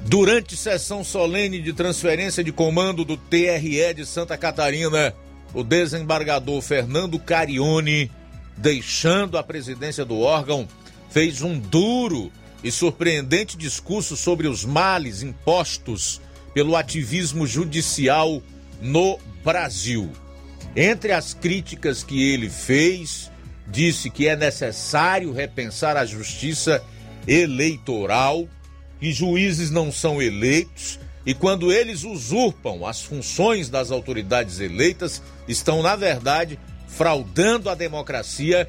Durante 0.07 0.57
sessão 0.57 1.03
solene 1.03 1.61
de 1.61 1.73
transferência 1.73 2.43
de 2.43 2.53
comando 2.53 3.05
do 3.05 3.17
TRE 3.17 3.93
de 3.93 4.07
Santa 4.07 4.39
Catarina, 4.39 5.13
o 5.53 5.65
desembargador 5.65 6.63
Fernando 6.63 7.19
Carione, 7.19 8.11
deixando 8.57 9.37
a 9.37 9.43
presidência 9.43 10.05
do 10.05 10.21
órgão, 10.21 10.69
fez 11.11 11.43
um 11.43 11.59
duro 11.59 12.33
e 12.63 12.71
surpreendente 12.71 13.57
discurso 13.57 14.17
sobre 14.17 14.49
os 14.49 14.65
males 14.65 15.23
impostos 15.23 16.21
pelo 16.55 16.75
ativismo 16.75 17.47
judicial 17.47 18.43
no 18.81 19.19
Brasil. 19.45 20.11
Entre 20.75 21.13
as 21.13 21.35
críticas 21.35 22.03
que 22.03 22.33
ele 22.33 22.51
fez, 22.51 23.31
disse 23.67 24.11
que 24.11 24.29
é 24.29 24.37
necessário 24.37 25.33
repensar 25.33 25.97
a 25.97 26.07
justiça 26.07 26.83
eleitoral, 27.27 28.49
que 28.99 29.13
juízes 29.13 29.71
não 29.71 29.93
são 29.93 30.21
eleitos 30.23 30.99
e 31.27 31.35
quando 31.35 31.73
eles 31.73 32.05
usurpam 32.05 32.87
as 32.87 33.03
funções 33.03 33.69
das 33.69 33.91
autoridades 33.91 34.61
eleitas, 34.61 35.21
estão, 35.49 35.83
na 35.83 35.97
verdade, 35.97 36.57
fraudando 36.97 37.69
a 37.69 37.75
democracia 37.75 38.67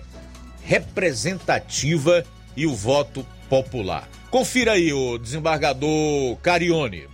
representativa 0.61 2.25
e 2.57 2.67
o 2.67 2.75
voto 2.75 3.25
popular. 3.49 4.09
Confira 4.30 4.73
aí 4.73 4.91
o 4.91 5.17
desembargador 5.17 6.36
Carione. 6.43 7.07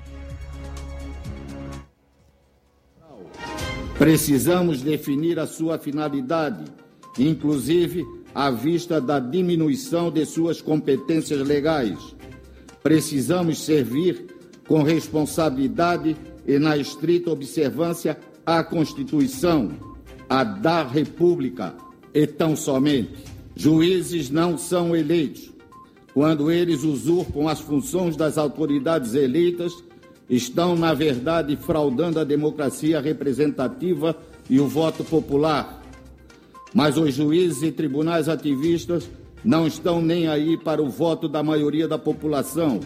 Precisamos 3.96 4.82
definir 4.82 5.38
a 5.38 5.46
sua 5.46 5.78
finalidade, 5.78 6.64
inclusive 7.20 8.04
à 8.34 8.50
vista 8.50 9.00
da 9.00 9.20
diminuição 9.20 10.10
de 10.10 10.26
suas 10.26 10.62
competências 10.62 11.48
legais. 11.48 12.00
Precisamos 12.82 13.64
servir 13.64 14.26
com 14.68 14.82
responsabilidade 14.82 16.18
e 16.48 16.58
na 16.58 16.76
estrita 16.76 17.30
observância 17.30 18.18
à 18.44 18.64
Constituição, 18.64 19.93
a 20.34 20.44
da 20.44 20.82
República 20.82 21.76
e 22.12 22.26
tão 22.26 22.56
somente. 22.56 23.24
Juízes 23.56 24.32
não 24.32 24.58
são 24.58 24.96
eleitos. 24.96 25.52
Quando 26.12 26.50
eles 26.50 26.84
usurpam 26.84 27.48
as 27.48 27.60
funções 27.60 28.16
das 28.16 28.36
autoridades 28.36 29.14
eleitas, 29.14 29.72
estão, 30.28 30.76
na 30.76 30.92
verdade, 30.92 31.56
fraudando 31.56 32.20
a 32.20 32.24
democracia 32.24 33.00
representativa 33.00 34.18
e 34.50 34.60
o 34.60 34.68
voto 34.68 35.04
popular. 35.04 35.84
Mas 36.74 36.98
os 36.98 37.14
juízes 37.14 37.62
e 37.62 37.72
tribunais 37.72 38.28
ativistas 38.28 39.08
não 39.46 39.68
estão 39.68 40.02
nem 40.02 40.28
aí 40.28 40.58
para 40.58 40.82
o 40.82 40.90
voto 40.90 41.30
da 41.30 41.44
maioria 41.44 41.88
da 41.88 42.00
população. 42.00 42.80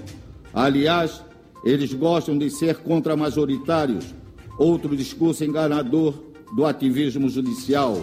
Aliás, 0.54 1.24
eles 1.64 1.94
gostam 1.94 2.38
de 2.38 2.50
ser 2.50 2.80
contramajoritários, 2.80 4.14
outro 4.60 4.98
discurso 4.98 5.46
enganador 5.46 6.27
do 6.56 6.66
ativismo 6.66 7.30
judicial. 7.30 8.02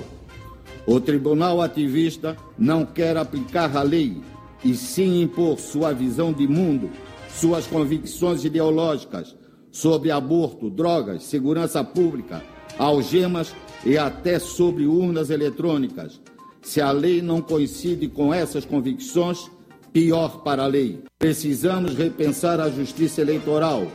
O 0.86 1.01
tribunal 1.01 1.61
ativista 1.62 2.36
não 2.59 2.84
quer 2.84 3.16
aplicar 3.16 3.76
a 3.76 3.82
lei, 3.82 4.20
e 4.64 4.74
sim 4.74 5.22
impor 5.22 5.59
sua 5.59 5.92
visão 5.92 6.32
de 6.32 6.47
mundo, 6.47 6.90
suas 7.28 7.66
convicções 7.66 8.45
ideológicas 8.45 9.34
sobre 9.70 10.11
aborto, 10.11 10.70
drogas, 10.70 11.24
segurança 11.24 11.82
pública, 11.82 12.42
algemas 12.78 13.55
e 13.84 13.99
até 13.99 14.38
sobre 14.38 14.86
urnas 14.86 15.30
eletrônicas. 15.30 16.20
Se 16.62 16.80
a 16.80 16.90
lei 16.90 17.20
não 17.20 17.42
coincide 17.42 18.09
com 18.09 18.32
essas 18.32 18.64
convicções, 18.64 19.51
pior 19.92 20.42
para 20.42 20.64
a 20.64 20.66
lei. 20.66 21.03
Precisamos 21.18 21.95
repensar 21.95 22.61
a 22.61 22.70
justiça 22.70 23.20
eleitoral. 23.20 23.86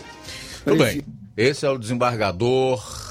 Tudo 0.64 0.84
bem. 0.84 1.02
Esse 1.36 1.66
é 1.66 1.70
o 1.70 1.78
desembargador, 1.78 3.09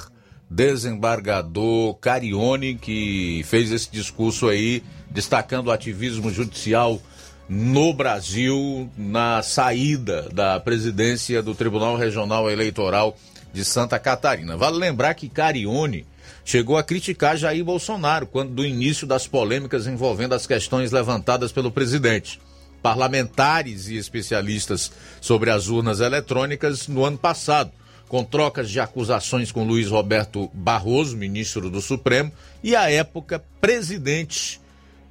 desembargador 0.51 1.95
Carione, 1.97 2.75
que 2.75 3.43
fez 3.45 3.71
esse 3.71 3.91
discurso 3.91 4.49
aí, 4.49 4.83
destacando 5.11 5.69
o 5.69 5.71
ativismo 5.71 6.31
judicial 6.31 7.01
no 7.49 7.93
Brasil 7.95 8.91
na 8.97 9.43
saída 9.43 10.29
da 10.33 10.61
presidência 10.61 11.43
do 11.43 11.55
Tribunal 11.55 11.97
Regional 11.97 12.51
Eleitoral 12.51 13.17
de 13.53 13.65
Santa 13.65 13.99
Catarina. 13.99 14.57
Vale 14.57 14.77
lembrar 14.77 15.15
que 15.15 15.29
Carione 15.29 16.07
chegou 16.45 16.77
a 16.77 16.83
criticar 16.83 17.37
Jair 17.37 17.65
Bolsonaro 17.65 18.27
quando 18.27 18.53
do 18.53 18.65
início 18.65 19.07
das 19.07 19.27
polêmicas 19.27 19.87
envolvendo 19.87 20.35
as 20.35 20.47
questões 20.47 20.93
levantadas 20.93 21.53
pelo 21.53 21.71
presidente 21.71 22.39
parlamentares 22.83 23.89
e 23.89 23.97
especialistas 23.97 24.93
sobre 25.21 25.51
as 25.51 25.69
urnas 25.69 26.01
eletrônicas 26.01 26.89
no 26.89 27.05
ano 27.05 27.19
passado, 27.19 27.73
com 28.09 28.25
trocas 28.25 28.71
de 28.71 28.81
acusações 28.81 29.53
com 29.53 29.65
Luiz 29.65 29.89
Roberto 29.89 30.51
Barroso, 30.55 31.17
ministro 31.17 31.69
do 31.69 31.81
Supremo, 31.81 32.33
e 32.63 32.75
à 32.75 32.91
época 32.91 33.45
presidente 33.61 34.61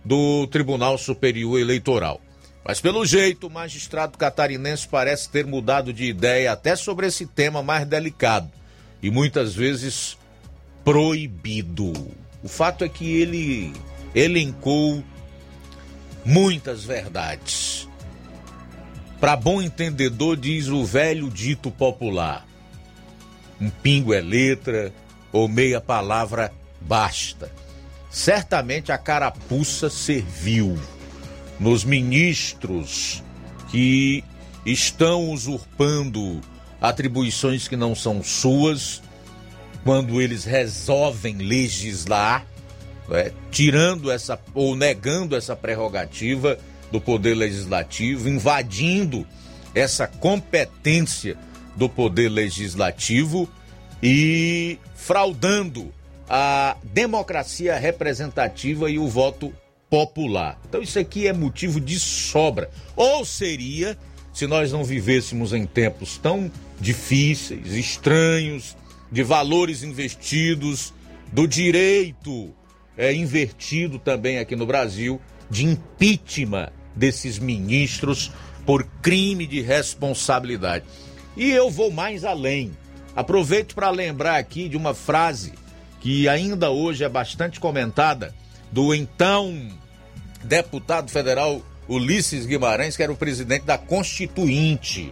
do 0.03 0.47
Tribunal 0.47 0.97
Superior 0.97 1.59
Eleitoral. 1.59 2.19
Mas 2.65 2.81
pelo 2.81 3.05
jeito, 3.05 3.47
o 3.47 3.49
magistrado 3.49 4.17
catarinense 4.17 4.87
parece 4.87 5.29
ter 5.29 5.45
mudado 5.45 5.93
de 5.93 6.05
ideia 6.05 6.51
até 6.51 6.75
sobre 6.75 7.07
esse 7.07 7.25
tema 7.25 7.63
mais 7.63 7.85
delicado 7.87 8.49
e 9.01 9.09
muitas 9.09 9.53
vezes 9.53 10.17
proibido. 10.83 11.93
O 12.43 12.47
fato 12.47 12.83
é 12.83 12.89
que 12.89 13.21
ele 13.21 13.73
elencou 14.13 15.03
muitas 16.25 16.83
verdades. 16.83 17.87
Para 19.19 19.35
bom 19.35 19.61
entendedor, 19.61 20.35
diz 20.35 20.67
o 20.67 20.83
velho 20.85 21.29
dito 21.29 21.71
popular: 21.71 22.45
um 23.59 23.69
pingo 23.69 24.13
é 24.13 24.21
letra 24.21 24.93
ou 25.31 25.47
meia 25.47 25.81
palavra 25.81 26.51
basta. 26.81 27.51
Certamente 28.09 28.91
a 28.91 28.97
carapuça 28.97 29.89
serviu 29.89 30.77
nos 31.59 31.83
ministros 31.83 33.23
que 33.69 34.23
estão 34.65 35.31
usurpando 35.31 36.41
atribuições 36.79 37.67
que 37.67 37.75
não 37.75 37.95
são 37.95 38.23
suas, 38.23 39.01
quando 39.83 40.21
eles 40.21 40.43
resolvem 40.43 41.37
legislar 41.37 42.45
é, 43.09 43.31
tirando 43.49 44.11
essa 44.11 44.39
ou 44.53 44.75
negando 44.75 45.35
essa 45.35 45.55
prerrogativa 45.55 46.57
do 46.91 46.99
poder 46.99 47.35
legislativo, 47.35 48.27
invadindo 48.27 49.25
essa 49.73 50.07
competência 50.07 51.37
do 51.77 51.87
poder 51.87 52.27
legislativo 52.27 53.47
e 54.01 54.77
fraudando 54.95 55.93
a 56.29 56.75
democracia 56.83 57.77
representativa 57.77 58.89
e 58.89 58.99
o 58.99 59.07
voto 59.07 59.53
popular. 59.89 60.59
Então 60.67 60.81
isso 60.81 60.99
aqui 60.99 61.27
é 61.27 61.33
motivo 61.33 61.79
de 61.79 61.99
sobra. 61.99 62.69
Ou 62.95 63.23
seria 63.23 63.97
se 64.33 64.45
nós 64.45 64.71
não 64.71 64.83
vivêssemos 64.83 65.53
em 65.53 65.65
tempos 65.65 66.17
tão 66.17 66.51
difíceis, 66.79 67.73
estranhos, 67.73 68.75
de 69.11 69.23
valores 69.23 69.83
investidos, 69.83 70.93
do 71.31 71.47
direito 71.47 72.53
é, 72.97 73.13
invertido 73.13 73.99
também 73.99 74.39
aqui 74.39 74.55
no 74.55 74.65
Brasil 74.65 75.21
de 75.49 75.65
impeachment 75.65 76.69
desses 76.95 77.39
ministros 77.39 78.31
por 78.65 78.83
crime 79.01 79.47
de 79.47 79.61
responsabilidade. 79.61 80.85
E 81.37 81.51
eu 81.51 81.69
vou 81.69 81.91
mais 81.91 82.25
além. 82.25 82.71
Aproveito 83.15 83.75
para 83.75 83.89
lembrar 83.89 84.37
aqui 84.37 84.67
de 84.67 84.75
uma 84.75 84.93
frase 84.93 85.53
que 86.01 86.27
ainda 86.27 86.71
hoje 86.71 87.03
é 87.03 87.09
bastante 87.09 87.59
comentada 87.59 88.33
do 88.71 88.93
então 88.93 89.69
deputado 90.43 91.09
federal 91.09 91.61
Ulisses 91.87 92.45
Guimarães, 92.45 92.97
que 92.97 93.03
era 93.03 93.11
o 93.11 93.15
presidente 93.15 93.65
da 93.65 93.77
Constituinte, 93.77 95.11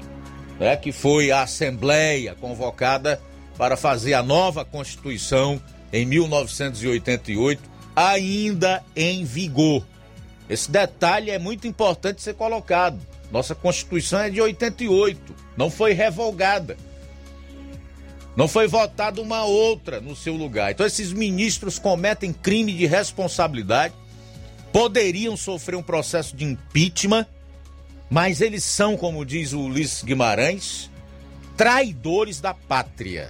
né, 0.60 0.76
que 0.76 0.92
foi 0.92 1.32
a 1.32 1.44
Assembleia 1.44 2.36
convocada 2.36 3.22
para 3.58 3.78
fazer 3.78 4.14
a 4.14 4.24
nova 4.24 4.66
Constituição 4.66 5.62
em 5.94 6.06
1988 6.06 7.62
ainda 7.96 8.84
em 8.96 9.24
vigor. 9.24 9.86
Esse 10.50 10.70
detalhe 10.70 11.32
é 11.32 11.40
muito 11.40 11.66
importante 11.66 12.22
ser 12.22 12.34
colocado. 12.34 13.00
Nossa 13.36 13.54
Constituição 13.54 14.22
é 14.22 14.30
de 14.30 14.40
88, 14.40 15.36
não 15.58 15.70
foi 15.70 15.92
revogada. 15.92 16.78
Não 18.34 18.48
foi 18.48 18.66
votada 18.66 19.22
uma 19.22 19.44
outra 19.44 20.00
no 20.00 20.16
seu 20.16 20.38
lugar. 20.38 20.72
Então, 20.72 20.86
esses 20.86 21.12
ministros 21.12 21.78
cometem 21.78 22.32
crime 22.32 22.72
de 22.72 22.86
responsabilidade, 22.86 23.94
poderiam 24.72 25.36
sofrer 25.36 25.76
um 25.76 25.84
processo 25.84 26.34
de 26.34 26.46
impeachment, 26.46 27.28
mas 28.10 28.40
eles 28.40 28.64
são, 28.64 28.96
como 28.96 29.26
diz 29.26 29.52
o 29.52 29.60
Ulisses 29.60 30.02
Guimarães, 30.02 30.90
traidores 31.58 32.40
da 32.40 32.54
pátria. 32.54 33.30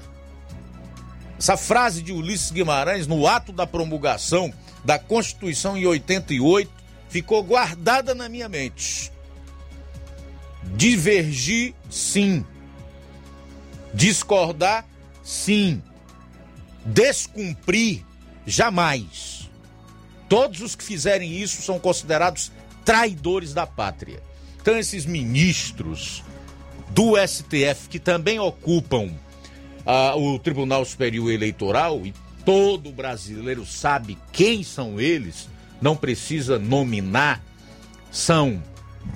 Essa 1.36 1.58
frase 1.58 2.04
de 2.04 2.12
Ulisses 2.12 2.52
Guimarães, 2.52 3.08
no 3.08 3.26
ato 3.26 3.52
da 3.52 3.66
promulgação 3.66 4.54
da 4.84 5.00
Constituição 5.00 5.76
em 5.76 5.88
88, 5.88 6.70
ficou 7.10 7.42
guardada 7.42 8.14
na 8.14 8.30
minha 8.30 8.48
mente. 8.48 9.15
Divergir, 10.76 11.74
sim. 11.90 12.46
Discordar, 13.94 14.86
sim. 15.24 15.82
Descumprir, 16.86 18.04
jamais. 18.46 19.50
Todos 20.28 20.62
os 20.62 20.76
que 20.76 20.84
fizerem 20.84 21.32
isso 21.42 21.62
são 21.62 21.80
considerados 21.80 22.52
traidores 22.84 23.54
da 23.54 23.66
pátria. 23.68 24.22
Então, 24.62 24.78
esses 24.78 25.06
ministros 25.06 26.24
do 26.90 27.14
STF 27.18 27.90
que 27.90 28.00
também 28.00 28.40
ocupam 28.40 29.12
ah, 29.86 30.16
o 30.16 30.40
Tribunal 30.40 30.84
Superior 30.84 31.32
Eleitoral, 31.32 32.06
e 32.06 32.14
todo 32.44 32.92
brasileiro 32.92 33.66
sabe 33.66 34.18
quem 34.32 34.64
são 34.64 35.00
eles, 35.00 35.48
não 35.82 35.96
precisa 35.96 36.58
nominar, 36.58 37.44
são, 38.12 38.62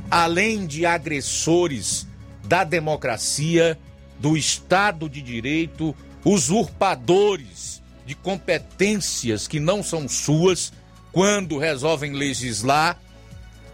além 0.10 0.66
de 0.66 0.86
agressores 0.86 2.08
da 2.44 2.64
democracia, 2.64 3.78
do 4.20 4.36
Estado 4.36 5.10
de 5.10 5.22
Direito, 5.22 5.96
usurpadores 6.26 7.82
de 8.06 8.16
competências 8.16 9.48
que 9.48 9.60
não 9.60 9.82
são 9.84 10.08
suas 10.08 10.74
quando 11.12 11.58
resolvem 11.58 12.14
legislar 12.14 13.00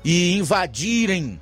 e 0.03 0.34
invadirem 0.38 1.39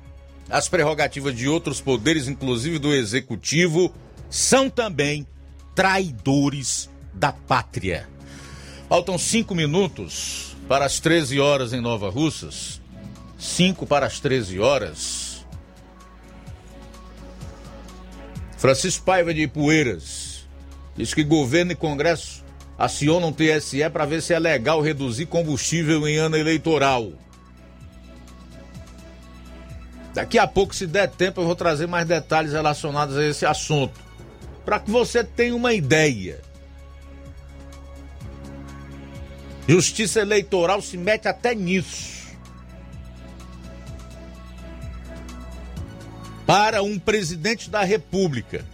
as 0.48 0.68
prerrogativas 0.68 1.36
de 1.36 1.48
outros 1.48 1.80
poderes, 1.80 2.28
inclusive 2.28 2.78
do 2.78 2.92
executivo, 2.92 3.92
são 4.30 4.70
também 4.70 5.26
traidores 5.74 6.88
da 7.12 7.32
pátria. 7.32 8.08
Faltam 8.88 9.18
cinco 9.18 9.54
minutos 9.54 10.56
para 10.68 10.84
as 10.84 11.00
13 11.00 11.40
horas 11.40 11.72
em 11.72 11.80
Nova 11.80 12.10
Russas. 12.10 12.80
Cinco 13.44 13.86
para 13.86 14.06
as 14.06 14.18
13 14.20 14.58
horas. 14.58 15.44
Francisco 18.56 19.04
Paiva 19.04 19.34
de 19.34 19.42
Ipueiras 19.42 20.48
diz 20.96 21.12
que 21.12 21.22
governo 21.22 21.72
e 21.72 21.74
Congresso 21.76 22.42
acionam 22.78 23.30
TSE 23.30 23.88
para 23.90 24.06
ver 24.06 24.22
se 24.22 24.32
é 24.32 24.38
legal 24.38 24.80
reduzir 24.80 25.26
combustível 25.26 26.08
em 26.08 26.16
ano 26.16 26.38
eleitoral. 26.38 27.12
Daqui 30.14 30.38
a 30.38 30.46
pouco, 30.46 30.74
se 30.74 30.86
der 30.86 31.10
tempo, 31.10 31.42
eu 31.42 31.44
vou 31.44 31.54
trazer 31.54 31.86
mais 31.86 32.08
detalhes 32.08 32.52
relacionados 32.52 33.14
a 33.18 33.26
esse 33.26 33.44
assunto, 33.44 34.00
para 34.64 34.80
que 34.80 34.90
você 34.90 35.22
tenha 35.22 35.54
uma 35.54 35.74
ideia. 35.74 36.40
Justiça 39.68 40.20
Eleitoral 40.20 40.80
se 40.80 40.96
mete 40.96 41.28
até 41.28 41.54
nisso. 41.54 42.13
Para 46.46 46.82
um 46.82 46.98
presidente 46.98 47.70
da 47.70 47.82
República 47.82 48.64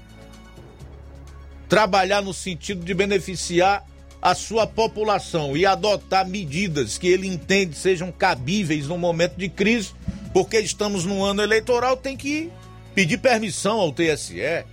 trabalhar 1.68 2.20
no 2.20 2.34
sentido 2.34 2.84
de 2.84 2.92
beneficiar 2.92 3.86
a 4.20 4.34
sua 4.34 4.66
população 4.66 5.56
e 5.56 5.64
adotar 5.64 6.28
medidas 6.28 6.98
que 6.98 7.06
ele 7.06 7.28
entende 7.28 7.76
sejam 7.76 8.10
cabíveis 8.10 8.88
no 8.88 8.98
momento 8.98 9.36
de 9.36 9.48
crise, 9.48 9.92
porque 10.32 10.58
estamos 10.58 11.04
num 11.04 11.24
ano 11.24 11.42
eleitoral, 11.42 11.96
tem 11.96 12.16
que 12.16 12.50
pedir 12.94 13.18
permissão 13.18 13.78
ao 13.78 13.92
TSE 13.92 14.64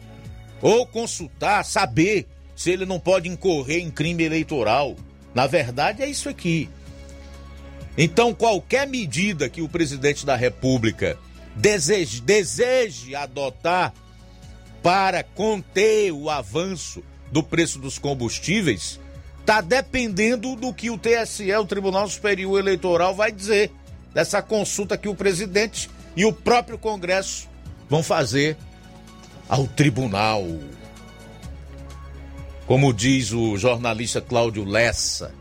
ou 0.61 0.85
consultar, 0.87 1.63
saber 1.63 2.25
se 2.55 2.71
ele 2.71 2.85
não 2.85 2.99
pode 2.99 3.29
incorrer 3.29 3.79
em 3.79 3.91
crime 3.91 4.23
eleitoral. 4.23 4.95
Na 5.35 5.45
verdade, 5.45 6.01
é 6.01 6.09
isso 6.09 6.27
aqui. 6.27 6.67
Então, 7.95 8.33
qualquer 8.33 8.87
medida 8.87 9.47
que 9.47 9.61
o 9.61 9.69
presidente 9.69 10.25
da 10.25 10.35
República 10.35 11.17
deseje, 11.57 12.21
deseje 12.21 13.15
adotar 13.15 13.93
para 14.81 15.23
conter 15.23 16.11
o 16.11 16.29
avanço 16.29 17.03
do 17.31 17.43
preço 17.43 17.79
dos 17.79 17.97
combustíveis, 17.97 18.99
está 19.39 19.59
dependendo 19.59 20.55
do 20.55 20.73
que 20.73 20.89
o 20.89 20.97
TSE, 20.97 21.51
o 21.53 21.65
Tribunal 21.65 22.07
Superior 22.07 22.59
Eleitoral, 22.59 23.13
vai 23.13 23.31
dizer 23.31 23.71
dessa 24.13 24.41
consulta 24.41 24.97
que 24.97 25.09
o 25.09 25.15
presidente 25.15 25.89
e 26.15 26.25
o 26.25 26.31
próprio 26.31 26.77
Congresso 26.77 27.49
vão 27.89 28.01
fazer 28.01 28.55
ao 29.49 29.67
tribunal. 29.67 30.45
Como 32.65 32.93
diz 32.93 33.31
o 33.31 33.57
jornalista 33.57 34.21
Cláudio 34.21 34.65
Lessa, 34.65 35.33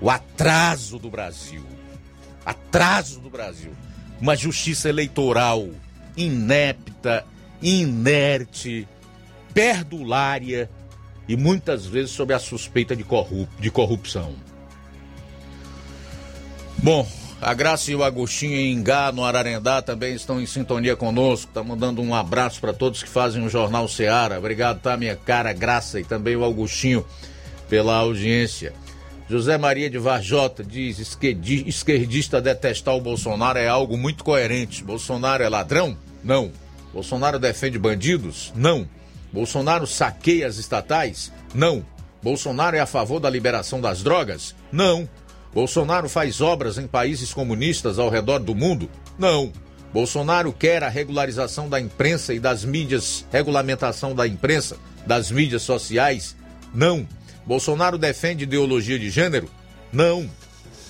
o 0.00 0.10
atraso 0.10 0.98
do 0.98 1.10
Brasil. 1.10 1.62
Atraso 2.44 3.20
do 3.20 3.28
Brasil. 3.28 3.72
Uma 4.20 4.36
justiça 4.36 4.88
eleitoral 4.88 5.68
inepta, 6.16 7.24
inerte, 7.60 8.88
perdulária 9.52 10.70
e 11.28 11.36
muitas 11.36 11.86
vezes 11.86 12.12
sob 12.12 12.32
a 12.32 12.38
suspeita 12.38 12.96
de, 12.96 13.04
corrup 13.04 13.48
de 13.58 13.70
corrupção. 13.70 14.34
Bom, 16.78 17.06
a 17.40 17.52
Graça 17.52 17.90
e 17.90 17.94
o 17.94 18.02
Agostinho 18.02 18.56
em 18.56 18.72
Ingá, 18.72 19.12
no 19.12 19.24
Ararendá, 19.24 19.82
também 19.82 20.14
estão 20.14 20.40
em 20.40 20.46
sintonia 20.46 20.96
conosco. 20.96 21.50
Tá 21.52 21.62
mandando 21.62 22.00
um 22.00 22.14
abraço 22.14 22.60
para 22.60 22.72
todos 22.72 23.02
que 23.02 23.08
fazem 23.08 23.44
o 23.44 23.48
Jornal 23.48 23.88
Seara. 23.88 24.38
Obrigado, 24.38 24.80
tá, 24.80 24.96
minha 24.96 25.16
cara 25.16 25.52
Graça 25.52 26.00
e 26.00 26.04
também 26.04 26.36
o 26.36 26.44
Agostinho 26.44 27.04
pela 27.68 27.96
audiência. 27.96 28.72
José 29.28 29.58
Maria 29.58 29.90
de 29.90 29.98
Varjota 29.98 30.62
diz: 30.62 30.98
esquerdista 30.98 32.40
detestar 32.40 32.94
o 32.94 33.00
Bolsonaro 33.00 33.58
é 33.58 33.68
algo 33.68 33.96
muito 33.96 34.22
coerente. 34.22 34.84
Bolsonaro 34.84 35.42
é 35.42 35.48
ladrão? 35.48 35.96
Não. 36.22 36.52
Bolsonaro 36.92 37.38
defende 37.38 37.78
bandidos? 37.78 38.52
Não. 38.54 38.88
Bolsonaro 39.32 39.86
saqueia 39.86 40.46
as 40.46 40.56
estatais? 40.58 41.32
Não. 41.54 41.84
Bolsonaro 42.22 42.76
é 42.76 42.80
a 42.80 42.86
favor 42.86 43.20
da 43.20 43.28
liberação 43.28 43.80
das 43.80 44.02
drogas? 44.02 44.54
Não. 44.70 45.08
Bolsonaro 45.52 46.08
faz 46.08 46.40
obras 46.40 46.78
em 46.78 46.86
países 46.86 47.34
comunistas 47.34 47.98
ao 47.98 48.08
redor 48.08 48.38
do 48.38 48.54
mundo? 48.54 48.88
Não. 49.18 49.52
Bolsonaro 49.92 50.52
quer 50.52 50.82
a 50.82 50.88
regularização 50.88 51.68
da 51.68 51.80
imprensa 51.80 52.34
e 52.34 52.40
das 52.40 52.64
mídias, 52.64 53.24
regulamentação 53.32 54.14
da 54.14 54.26
imprensa, 54.26 54.76
das 55.06 55.30
mídias 55.30 55.62
sociais? 55.62 56.36
Não. 56.74 57.06
Bolsonaro 57.46 57.96
defende 57.96 58.44
ideologia 58.44 58.98
de 58.98 59.08
gênero? 59.08 59.48
Não. 59.92 60.28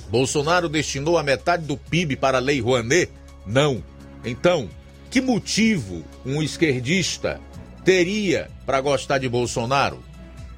Bolsonaro 0.08 0.68
destinou 0.68 1.18
a 1.18 1.22
metade 1.22 1.64
do 1.66 1.76
PIB 1.76 2.16
para 2.16 2.38
a 2.38 2.40
Lei 2.40 2.60
Rouanet? 2.60 3.10
Não. 3.46 3.82
Então, 4.24 4.68
que 5.10 5.20
motivo 5.20 6.02
um 6.24 6.42
esquerdista 6.42 7.40
teria 7.84 8.50
para 8.64 8.80
gostar 8.80 9.18
de 9.18 9.28
Bolsonaro? 9.28 10.02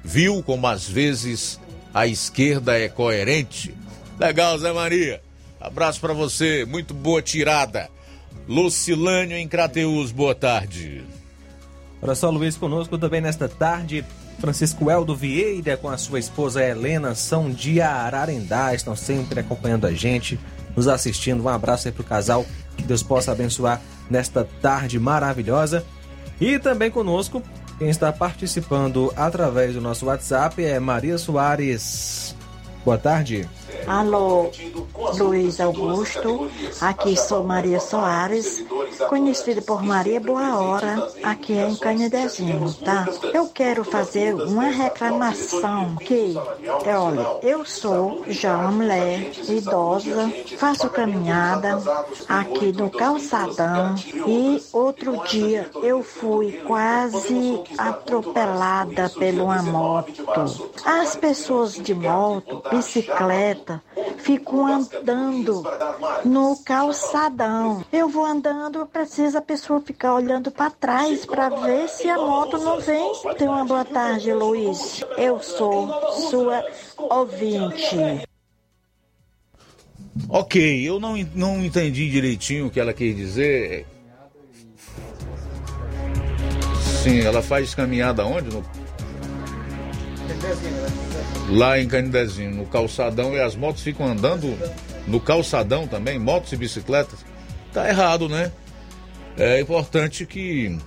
Viu 0.03 0.41
como 0.41 0.65
às 0.67 0.87
vezes 0.87 1.59
a 1.93 2.07
esquerda 2.07 2.79
é 2.79 2.87
coerente? 2.87 3.75
Legal, 4.17 4.57
Zé 4.57 4.71
Maria. 4.71 5.21
Abraço 5.59 5.99
para 5.99 6.13
você, 6.13 6.65
muito 6.65 6.93
boa 6.93 7.21
tirada. 7.21 7.89
Lucilânio 8.47 9.37
em 9.37 9.47
Crateus, 9.47 10.11
boa 10.11 10.33
tarde. 10.33 11.03
Olha 12.01 12.15
só, 12.15 12.29
Luiz, 12.29 12.55
conosco 12.55 12.97
também 12.97 13.19
nesta 13.19 13.49
tarde. 13.49 14.05
Francisco 14.39 14.89
Eldo 14.89 15.15
Vieira 15.15 15.75
com 15.75 15.89
a 15.89 15.97
sua 15.97 16.19
esposa 16.19 16.63
Helena 16.63 17.13
são 17.13 17.51
de 17.51 17.81
Ararendá, 17.81 18.73
estão 18.73 18.95
sempre 18.95 19.39
acompanhando 19.39 19.85
a 19.85 19.91
gente, 19.91 20.39
nos 20.75 20.87
assistindo. 20.87 21.43
Um 21.43 21.49
abraço 21.49 21.87
aí 21.87 21.91
pro 21.91 22.03
casal, 22.03 22.45
que 22.77 22.83
Deus 22.83 23.03
possa 23.03 23.31
abençoar 23.31 23.81
nesta 24.09 24.47
tarde 24.61 24.97
maravilhosa. 24.97 25.85
E 26.39 26.57
também 26.57 26.89
conosco, 26.89 27.43
quem 27.77 27.89
está 27.89 28.11
participando 28.11 29.11
através 29.15 29.73
do 29.73 29.81
nosso 29.81 30.05
WhatsApp 30.05 30.63
é 30.63 30.79
Maria 30.79 31.17
Soares. 31.17 32.35
Boa 32.85 32.97
tarde. 32.97 33.47
Alô, 33.87 34.51
Luiz 35.17 35.59
Augusto, 35.59 36.49
aqui 36.79 37.17
sou 37.17 37.43
Maria 37.43 37.79
Soares, 37.79 38.63
conhecida 39.09 39.61
por 39.61 39.81
Maria 39.81 40.19
Boa 40.19 40.59
Hora, 40.59 41.11
aqui 41.23 41.53
em 41.53 41.75
Canidezinho, 41.75 42.71
tá? 42.73 43.07
Eu 43.33 43.47
quero 43.47 43.83
fazer 43.83 44.35
uma 44.35 44.65
reclamação 44.65 45.95
que, 45.95 46.35
é, 46.85 46.97
olha, 46.97 47.39
eu 47.41 47.65
sou 47.65 48.23
já 48.27 48.57
uma 48.57 48.71
mulher 48.71 49.31
idosa, 49.47 50.31
faço 50.57 50.89
caminhada 50.89 51.79
aqui 52.27 52.71
no 52.71 52.89
calçadão 52.89 53.95
e 54.27 54.61
outro 54.71 55.23
dia 55.25 55.69
eu 55.81 56.03
fui 56.03 56.51
quase 56.67 57.59
atropelada 57.77 59.09
por 59.09 59.33
uma 59.33 59.63
moto. 59.63 60.25
As 60.85 61.15
pessoas 61.15 61.73
de 61.73 61.93
moto, 61.93 62.61
bicicleta, 62.69 63.58
ficam 64.17 64.65
andando 64.65 65.63
no 66.25 66.57
calçadão. 66.63 67.83
Eu 67.91 68.09
vou 68.09 68.25
andando, 68.25 68.85
precisa 68.85 69.39
a 69.39 69.41
pessoa 69.41 69.81
ficar 69.81 70.13
olhando 70.13 70.51
para 70.51 70.71
trás 70.71 71.25
para 71.25 71.49
ver 71.49 71.89
se 71.89 72.09
a 72.09 72.17
moto 72.17 72.57
não 72.57 72.79
vem. 72.79 73.11
Tenha 73.37 73.51
uma 73.51 73.65
boa 73.65 73.85
tarde, 73.85 74.33
Luiz. 74.33 75.03
Eu 75.17 75.41
sou 75.41 75.87
sua 76.29 76.63
ouvinte. 76.97 78.27
Ok, 80.27 80.87
eu 80.87 80.99
não, 80.99 81.15
não 81.33 81.63
entendi 81.63 82.09
direitinho 82.09 82.67
o 82.67 82.69
que 82.69 82.79
ela 82.79 82.93
quer 82.93 83.13
dizer. 83.13 83.87
Sim, 87.03 87.21
ela 87.21 87.41
faz 87.41 87.73
caminhada 87.73 88.25
onde? 88.25 88.49
No 88.53 88.63
lá 91.49 91.79
em 91.79 91.87
Canidezinho, 91.87 92.51
no 92.51 92.65
calçadão, 92.65 93.33
e 93.33 93.39
as 93.39 93.55
motos 93.55 93.81
ficam 93.81 94.07
andando 94.07 94.57
no 95.07 95.19
calçadão 95.19 95.87
também, 95.87 96.19
motos 96.19 96.51
e 96.51 96.57
bicicletas. 96.57 97.25
Tá 97.73 97.87
errado, 97.89 98.29
né? 98.29 98.51
É 99.37 99.59
importante 99.59 100.25
que 100.25 100.77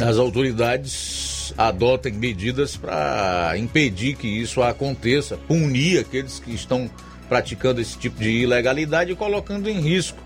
as 0.00 0.16
autoridades 0.16 1.54
adotem 1.56 2.12
medidas 2.12 2.76
para 2.76 3.54
impedir 3.56 4.16
que 4.16 4.26
isso 4.26 4.62
aconteça, 4.62 5.36
punir 5.36 6.00
aqueles 6.00 6.38
que 6.38 6.52
estão 6.54 6.90
praticando 7.28 7.80
esse 7.80 7.96
tipo 7.98 8.18
de 8.20 8.30
ilegalidade 8.30 9.12
e 9.12 9.16
colocando 9.16 9.68
em 9.68 9.80
risco 9.80 10.18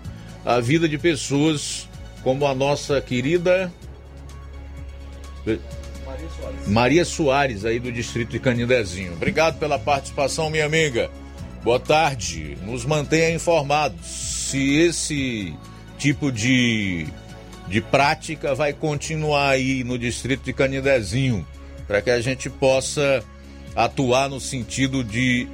a 0.45 0.59
vida 0.59 0.87
de 0.87 0.97
pessoas 0.97 1.87
como 2.23 2.45
a 2.45 2.55
nossa 2.55 2.99
querida 3.01 3.71
Maria 6.67 7.05
Soares, 7.05 7.65
aí 7.65 7.79
do 7.79 7.91
distrito 7.91 8.29
de 8.29 8.39
Canindezinho. 8.39 9.13
Obrigado 9.13 9.57
pela 9.59 9.79
participação, 9.79 10.49
minha 10.49 10.65
amiga. 10.65 11.09
Boa 11.63 11.79
tarde. 11.79 12.57
Nos 12.63 12.85
mantenha 12.85 13.31
informados 13.31 14.05
se 14.05 14.75
esse 14.77 15.53
tipo 15.97 16.31
de, 16.31 17.07
de 17.67 17.81
prática 17.81 18.55
vai 18.55 18.73
continuar 18.73 19.49
aí 19.49 19.83
no 19.83 19.97
distrito 19.97 20.43
de 20.43 20.53
Canindezinho, 20.53 21.45
para 21.87 22.01
que 22.01 22.09
a 22.09 22.21
gente 22.21 22.49
possa 22.49 23.23
atuar 23.75 24.29
no 24.29 24.39
sentido 24.39 25.03
de 25.03 25.47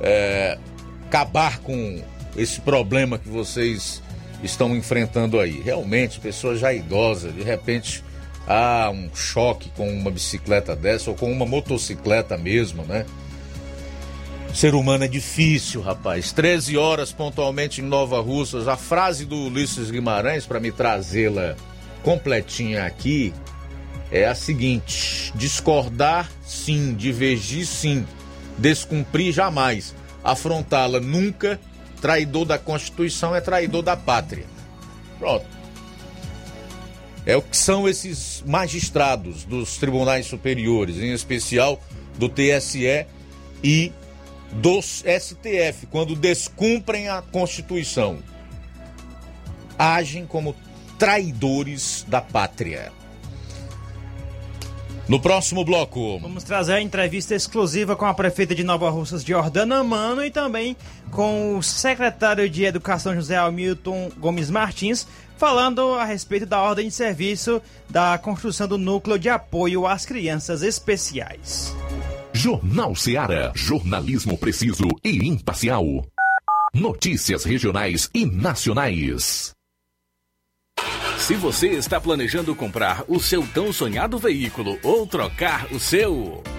é, 0.00 0.58
acabar 1.06 1.58
com 1.58 2.02
esse 2.36 2.60
problema 2.60 3.18
que 3.18 3.28
vocês 3.28 4.02
estão 4.42 4.74
enfrentando 4.76 5.40
aí. 5.40 5.60
Realmente, 5.60 6.20
pessoas 6.20 6.60
já 6.60 6.72
idosas, 6.72 7.34
de 7.34 7.42
repente 7.42 8.04
há 8.48 8.88
um 8.90 9.14
choque 9.14 9.70
com 9.76 9.86
uma 9.86 10.10
bicicleta 10.10 10.74
dessa 10.74 11.10
ou 11.10 11.16
com 11.16 11.30
uma 11.30 11.44
motocicleta 11.44 12.38
mesmo, 12.38 12.82
né? 12.84 13.04
Ser 14.54 14.74
humano 14.74 15.04
é 15.04 15.08
difícil, 15.08 15.82
rapaz. 15.82 16.32
13 16.32 16.78
horas 16.78 17.12
pontualmente 17.12 17.82
em 17.82 17.84
Nova 17.84 18.18
Russas. 18.20 18.66
A 18.66 18.76
frase 18.76 19.26
do 19.26 19.36
Ulisses 19.36 19.90
Guimarães, 19.90 20.46
para 20.46 20.58
me 20.58 20.72
trazê-la 20.72 21.54
completinha 22.02 22.86
aqui, 22.86 23.34
é 24.10 24.26
a 24.26 24.34
seguinte: 24.34 25.30
discordar 25.34 26.30
sim, 26.42 26.94
divergir 26.94 27.66
sim, 27.66 28.06
descumprir 28.56 29.34
jamais, 29.34 29.94
afrontá-la 30.24 30.98
nunca. 30.98 31.60
Traidor 32.00 32.46
da 32.46 32.58
Constituição 32.58 33.34
é 33.34 33.40
traidor 33.40 33.82
da 33.82 33.96
pátria. 33.96 34.46
Pronto. 35.18 35.57
É 37.28 37.36
o 37.36 37.42
que 37.42 37.58
são 37.58 37.86
esses 37.86 38.42
magistrados 38.46 39.44
dos 39.44 39.76
tribunais 39.76 40.24
superiores, 40.24 40.96
em 40.96 41.12
especial 41.12 41.78
do 42.16 42.26
TSE 42.26 43.04
e 43.62 43.92
do 44.50 44.80
STF, 44.80 45.86
quando 45.90 46.16
descumprem 46.16 47.10
a 47.10 47.20
Constituição. 47.20 48.20
Agem 49.78 50.24
como 50.24 50.56
traidores 50.98 52.02
da 52.08 52.22
pátria. 52.22 52.90
No 55.06 55.20
próximo 55.20 55.64
bloco. 55.66 56.18
Vamos 56.20 56.44
trazer 56.44 56.74
a 56.74 56.80
entrevista 56.80 57.34
exclusiva 57.34 57.94
com 57.94 58.06
a 58.06 58.14
prefeita 58.14 58.54
de 58.54 58.64
Nova 58.64 58.88
Russas, 58.88 59.22
Jordana 59.22 59.84
Mano, 59.84 60.24
e 60.24 60.30
também 60.30 60.74
com 61.10 61.56
o 61.58 61.62
secretário 61.62 62.48
de 62.48 62.64
Educação, 62.64 63.14
José 63.14 63.36
Hamilton 63.36 64.10
Gomes 64.18 64.50
Martins, 64.50 65.06
falando 65.38 65.94
a 65.94 66.04
respeito 66.04 66.44
da 66.44 66.60
ordem 66.60 66.88
de 66.88 66.94
serviço 66.94 67.62
da 67.88 68.18
construção 68.18 68.66
do 68.66 68.76
núcleo 68.76 69.18
de 69.18 69.28
apoio 69.28 69.86
às 69.86 70.04
crianças 70.04 70.62
especiais. 70.62 71.74
Jornal 72.32 72.94
Seara. 72.94 73.52
Jornalismo 73.54 74.36
preciso 74.36 74.84
e 75.04 75.26
imparcial. 75.26 75.84
Notícias 76.74 77.44
regionais 77.44 78.10
e 78.12 78.26
nacionais. 78.26 79.52
Se 81.18 81.34
você 81.34 81.68
está 81.68 82.00
planejando 82.00 82.54
comprar 82.54 83.04
o 83.08 83.20
seu 83.20 83.46
tão 83.48 83.72
sonhado 83.72 84.18
veículo 84.18 84.78
ou 84.82 85.06
trocar 85.06 85.66
o 85.72 85.78
seu. 85.78 86.42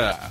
Yeah. 0.00 0.30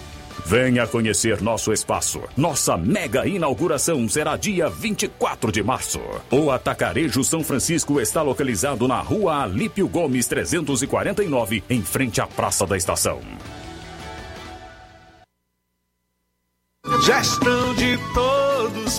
Venha 0.45 0.87
conhecer 0.87 1.41
nosso 1.41 1.71
espaço. 1.71 2.21
Nossa 2.35 2.77
mega 2.77 3.27
inauguração 3.27 4.07
será 4.09 4.35
dia 4.37 4.69
24 4.69 5.51
de 5.51 5.63
março. 5.63 5.99
O 6.29 6.51
Atacarejo 6.51 7.23
São 7.23 7.43
Francisco 7.43 7.99
está 7.99 8.21
localizado 8.21 8.87
na 8.87 8.99
rua 8.99 9.43
Alípio 9.43 9.87
Gomes 9.87 10.27
349, 10.27 11.63
em 11.69 11.81
frente 11.81 12.21
à 12.21 12.27
Praça 12.27 12.65
da 12.65 12.77
Estação. 12.77 13.21
Gestão 17.03 17.70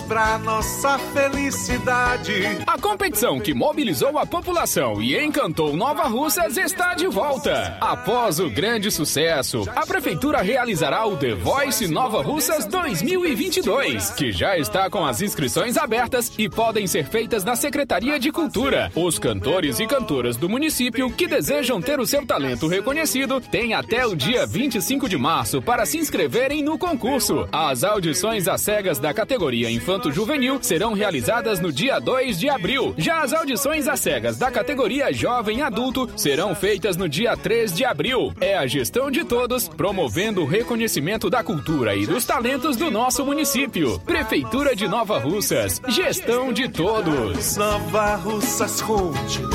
para 0.07 0.37
nossa 0.37 0.97
felicidade. 0.97 2.33
A 2.67 2.77
competição 2.77 3.39
que 3.39 3.53
mobilizou 3.53 4.17
a 4.17 4.25
população 4.25 5.01
e 5.01 5.17
encantou 5.17 5.75
Nova 5.75 6.03
Russas 6.03 6.57
está 6.57 6.93
de 6.93 7.07
volta. 7.07 7.77
Após 7.79 8.39
o 8.39 8.49
grande 8.49 8.91
sucesso, 8.91 9.67
a 9.75 9.85
prefeitura 9.85 10.41
realizará 10.41 11.05
o 11.05 11.17
The 11.17 11.35
Voice 11.35 11.87
Nova 11.87 12.21
Russas 12.21 12.65
2022, 12.65 14.11
que 14.11 14.31
já 14.31 14.57
está 14.57 14.89
com 14.89 15.05
as 15.05 15.21
inscrições 15.21 15.77
abertas 15.77 16.31
e 16.37 16.49
podem 16.49 16.87
ser 16.87 17.05
feitas 17.05 17.43
na 17.43 17.55
Secretaria 17.55 18.19
de 18.19 18.31
Cultura. 18.31 18.91
Os 18.95 19.17
cantores 19.17 19.79
e 19.79 19.87
cantoras 19.87 20.37
do 20.37 20.49
município 20.49 21.09
que 21.11 21.27
desejam 21.27 21.81
ter 21.81 21.99
o 21.99 22.05
seu 22.05 22.25
talento 22.25 22.67
reconhecido 22.67 23.39
têm 23.39 23.73
até 23.73 24.05
o 24.05 24.15
dia 24.15 24.45
25 24.45 25.07
de 25.07 25.17
março 25.17 25.61
para 25.61 25.85
se 25.85 25.97
inscreverem 25.97 26.63
no 26.63 26.77
concurso. 26.77 27.47
As 27.51 27.83
audições 27.83 28.47
às 28.47 28.61
cegas 28.61 28.99
da 28.99 29.13
categoria 29.13 29.69
Infanto 29.93 30.11
Juvenil 30.11 30.57
serão 30.59 30.93
realizadas 30.93 31.59
no 31.59 31.71
dia 31.71 31.99
2 31.99 32.39
de 32.39 32.49
abril. 32.49 32.95
Já 32.97 33.21
as 33.21 33.31
audições 33.31 33.87
às 33.87 33.99
cegas 33.99 34.39
da 34.39 34.49
categoria 34.49 35.13
Jovem 35.13 35.61
Adulto 35.61 36.09
serão 36.17 36.55
feitas 36.55 36.97
no 36.97 37.07
dia 37.07 37.37
3 37.37 37.71
de 37.71 37.85
abril. 37.85 38.33
É 38.41 38.57
a 38.57 38.65
gestão 38.65 39.11
de 39.11 39.23
todos, 39.23 39.67
promovendo 39.69 40.41
o 40.41 40.47
reconhecimento 40.47 41.29
da 41.29 41.43
cultura 41.43 41.95
e 41.95 42.07
dos 42.07 42.25
talentos 42.25 42.75
do 42.75 42.89
nosso 42.89 43.23
município. 43.23 43.99
Prefeitura 43.99 44.75
de 44.75 44.87
Nova 44.87 45.19
Russas. 45.19 45.79
Gestão 45.87 46.51
de 46.51 46.67
todos. 46.69 47.55
Nova 47.55 48.15
Russas 48.15 48.81
continua. 48.81 49.53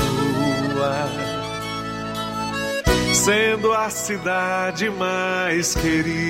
sendo 3.13 3.73
a 3.73 3.89
cidade 3.89 4.89
mais 4.89 5.75
querida. 5.75 6.29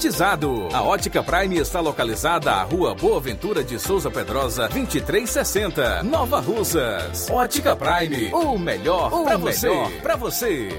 A 0.73 0.81
Ótica 0.81 1.21
Prime 1.21 1.59
está 1.59 1.79
localizada 1.79 2.51
à 2.51 2.63
Rua 2.63 2.95
Boa 2.95 3.21
Ventura 3.21 3.63
de 3.63 3.77
Souza 3.77 4.09
Pedrosa, 4.09 4.67
2360, 4.67 6.01
Nova 6.01 6.39
Russas. 6.39 7.29
Ótica 7.29 7.75
Prime, 7.75 8.33
o 8.33 8.57
melhor 8.57 9.11
para 9.23 9.37
você. 9.37 9.69
Para 10.01 10.15
você. 10.15 10.69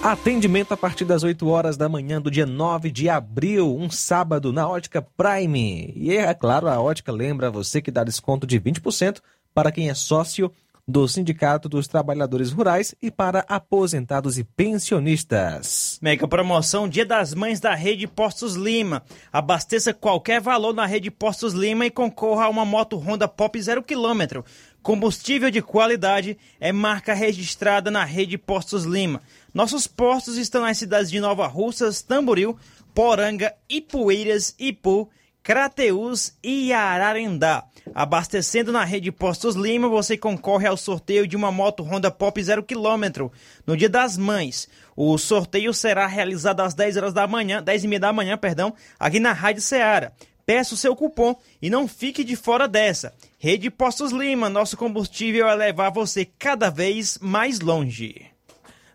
Atendimento 0.00 0.70
a 0.70 0.76
partir 0.76 1.04
das 1.04 1.24
8 1.24 1.48
horas 1.48 1.76
da 1.76 1.88
manhã 1.88 2.22
do 2.22 2.30
dia 2.30 2.46
9 2.46 2.92
de 2.92 3.08
abril, 3.08 3.76
um 3.76 3.90
sábado, 3.90 4.52
na 4.52 4.68
Ótica 4.68 5.02
Prime. 5.02 5.92
E 5.96 6.16
é 6.16 6.32
claro, 6.32 6.68
a 6.68 6.80
Ótica 6.80 7.10
lembra 7.10 7.50
você 7.50 7.82
que 7.82 7.90
dá 7.90 8.04
desconto 8.04 8.46
de 8.46 8.60
20% 8.60 9.18
para 9.52 9.72
quem 9.72 9.90
é 9.90 9.94
sócio 9.94 10.48
do 10.92 11.08
Sindicato 11.08 11.70
dos 11.70 11.88
Trabalhadores 11.88 12.52
Rurais 12.52 12.94
e 13.00 13.10
para 13.10 13.46
aposentados 13.48 14.36
e 14.38 14.44
pensionistas. 14.44 15.98
Mega 16.02 16.28
promoção 16.28 16.86
Dia 16.86 17.06
das 17.06 17.32
Mães 17.32 17.58
da 17.58 17.74
Rede 17.74 18.06
Postos 18.06 18.54
Lima. 18.54 19.02
Abasteça 19.32 19.94
qualquer 19.94 20.38
valor 20.38 20.74
na 20.74 20.84
Rede 20.84 21.10
Postos 21.10 21.54
Lima 21.54 21.86
e 21.86 21.90
concorra 21.90 22.44
a 22.44 22.48
uma 22.50 22.66
moto 22.66 22.98
Honda 22.98 23.26
Pop 23.26 23.60
0 23.60 23.82
km. 23.82 24.42
Combustível 24.82 25.50
de 25.50 25.62
qualidade 25.62 26.36
é 26.60 26.70
marca 26.70 27.14
registrada 27.14 27.90
na 27.90 28.04
Rede 28.04 28.36
Postos 28.36 28.84
Lima. 28.84 29.22
Nossos 29.54 29.86
postos 29.86 30.36
estão 30.36 30.60
nas 30.60 30.76
cidades 30.76 31.10
de 31.10 31.20
Nova 31.20 31.46
Russas, 31.46 32.02
Tamboril, 32.02 32.54
Poranga, 32.94 33.54
Ipueiras, 33.66 34.54
Ipu, 34.58 35.08
Crateús 35.42 36.36
e 36.42 36.72
Ararendá. 36.72 37.64
Abastecendo 37.92 38.70
na 38.70 38.84
rede 38.84 39.10
Postos 39.10 39.56
Lima, 39.56 39.88
você 39.88 40.16
concorre 40.16 40.68
ao 40.68 40.76
sorteio 40.76 41.26
de 41.26 41.36
uma 41.36 41.50
moto 41.50 41.82
Honda 41.82 42.12
Pop 42.12 42.40
0 42.40 42.62
km 42.62 43.28
no 43.66 43.76
Dia 43.76 43.88
das 43.88 44.16
Mães. 44.16 44.68
O 44.96 45.18
sorteio 45.18 45.74
será 45.74 46.06
realizado 46.06 46.60
às 46.60 46.74
10 46.74 46.96
horas 46.96 47.12
da 47.12 47.26
manhã, 47.26 47.60
10 47.60 47.84
e 47.84 47.88
meia 47.88 48.00
da 48.00 48.12
manhã, 48.12 48.38
perdão, 48.38 48.72
aqui 49.00 49.18
na 49.18 49.32
Rádio 49.32 49.62
Ceará. 49.62 50.12
Peça 50.46 50.74
o 50.74 50.78
seu 50.78 50.94
cupom 50.94 51.34
e 51.60 51.68
não 51.68 51.88
fique 51.88 52.22
de 52.22 52.36
fora 52.36 52.68
dessa. 52.68 53.12
Rede 53.38 53.68
Postos 53.68 54.12
Lima, 54.12 54.48
nosso 54.48 54.76
combustível 54.76 55.48
é 55.48 55.54
levar 55.54 55.90
você 55.90 56.24
cada 56.24 56.70
vez 56.70 57.18
mais 57.20 57.58
longe. 57.58 58.31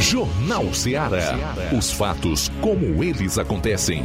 Jornal 0.00 0.72
Ceará. 0.74 1.54
Os 1.76 1.90
fatos 1.92 2.50
como 2.60 3.02
eles 3.02 3.38
acontecem. 3.38 4.04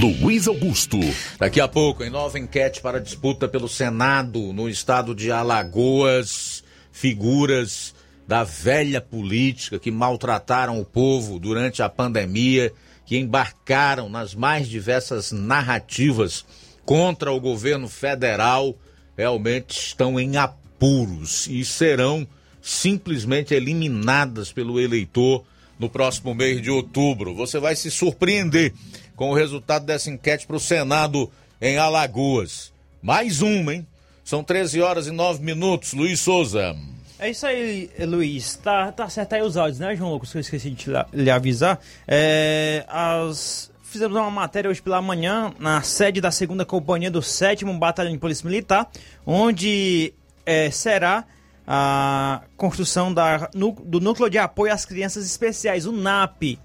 Luiz 0.00 0.48
Augusto. 0.48 0.98
Daqui 1.38 1.60
a 1.60 1.68
pouco, 1.68 2.02
em 2.02 2.10
nova 2.10 2.38
enquete 2.38 2.80
para 2.80 3.00
disputa 3.00 3.46
pelo 3.46 3.68
Senado 3.68 4.52
no 4.52 4.68
estado 4.68 5.14
de 5.14 5.30
Alagoas, 5.30 6.64
figuras 6.90 7.94
da 8.26 8.44
velha 8.44 9.00
política 9.00 9.78
que 9.78 9.90
maltrataram 9.90 10.80
o 10.80 10.84
povo 10.84 11.38
durante 11.38 11.82
a 11.82 11.88
pandemia, 11.88 12.72
que 13.04 13.18
embarcaram 13.18 14.08
nas 14.08 14.34
mais 14.34 14.68
diversas 14.68 15.32
narrativas 15.32 16.46
contra 16.86 17.32
o 17.32 17.40
governo 17.40 17.88
federal, 17.88 18.76
realmente 19.20 19.78
estão 19.78 20.18
em 20.18 20.38
apuros 20.38 21.46
e 21.46 21.62
serão 21.62 22.26
simplesmente 22.62 23.52
eliminadas 23.52 24.50
pelo 24.50 24.80
eleitor 24.80 25.44
no 25.78 25.90
próximo 25.90 26.34
mês 26.34 26.62
de 26.62 26.70
outubro. 26.70 27.34
Você 27.34 27.58
vai 27.58 27.76
se 27.76 27.90
surpreender 27.90 28.72
com 29.14 29.30
o 29.30 29.34
resultado 29.34 29.84
dessa 29.84 30.08
enquete 30.10 30.46
para 30.46 30.56
o 30.56 30.60
Senado 30.60 31.30
em 31.60 31.76
Alagoas. 31.76 32.72
Mais 33.02 33.42
uma, 33.42 33.74
hein? 33.74 33.86
São 34.24 34.42
13 34.42 34.80
horas 34.80 35.06
e 35.06 35.10
9 35.10 35.44
minutos. 35.44 35.92
Luiz 35.92 36.20
Souza. 36.20 36.74
É 37.18 37.28
isso 37.28 37.46
aí, 37.46 37.90
Luiz. 38.00 38.56
Tá, 38.56 38.90
tá 38.90 39.06
certo 39.10 39.34
aí 39.34 39.42
os 39.42 39.58
áudios, 39.58 39.80
né, 39.80 39.94
João 39.94 40.12
Lucas? 40.12 40.32
Que 40.32 40.38
eu 40.38 40.40
esqueci 40.40 40.70
de 40.70 40.86
lhe 41.12 41.30
avisar. 41.30 41.78
É, 42.08 42.86
as... 42.88 43.69
Fizemos 43.90 44.16
uma 44.16 44.30
matéria 44.30 44.70
hoje 44.70 44.80
pela 44.80 45.02
manhã 45.02 45.52
na 45.58 45.82
sede 45.82 46.20
da 46.20 46.30
segunda 46.30 46.64
companhia 46.64 47.10
do 47.10 47.20
7 47.20 47.64
Batalhão 47.64 48.12
de 48.12 48.18
Polícia 48.18 48.48
Militar, 48.48 48.88
onde 49.26 50.14
é, 50.46 50.70
será 50.70 51.24
a 51.66 52.42
construção 52.56 53.12
da, 53.12 53.50
do 53.52 53.98
Núcleo 53.98 54.30
de 54.30 54.38
Apoio 54.38 54.72
às 54.72 54.84
Crianças 54.84 55.26
Especiais, 55.26 55.86
o 55.86 55.92
NAP. 55.92 56.56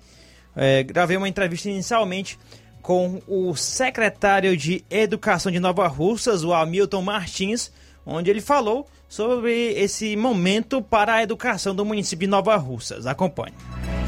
É, 0.55 0.83
gravei 0.83 1.17
uma 1.17 1.27
entrevista 1.27 1.67
inicialmente 1.67 2.37
com 2.79 3.19
o 3.27 3.55
secretário 3.55 4.55
de 4.55 4.85
Educação 4.87 5.51
de 5.51 5.59
Nova 5.59 5.87
Russas, 5.87 6.43
o 6.43 6.53
Hamilton 6.53 7.01
Martins, 7.01 7.71
onde 8.05 8.29
ele 8.29 8.41
falou 8.41 8.85
sobre 9.07 9.73
esse 9.73 10.15
momento 10.15 10.81
para 10.81 11.15
a 11.15 11.23
educação 11.23 11.73
do 11.73 11.85
município 11.85 12.27
de 12.27 12.31
Nova 12.31 12.55
Russas. 12.55 13.07
Acompanhe. 13.07 13.53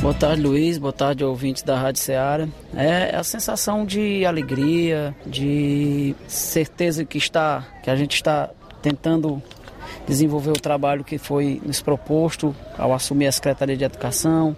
Boa 0.02 0.14
tarde, 0.14 0.42
Luiz. 0.42 0.78
Boa 0.78 0.94
tarde, 0.94 1.24
ouvintes 1.24 1.64
da 1.64 1.78
Rádio 1.78 2.02
Ceará. 2.02 2.48
É 2.76 3.16
a 3.16 3.24
sensação 3.24 3.86
de 3.86 4.26
alegria, 4.26 5.16
de 5.26 6.16
certeza 6.28 7.04
que 7.04 7.18
está, 7.18 7.66
que 7.82 7.90
a 7.90 7.96
gente 7.96 8.14
está 8.14 8.50
tentando 8.82 9.42
desenvolver 10.06 10.52
o 10.52 10.60
trabalho 10.60 11.04
que 11.04 11.18
foi 11.18 11.62
nos 11.66 11.82
proposto 11.82 12.56
ao 12.78 12.94
assumir 12.94 13.28
a 13.28 13.32
Secretaria 13.32 13.76
de 13.76 13.84
Educação, 13.84 14.56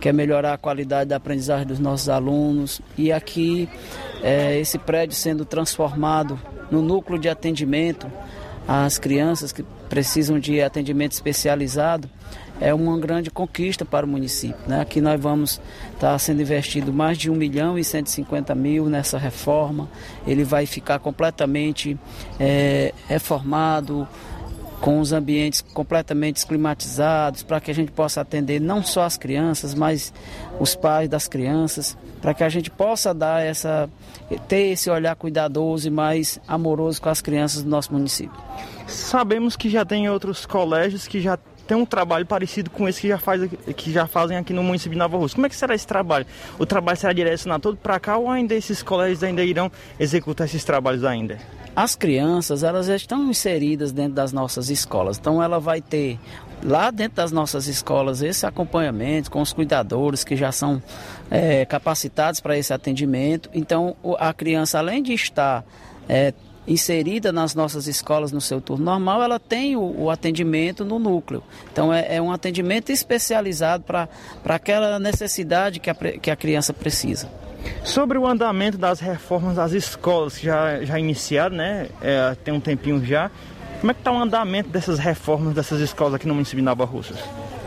que 0.00 0.08
é 0.08 0.12
melhorar 0.12 0.54
a 0.54 0.58
qualidade 0.58 1.10
da 1.10 1.16
aprendizagem 1.16 1.66
dos 1.66 1.78
nossos 1.78 2.08
alunos. 2.08 2.80
E 2.96 3.10
aqui, 3.10 3.68
é, 4.22 4.58
esse 4.58 4.78
prédio 4.78 5.16
sendo 5.16 5.44
transformado 5.44 6.38
no 6.70 6.80
núcleo 6.80 7.18
de 7.18 7.28
atendimento 7.28 8.10
às 8.66 8.98
crianças 8.98 9.52
que 9.52 9.62
precisam 9.88 10.38
de 10.38 10.60
atendimento 10.60 11.12
especializado, 11.12 12.08
é 12.60 12.72
uma 12.72 12.98
grande 12.98 13.30
conquista 13.30 13.84
para 13.84 14.06
o 14.06 14.08
município. 14.08 14.56
Né? 14.66 14.80
Aqui 14.80 15.00
nós 15.00 15.20
vamos 15.20 15.60
estar 15.94 16.12
tá 16.12 16.18
sendo 16.18 16.40
investido 16.40 16.92
mais 16.92 17.18
de 17.18 17.30
1 17.30 17.34
milhão 17.34 17.78
e 17.78 17.84
150 17.84 18.54
mil 18.54 18.86
nessa 18.86 19.18
reforma. 19.18 19.88
Ele 20.26 20.42
vai 20.42 20.64
ficar 20.64 20.98
completamente 20.98 21.98
é, 22.40 22.92
reformado, 23.08 24.08
com 24.80 25.00
os 25.00 25.12
ambientes 25.12 25.60
completamente 25.60 26.46
climatizados, 26.46 27.42
para 27.42 27.60
que 27.60 27.70
a 27.70 27.74
gente 27.74 27.90
possa 27.90 28.20
atender 28.20 28.60
não 28.60 28.82
só 28.82 29.02
as 29.02 29.16
crianças, 29.16 29.74
mas 29.74 30.12
os 30.60 30.74
pais 30.74 31.08
das 31.08 31.26
crianças, 31.26 31.96
para 32.20 32.34
que 32.34 32.44
a 32.44 32.48
gente 32.48 32.70
possa 32.70 33.14
dar 33.14 33.42
essa 33.42 33.88
ter 34.48 34.72
esse 34.72 34.90
olhar 34.90 35.14
cuidadoso 35.14 35.86
e 35.86 35.90
mais 35.90 36.40
amoroso 36.46 37.00
com 37.00 37.08
as 37.08 37.20
crianças 37.20 37.62
do 37.62 37.68
nosso 37.68 37.92
município. 37.92 38.38
Sabemos 38.86 39.56
que 39.56 39.68
já 39.70 39.84
tem 39.84 40.08
outros 40.08 40.46
colégios 40.46 41.06
que 41.06 41.20
já 41.20 41.38
tem 41.66 41.76
um 41.76 41.84
trabalho 41.84 42.24
parecido 42.24 42.70
com 42.70 42.88
esse 42.88 43.00
que 43.00 43.08
já, 43.08 43.18
faz, 43.18 43.50
que 43.76 43.92
já 43.92 44.06
fazem 44.06 44.36
aqui 44.36 44.52
no 44.52 44.62
município 44.62 44.92
de 44.92 44.98
Nova 44.98 45.16
Rússia. 45.16 45.34
Como 45.34 45.46
é 45.46 45.48
que 45.48 45.56
será 45.56 45.74
esse 45.74 45.86
trabalho? 45.86 46.26
O 46.58 46.64
trabalho 46.64 46.96
será 46.96 47.12
direcionado 47.12 47.62
todo 47.62 47.76
para 47.76 47.98
cá 47.98 48.16
ou 48.16 48.30
ainda 48.30 48.54
esses 48.54 48.82
colégios 48.82 49.22
ainda 49.22 49.44
irão 49.44 49.70
executar 49.98 50.46
esses 50.46 50.64
trabalhos 50.64 51.04
ainda? 51.04 51.38
As 51.74 51.94
crianças, 51.94 52.62
elas 52.62 52.86
já 52.86 52.96
estão 52.96 53.28
inseridas 53.28 53.92
dentro 53.92 54.14
das 54.14 54.32
nossas 54.32 54.70
escolas. 54.70 55.18
Então 55.18 55.42
ela 55.42 55.60
vai 55.60 55.82
ter 55.82 56.18
lá 56.62 56.90
dentro 56.90 57.16
das 57.16 57.32
nossas 57.32 57.66
escolas 57.66 58.22
esse 58.22 58.46
acompanhamento 58.46 59.30
com 59.30 59.42
os 59.42 59.52
cuidadores 59.52 60.24
que 60.24 60.36
já 60.36 60.50
são 60.50 60.82
é, 61.30 61.66
capacitados 61.66 62.40
para 62.40 62.56
esse 62.56 62.72
atendimento. 62.72 63.50
Então 63.52 63.94
a 64.18 64.32
criança, 64.32 64.78
além 64.78 65.02
de 65.02 65.12
estar 65.12 65.64
é, 66.08 66.32
inserida 66.66 67.32
nas 67.32 67.54
nossas 67.54 67.86
escolas 67.86 68.32
no 68.32 68.40
seu 68.40 68.60
turno 68.60 68.84
normal, 68.84 69.22
ela 69.22 69.38
tem 69.38 69.76
o, 69.76 70.02
o 70.02 70.10
atendimento 70.10 70.84
no 70.84 70.98
núcleo. 70.98 71.42
Então 71.72 71.92
é, 71.92 72.16
é 72.16 72.22
um 72.22 72.32
atendimento 72.32 72.90
especializado 72.90 73.84
para 73.84 74.08
aquela 74.44 74.98
necessidade 74.98 75.80
que 75.80 75.90
a, 75.90 75.94
que 75.94 76.30
a 76.30 76.36
criança 76.36 76.72
precisa. 76.72 77.28
Sobre 77.82 78.18
o 78.18 78.26
andamento 78.26 78.78
das 78.78 79.00
reformas 79.00 79.56
das 79.56 79.72
escolas, 79.72 80.36
que 80.36 80.46
já, 80.46 80.84
já 80.84 80.98
iniciaram, 80.98 81.56
né? 81.56 81.88
É, 82.00 82.36
tem 82.44 82.54
um 82.54 82.60
tempinho 82.60 83.04
já. 83.04 83.30
Como 83.80 83.90
é 83.90 83.94
que 83.94 84.00
está 84.00 84.12
o 84.12 84.16
andamento 84.16 84.68
dessas 84.70 84.98
reformas 84.98 85.54
dessas 85.54 85.80
escolas 85.80 86.14
aqui 86.14 86.26
no 86.26 86.34
município 86.34 86.60
de 86.60 86.64
Nova 86.64 86.84
Russas? 86.84 87.18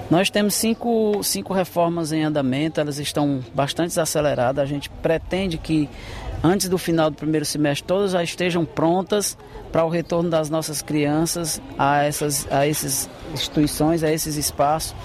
Nós 0.10 0.32
temos 0.32 0.56
cinco, 0.56 1.22
cinco 1.22 1.54
reformas 1.54 2.12
em 2.12 2.24
andamento, 2.24 2.82
elas 2.82 2.98
estão 2.98 3.42
bastante 3.54 3.98
aceleradas. 4.00 4.64
A 4.64 4.66
gente 4.66 4.90
pretende 4.90 5.58
que 5.60 5.88
antes 6.44 6.70
do 6.70 6.78
final 6.78 7.10
do 7.10 7.16
primeiro 7.16 7.46
semestre 7.46 7.88
todas 7.88 8.12
já 8.12 8.24
estejam 8.24 8.66
prontas 8.66 9.38
para 9.72 9.84
o 9.84 9.90
retorno 9.90 10.30
das 10.30 10.50
nossas 10.50 10.82
crianças 10.82 11.62
a 11.78 12.04
essas 12.04 12.48
a 12.52 12.68
essas 12.68 13.10
instituições, 13.34 14.04
a 14.04 14.12
esses 14.12 14.36
espaços 14.36 14.96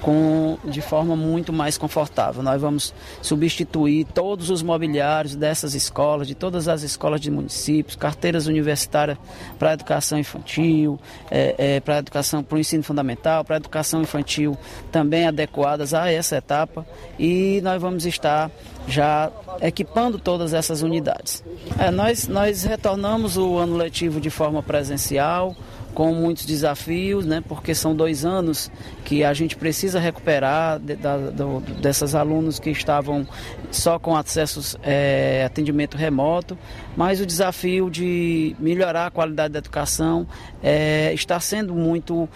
com, 0.00 0.58
de 0.64 0.80
forma 0.80 1.14
muito 1.14 1.52
mais 1.52 1.76
confortável. 1.76 2.42
Nós 2.42 2.60
vamos 2.60 2.94
substituir 3.20 4.06
todos 4.06 4.50
os 4.50 4.62
mobiliários 4.62 5.34
dessas 5.34 5.74
escolas, 5.74 6.26
de 6.26 6.34
todas 6.34 6.68
as 6.68 6.82
escolas 6.82 7.20
de 7.20 7.30
municípios, 7.30 7.96
carteiras 7.96 8.46
universitárias 8.46 9.18
para 9.58 9.72
educação 9.72 10.18
infantil, 10.18 10.98
é, 11.30 11.54
é, 11.58 11.80
para 11.80 11.98
educação, 11.98 12.42
para 12.42 12.56
o 12.56 12.58
ensino 12.58 12.82
fundamental, 12.82 13.44
para 13.44 13.56
educação 13.56 14.02
infantil 14.02 14.56
também 14.90 15.26
adequadas 15.26 15.94
a 15.94 16.10
essa 16.10 16.36
etapa 16.36 16.86
e 17.18 17.60
nós 17.62 17.80
vamos 17.80 18.06
estar 18.06 18.50
já 18.88 19.30
equipando 19.60 20.18
todas 20.18 20.54
essas 20.54 20.82
unidades. 20.82 21.44
É, 21.78 21.90
nós, 21.90 22.26
nós 22.26 22.64
retornamos 22.64 23.36
o 23.36 23.56
ano 23.56 23.76
letivo 23.76 24.20
de 24.20 24.30
forma 24.30 24.62
presencial, 24.62 25.54
com 25.94 26.14
muitos 26.14 26.44
desafios, 26.44 27.26
né? 27.26 27.42
Porque 27.46 27.74
são 27.74 27.94
dois 27.94 28.24
anos 28.24 28.70
que 29.04 29.24
a 29.24 29.32
gente 29.34 29.56
precisa 29.56 29.98
recuperar 29.98 30.78
de, 30.78 30.96
da, 30.96 31.16
do, 31.16 31.60
dessas 31.80 32.14
alunos 32.14 32.58
que 32.58 32.70
estavam 32.70 33.26
só 33.70 33.98
com 33.98 34.16
acessos 34.16 34.76
é, 34.82 35.44
atendimento 35.44 35.96
remoto, 35.96 36.56
mas 36.96 37.20
o 37.20 37.26
desafio 37.26 37.90
de 37.90 38.54
melhorar 38.58 39.06
a 39.06 39.10
qualidade 39.10 39.52
da 39.52 39.58
educação 39.58 40.26
é, 40.62 41.12
está 41.14 41.38
sendo 41.40 41.74
muito 41.74 42.28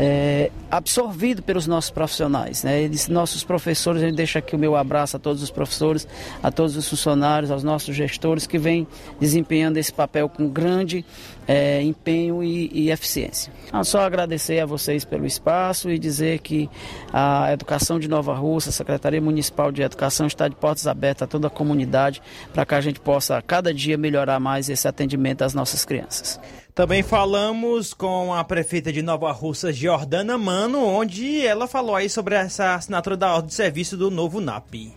é, 0.00 0.52
absorvido 0.70 1.42
pelos 1.42 1.66
nossos 1.66 1.90
profissionais. 1.90 2.62
Né? 2.62 2.82
Eles, 2.82 3.08
nossos 3.08 3.42
professores, 3.42 4.00
gente 4.00 4.14
deixa 4.14 4.38
aqui 4.38 4.54
o 4.54 4.58
meu 4.58 4.76
abraço 4.76 5.16
a 5.16 5.20
todos 5.20 5.42
os 5.42 5.50
professores, 5.50 6.06
a 6.40 6.52
todos 6.52 6.76
os 6.76 6.88
funcionários, 6.88 7.50
aos 7.50 7.64
nossos 7.64 7.96
gestores 7.96 8.46
que 8.46 8.58
vêm 8.58 8.86
desempenhando 9.18 9.76
esse 9.76 9.92
papel 9.92 10.28
com 10.28 10.48
grande 10.48 11.04
é, 11.48 11.80
empenho 11.82 12.44
e, 12.44 12.70
e 12.72 12.90
eficiência. 12.90 13.50
Então, 13.66 13.82
só 13.82 14.02
agradecer 14.02 14.60
a 14.60 14.66
vocês 14.66 15.02
pelo 15.02 15.24
espaço 15.24 15.90
e 15.90 15.98
dizer 15.98 16.40
que 16.40 16.68
a 17.10 17.50
Educação 17.50 17.98
de 17.98 18.06
Nova 18.06 18.34
Rússia, 18.34 18.68
a 18.68 18.72
Secretaria 18.72 19.20
Municipal 19.20 19.72
de 19.72 19.80
Educação, 19.80 20.26
está 20.26 20.46
de 20.46 20.54
portas 20.54 20.86
abertas 20.86 21.22
a 21.22 21.26
toda 21.26 21.46
a 21.46 21.50
comunidade 21.50 22.20
para 22.52 22.66
que 22.66 22.74
a 22.74 22.80
gente 22.82 23.00
possa 23.00 23.40
cada 23.40 23.72
dia 23.72 23.96
melhorar 23.96 24.38
mais 24.38 24.68
esse 24.68 24.86
atendimento 24.86 25.42
às 25.42 25.54
nossas 25.54 25.86
crianças. 25.86 26.38
Também 26.74 27.02
falamos 27.02 27.92
com 27.92 28.32
a 28.32 28.44
prefeita 28.44 28.92
de 28.92 29.02
Nova 29.02 29.32
Russa, 29.32 29.72
Jordana 29.72 30.38
Mano, 30.38 30.84
onde 30.84 31.44
ela 31.44 31.66
falou 31.66 31.96
aí 31.96 32.08
sobre 32.08 32.34
essa 32.36 32.74
assinatura 32.74 33.16
da 33.16 33.34
ordem 33.34 33.48
de 33.48 33.54
serviço 33.54 33.96
do 33.96 34.10
novo 34.10 34.40
NAP. 34.40 34.92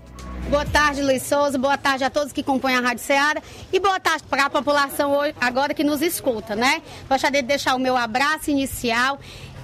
Boa 0.50 0.66
tarde, 0.66 1.02
Luiz 1.02 1.24
Souza. 1.24 1.58
Boa 1.58 1.78
tarde 1.78 2.04
a 2.04 2.10
todos 2.10 2.34
que 2.34 2.42
acompanham 2.42 2.84
a 2.84 2.88
Rádio 2.88 3.04
Ceará. 3.04 3.42
E 3.72 3.80
boa 3.80 4.00
tarde 4.00 4.24
para 4.30 4.46
a 4.46 4.50
população 4.50 5.16
hoje, 5.16 5.34
agora 5.40 5.74
que 5.74 5.84
nos 5.84 6.02
escuta, 6.02 6.56
né? 6.56 6.82
Gostaria 7.10 7.42
de 7.42 7.48
deixar 7.48 7.76
o 7.76 7.80
meu 7.80 7.96
abraço 7.96 8.52
inicial 8.52 9.20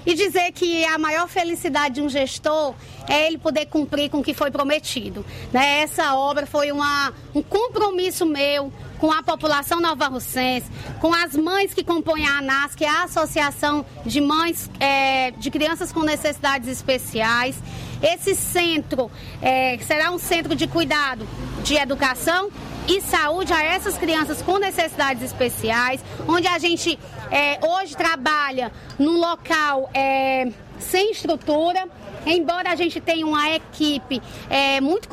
e 0.06 0.14
dizer 0.14 0.54
que 0.54 0.86
a 0.86 0.98
maior 0.98 1.28
felicidade 1.28 1.96
de 1.96 2.02
um 2.02 2.08
gestor 2.08 2.74
é 3.10 3.28
ele 3.28 3.38
poder 3.38 3.66
cumprir 3.66 4.10
com 4.10 4.20
o 4.20 4.24
que 4.24 4.34
foi 4.34 4.50
prometido. 4.50 5.26
Né? 5.52 5.82
Essa 5.82 6.16
obra 6.16 6.46
foi 6.46 6.72
uma, 6.72 7.14
um 7.36 7.44
compromisso 7.44 8.26
meu 8.26 8.72
com 9.00 9.12
a 9.12 9.22
população 9.22 9.80
nova-russense, 9.80 10.68
com 11.00 11.14
as 11.14 11.36
mães 11.36 11.74
que 11.74 11.84
compõem 11.84 12.26
a 12.26 12.40
ANAS, 12.40 12.76
que 12.76 12.84
é 12.84 12.90
a 12.90 13.04
Associação 13.04 13.86
de 14.06 14.20
Mães 14.22 14.70
é, 14.80 15.32
de 15.32 15.52
Crianças 15.52 15.92
com 15.92 16.02
Necessidades 16.02 16.68
Especiais. 16.68 17.56
Esse 18.02 18.36
centro 18.36 19.10
é, 19.42 19.78
será 19.80 20.12
um 20.12 20.20
centro 20.20 20.56
de 20.56 20.68
cuidado 20.68 21.28
de 21.64 21.76
educação 21.76 22.50
e 22.88 23.02
saúde 23.02 23.52
a 23.52 23.64
essas 23.64 23.98
crianças 23.98 24.42
com 24.42 24.58
necessidades 24.58 25.22
especiais, 25.22 26.00
onde 26.28 26.48
a 26.48 26.58
gente 26.58 26.98
é, 27.30 27.60
hoje 27.66 27.96
trabalha 27.96 28.72
num 28.98 29.20
local 29.20 29.90
é, 29.94 30.52
sem 30.80 31.12
estrutura, 31.12 31.88
embora 32.34 32.72
a 32.72 32.76
gente 32.76 33.00
tenha 33.00 33.26
uma 33.26 33.50
equipe 33.52 34.22
é, 34.50 34.82
muito 34.82 35.08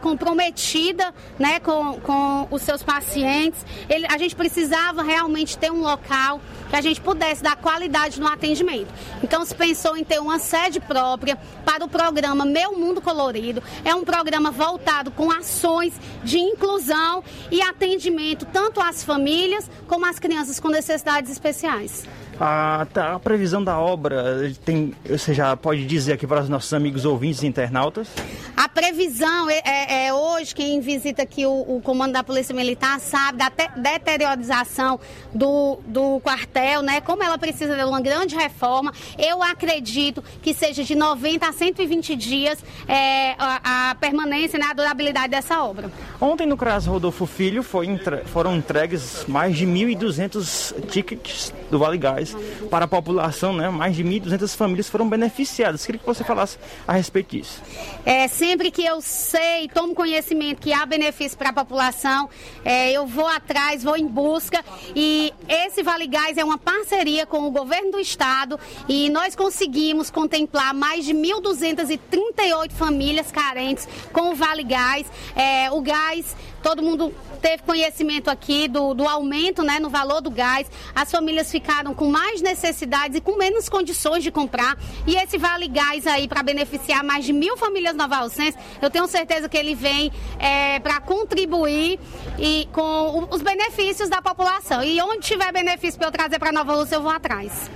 comprometida 0.00 1.14
né, 1.38 1.60
com, 1.60 2.00
com 2.00 2.48
os 2.50 2.62
seus 2.62 2.82
pacientes, 2.82 3.64
ele, 3.88 4.06
a 4.06 4.18
gente 4.18 4.34
precisava 4.34 5.02
realmente 5.02 5.56
ter 5.56 5.70
um 5.70 5.80
local 5.80 6.40
que 6.68 6.76
a 6.76 6.80
gente 6.80 7.00
pudesse 7.00 7.42
dar 7.42 7.56
qualidade 7.56 8.20
no 8.20 8.26
atendimento. 8.26 8.92
Então 9.22 9.44
se 9.44 9.54
pensou 9.54 9.96
em 9.96 10.04
ter 10.04 10.20
uma 10.20 10.38
sede 10.38 10.80
própria 10.80 11.38
para 11.64 11.84
o 11.84 11.88
programa 11.88 12.44
Meu 12.44 12.76
Mundo 12.76 13.00
Colorido. 13.00 13.62
É 13.84 13.94
um 13.94 14.04
programa 14.04 14.50
voltado 14.50 15.10
com 15.10 15.30
ações 15.30 15.94
de 16.24 16.38
inclusão 16.38 17.22
e 17.50 17.60
atendimento 17.62 18.46
tanto 18.46 18.80
às 18.80 19.02
famílias 19.02 19.70
como 19.86 20.06
às 20.06 20.18
crianças 20.18 20.58
com 20.58 20.68
necessidades 20.68 21.30
especiais. 21.30 22.04
A, 22.38 22.86
tá, 22.92 23.14
a, 23.14 23.18
previsão 23.18 23.64
da 23.64 23.78
obra, 23.78 24.52
tem, 24.62 24.92
você 25.08 25.32
já 25.32 25.56
pode 25.56 25.86
dizer 25.86 26.12
aqui 26.12 26.26
para 26.26 26.42
os 26.42 26.48
nossos 26.50 26.72
amigos 26.74 27.06
ouvintes 27.06 27.42
e 27.42 27.46
internautas? 27.46 28.08
A 28.54 28.68
previsão 28.68 29.48
é, 29.48 29.62
é, 29.64 30.06
é 30.06 30.12
hoje, 30.12 30.54
quem 30.54 30.80
visita 30.80 31.22
aqui 31.22 31.46
o, 31.46 31.76
o, 31.76 31.80
comando 31.80 32.12
da 32.12 32.22
Polícia 32.22 32.54
Militar 32.54 33.00
sabe 33.00 33.38
da 33.38 33.48
te, 33.48 33.68
deteriorização 33.76 35.00
do, 35.32 35.78
do 35.86 36.20
quartel, 36.20 36.82
né? 36.82 37.00
Como 37.00 37.22
ela 37.22 37.38
precisa 37.38 37.74
de 37.74 37.84
uma 37.84 38.02
grande 38.02 38.36
reforma. 38.36 38.92
Eu 39.16 39.42
acredito 39.42 40.22
que 40.42 40.52
seja 40.52 40.84
de 40.84 40.94
90 40.94 41.46
a 41.46 41.52
120 41.52 42.16
dias 42.16 42.62
é, 42.86 43.32
a, 43.38 43.90
a, 43.90 43.94
permanência, 43.94 44.58
né, 44.58 44.66
a 44.70 44.74
durabilidade 44.74 45.28
dessa 45.28 45.62
obra. 45.62 45.90
Ontem 46.20 46.46
no 46.46 46.56
CRAS 46.56 46.84
Rodolfo 46.84 47.24
Filho 47.24 47.62
foi, 47.62 47.88
foram 48.26 48.54
entregues 48.56 49.24
mais 49.26 49.56
de 49.56 49.66
1.200 49.66 50.86
tickets 50.90 51.52
do 51.70 51.78
Vale 51.78 51.96
Gás 51.96 52.25
para 52.70 52.84
a 52.84 52.88
população, 52.88 53.52
né? 53.52 53.68
Mais 53.68 53.94
de 53.94 54.04
1.200 54.04 54.56
famílias 54.56 54.88
foram 54.88 55.08
beneficiadas. 55.08 55.84
Queria 55.84 55.98
que 55.98 56.06
você 56.06 56.24
falasse 56.24 56.58
a 56.86 56.92
respeito 56.92 57.36
disso. 57.36 57.62
É, 58.04 58.28
sempre 58.28 58.70
que 58.70 58.84
eu 58.84 59.00
sei, 59.00 59.68
tomo 59.68 59.94
conhecimento 59.94 60.60
que 60.60 60.72
há 60.72 60.84
benefício 60.86 61.36
para 61.36 61.50
a 61.50 61.52
população, 61.52 62.28
é, 62.64 62.92
eu 62.92 63.06
vou 63.06 63.26
atrás, 63.26 63.82
vou 63.82 63.96
em 63.96 64.06
busca 64.06 64.64
e 64.94 65.32
esse 65.48 65.82
Vale 65.82 66.06
Gás 66.06 66.36
é 66.38 66.44
uma 66.44 66.58
parceria 66.58 67.26
com 67.26 67.46
o 67.46 67.50
governo 67.50 67.92
do 67.92 68.00
estado 68.00 68.58
e 68.88 69.08
nós 69.10 69.34
conseguimos 69.34 70.10
contemplar 70.10 70.72
mais 70.74 71.04
de 71.04 71.12
1.238 71.12 72.72
famílias 72.72 73.30
carentes 73.30 73.88
com 74.12 74.32
o 74.32 74.34
Vale 74.34 74.64
Gás. 74.64 75.06
É, 75.34 75.70
o 75.70 75.80
gás, 75.80 76.36
todo 76.66 76.82
mundo 76.82 77.14
teve 77.40 77.62
conhecimento 77.62 78.28
aqui 78.28 78.66
do, 78.66 78.92
do 78.92 79.06
aumento 79.06 79.62
né, 79.62 79.78
no 79.78 79.88
valor 79.88 80.20
do 80.20 80.32
gás. 80.32 80.68
As 80.92 81.08
famílias 81.08 81.48
ficaram 81.48 81.94
com 81.94 82.10
mais 82.10 82.42
necessidades 82.42 83.18
e 83.18 83.20
com 83.20 83.36
menos 83.36 83.68
condições 83.68 84.24
de 84.24 84.32
comprar. 84.32 84.76
E 85.06 85.14
esse 85.14 85.38
Vale 85.38 85.68
Gás 85.68 86.08
aí 86.08 86.26
para 86.26 86.42
beneficiar 86.42 87.04
mais 87.04 87.24
de 87.24 87.32
mil 87.32 87.56
famílias 87.56 87.94
novalcenses, 87.94 88.56
eu 88.82 88.90
tenho 88.90 89.06
certeza 89.06 89.48
que 89.48 89.56
ele 89.56 89.76
vem 89.76 90.10
é, 90.40 90.80
para 90.80 91.00
contribuir 91.00 92.00
e 92.36 92.68
com 92.72 93.28
os 93.30 93.42
benefícios 93.42 94.08
da 94.08 94.20
população. 94.20 94.82
E 94.82 95.00
onde 95.00 95.20
tiver 95.20 95.52
benefício 95.52 95.96
para 96.00 96.08
eu 96.08 96.12
trazer 96.12 96.40
para 96.40 96.50
Nova 96.50 96.74
Rússia, 96.74 96.96
eu 96.96 97.02
vou 97.02 97.12
atrás. 97.12 97.70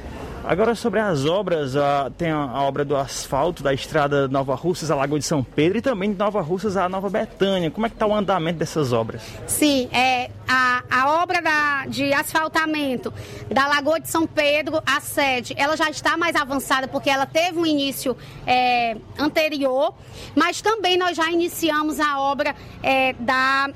Agora 0.44 0.74
sobre 0.74 0.98
as 0.98 1.26
obras, 1.26 1.76
a, 1.76 2.10
tem 2.16 2.30
a, 2.30 2.36
a, 2.36 2.62
obra 2.62 2.84
do 2.84 2.96
asfalto 2.96 3.62
da 3.62 3.74
estrada 3.74 4.26
Nova 4.26 4.54
Russas 4.54 4.90
a 4.90 4.94
Lagoa 4.94 5.18
de 5.18 5.24
São 5.24 5.44
Pedro 5.44 5.78
e 5.78 5.82
também 5.82 6.12
de 6.12 6.18
Nova 6.18 6.40
Russas 6.40 6.76
a 6.76 6.88
Nova 6.88 7.10
Betânia. 7.10 7.70
Como 7.70 7.86
é 7.86 7.88
que 7.88 7.94
está 7.94 8.06
o 8.06 8.14
andamento 8.14 8.58
dessas 8.58 8.92
obras? 8.92 9.22
Sim, 9.46 9.88
é, 9.92 10.30
a, 10.48 10.82
a 10.90 11.22
obra 11.22 11.42
da, 11.42 11.86
de 11.86 12.12
asfaltamento 12.12 13.12
da 13.50 13.66
Lagoa 13.68 14.00
de 14.00 14.08
São 14.08 14.26
Pedro, 14.26 14.82
a 14.86 15.00
sede, 15.00 15.54
ela 15.56 15.76
já 15.76 15.90
está 15.90 16.16
mais 16.16 16.34
avançada 16.34 16.88
porque 16.88 17.10
ela 17.10 17.26
teve 17.26 17.58
um 17.58 17.66
início 17.66 18.16
é, 18.46 18.96
anterior, 19.18 19.94
mas 20.34 20.62
também 20.62 20.96
nós 20.96 21.16
já 21.16 21.30
iniciamos 21.30 22.00
a 22.00 22.18
obra 22.18 22.56
é, 22.82 23.12
da, 23.12 23.70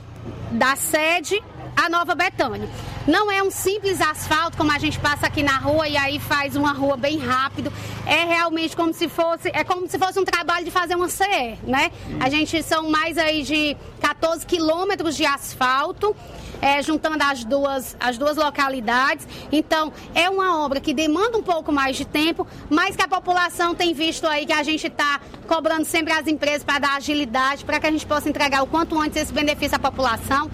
da 0.50 0.76
sede 0.76 1.42
a 1.76 1.88
Nova 1.88 2.14
Betânia. 2.14 2.68
Não 3.06 3.30
é 3.30 3.42
um 3.42 3.50
simples 3.50 4.00
asfalto 4.00 4.56
como 4.56 4.72
a 4.72 4.78
gente 4.78 4.98
passa 4.98 5.26
aqui 5.26 5.42
na 5.42 5.58
rua 5.58 5.86
e 5.86 5.94
aí 5.94 6.18
faz 6.18 6.56
uma 6.56 6.72
rua 6.72 6.96
bem 6.96 7.18
rápido. 7.18 7.70
É 8.06 8.24
realmente 8.24 8.74
como 8.74 8.94
se 8.94 9.08
fosse, 9.08 9.50
é 9.52 9.62
como 9.62 9.86
se 9.86 9.98
fosse 9.98 10.18
um 10.18 10.24
trabalho 10.24 10.64
de 10.64 10.70
fazer 10.70 10.94
uma 10.94 11.08
CE, 11.10 11.58
né? 11.64 11.92
A 12.18 12.30
gente 12.30 12.62
são 12.62 12.88
mais 12.88 13.18
aí 13.18 13.42
de 13.42 13.76
14 14.00 14.46
quilômetros 14.46 15.16
de 15.16 15.26
asfalto. 15.26 16.16
É, 16.62 16.82
juntando 16.82 17.22
as 17.22 17.44
duas, 17.44 17.94
as 18.00 18.16
duas 18.16 18.38
localidades. 18.38 19.28
Então, 19.52 19.92
é 20.14 20.30
uma 20.30 20.64
obra 20.64 20.80
que 20.80 20.94
demanda 20.94 21.36
um 21.36 21.42
pouco 21.42 21.70
mais 21.70 21.94
de 21.94 22.06
tempo, 22.06 22.46
mas 22.70 22.96
que 22.96 23.02
a 23.02 23.08
população 23.08 23.74
tem 23.74 23.92
visto 23.92 24.26
aí 24.26 24.46
que 24.46 24.52
a 24.52 24.62
gente 24.62 24.86
está 24.86 25.20
cobrando 25.46 25.84
sempre 25.84 26.14
as 26.14 26.26
empresas 26.26 26.64
para 26.64 26.78
dar 26.78 26.96
agilidade, 26.96 27.66
para 27.66 27.78
que 27.78 27.86
a 27.86 27.90
gente 27.90 28.06
possa 28.06 28.30
entregar 28.30 28.62
o 28.62 28.66
quanto 28.66 28.98
antes 28.98 29.20
esse 29.20 29.32
benefício 29.32 29.76
à 29.76 29.78
população. 29.78 30.50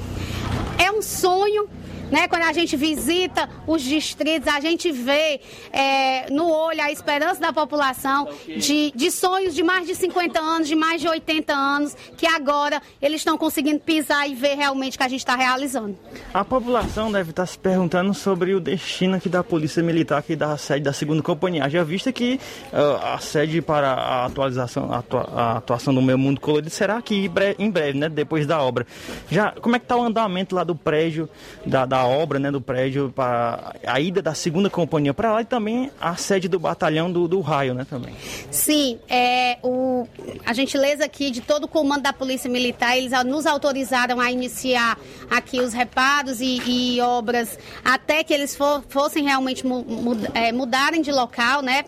É 0.77 0.90
um 0.90 1.01
sonho 1.01 1.68
né? 2.11 2.28
Quando 2.28 2.43
a 2.43 2.53
gente 2.53 2.77
visita 2.77 3.49
os 3.66 3.82
distritos, 3.82 4.49
a 4.49 4.61
gente 4.61 4.91
vê 4.91 5.41
é, 5.73 6.31
no 6.31 6.51
olho 6.51 6.82
a 6.82 6.91
esperança 6.91 7.41
da 7.41 7.53
população 7.53 8.28
de, 8.47 8.93
de 8.95 9.11
sonhos 9.11 9.55
de 9.55 9.62
mais 9.62 9.87
de 9.87 9.95
50 9.95 10.41
anos, 10.41 10.69
de 10.69 10.74
mais 10.74 11.01
de 11.01 11.09
80 11.09 11.53
anos, 11.53 11.97
que 12.16 12.27
agora 12.27 12.81
eles 13.01 13.20
estão 13.20 13.39
conseguindo 13.39 13.81
pisar 13.81 14.28
e 14.28 14.35
ver 14.35 14.55
realmente 14.55 14.97
o 14.97 14.99
que 14.99 15.05
a 15.05 15.09
gente 15.09 15.20
está 15.20 15.37
realizando. 15.37 15.97
A 16.32 16.45
população 16.45 17.11
deve 17.12 17.31
estar 17.31 17.47
se 17.47 17.59
perguntando 17.59 18.12
sobre 18.15 18.55
o 18.55 18.61
destino 18.61 19.16
aqui 19.16 19.28
da 19.28 19.43
Polícia 19.43 19.82
Militar, 19.82 20.19
aqui 20.19 20.35
da 20.35 20.57
sede 20.57 20.82
da 20.82 20.93
segunda 20.93 21.23
companhia. 21.23 21.69
Já 21.69 21.82
vista 21.85 22.12
que 22.12 22.41
uh, 22.73 23.07
a 23.15 23.19
sede 23.19 23.62
para 23.62 23.93
a 23.93 24.27
atualização, 24.27 24.93
a, 24.93 24.99
atua, 24.99 25.28
a 25.35 25.57
atuação 25.59 25.95
do 25.95 26.03
meu 26.03 26.19
mundo 26.19 26.41
colorido 26.41 26.70
será 26.70 26.97
aqui 26.97 27.31
em 27.59 27.70
breve, 27.70 27.99
né? 27.99 28.09
Depois 28.09 28.47
da 28.47 28.61
obra. 28.61 28.87
Já, 29.31 29.53
como 29.53 29.77
é 29.77 29.78
que 29.78 29.85
está 29.85 29.97
o 29.97 30.03
andamento 30.03 30.55
lá 30.55 30.65
do 30.65 30.74
prédio 30.74 31.28
da, 31.65 31.87
da 31.87 31.99
obra, 32.05 32.39
né, 32.39 32.51
do 32.51 32.60
prédio 32.60 33.12
para 33.14 33.74
a 33.86 34.01
ida 34.01 34.22
da 34.22 34.35
segunda 34.35 34.70
companhia 34.70 35.12
para 35.12 35.32
lá 35.32 35.43
e 35.43 35.44
também 35.44 35.90
a 36.01 36.16
sede 36.16 36.48
do 36.48 36.59
batalhão 36.59 37.10
do, 37.10 37.27
do 37.27 37.40
raio, 37.40 37.74
né, 37.74 37.86
também. 37.89 38.14
Sim, 38.51 38.98
é, 39.09 39.59
o, 39.62 40.06
a 40.44 40.52
gentileza 40.52 41.05
aqui 41.05 41.31
de 41.31 41.40
todo 41.40 41.64
o 41.64 41.68
comando 41.68 42.02
da 42.02 42.12
Polícia 42.12 42.51
Militar, 42.51 42.97
eles 42.97 43.12
nos 43.24 43.47
autorizaram 43.47 44.20
a 44.20 44.31
iniciar 44.31 44.98
aqui 45.31 45.60
os 45.60 45.72
reparos 45.72 46.40
e, 46.40 46.60
e 46.66 47.01
obras 47.01 47.59
até 47.85 48.22
que 48.22 48.32
eles 48.32 48.56
for, 48.56 48.82
fossem 48.89 49.24
realmente 49.24 49.66
mu, 49.66 49.82
mu, 49.82 50.16
é, 50.35 50.52
mudarem 50.52 51.02
de 51.02 51.12
local, 51.12 51.62
né? 51.62 51.85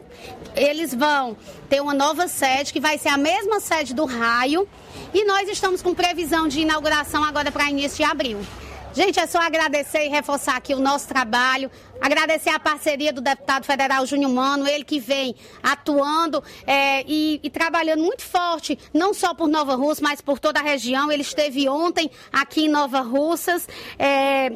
Eles 0.55 0.94
vão 0.94 1.36
ter 1.68 1.80
uma 1.80 1.94
nova 1.94 2.28
sede 2.28 2.72
que 2.72 2.80
vai 2.80 2.98
ser 2.98 3.09
a 3.09 3.16
mesma 3.16 3.60
sede 3.60 3.94
do 3.94 4.05
raio 4.05 4.68
e 5.14 5.24
nós 5.24 5.48
estamos 5.48 5.82
com 5.82 5.94
previsão 5.94 6.48
de 6.48 6.60
inauguração 6.60 7.24
agora 7.24 7.51
para 7.51 7.70
início 7.70 7.98
de 7.98 8.05
abril. 8.05 8.39
Gente, 8.94 9.19
é 9.19 9.27
só 9.27 9.40
agradecer 9.40 10.05
e 10.05 10.09
reforçar 10.09 10.56
aqui 10.56 10.74
o 10.74 10.78
nosso 10.78 11.09
trabalho, 11.09 11.70
agradecer 11.98 12.51
a 12.51 12.60
parceria 12.60 13.10
do 13.10 13.23
deputado 13.23 13.64
federal 13.64 14.05
Júnior 14.05 14.31
Mano, 14.31 14.69
ele 14.69 14.85
que 14.85 15.01
vem 15.01 15.35
atuando 15.62 16.44
é, 16.66 17.02
e, 17.06 17.40
e, 17.43 17.48
trabalhando 17.48 18.02
muito 18.02 18.23
forte, 18.23 18.78
não 18.93 19.14
só 19.14 19.32
por 19.32 19.48
Nova 19.48 19.74
Russa, 19.77 20.02
mas 20.02 20.20
por 20.20 20.39
toda 20.39 20.60
a 20.60 20.62
região. 20.62 21.10
Ele 21.10 21.23
esteve 21.23 21.66
ontem 21.70 22.10
aqui 22.31 22.66
em 22.66 22.69
Nova 22.69 23.01
Russas, 23.01 23.66
é, 23.98 24.52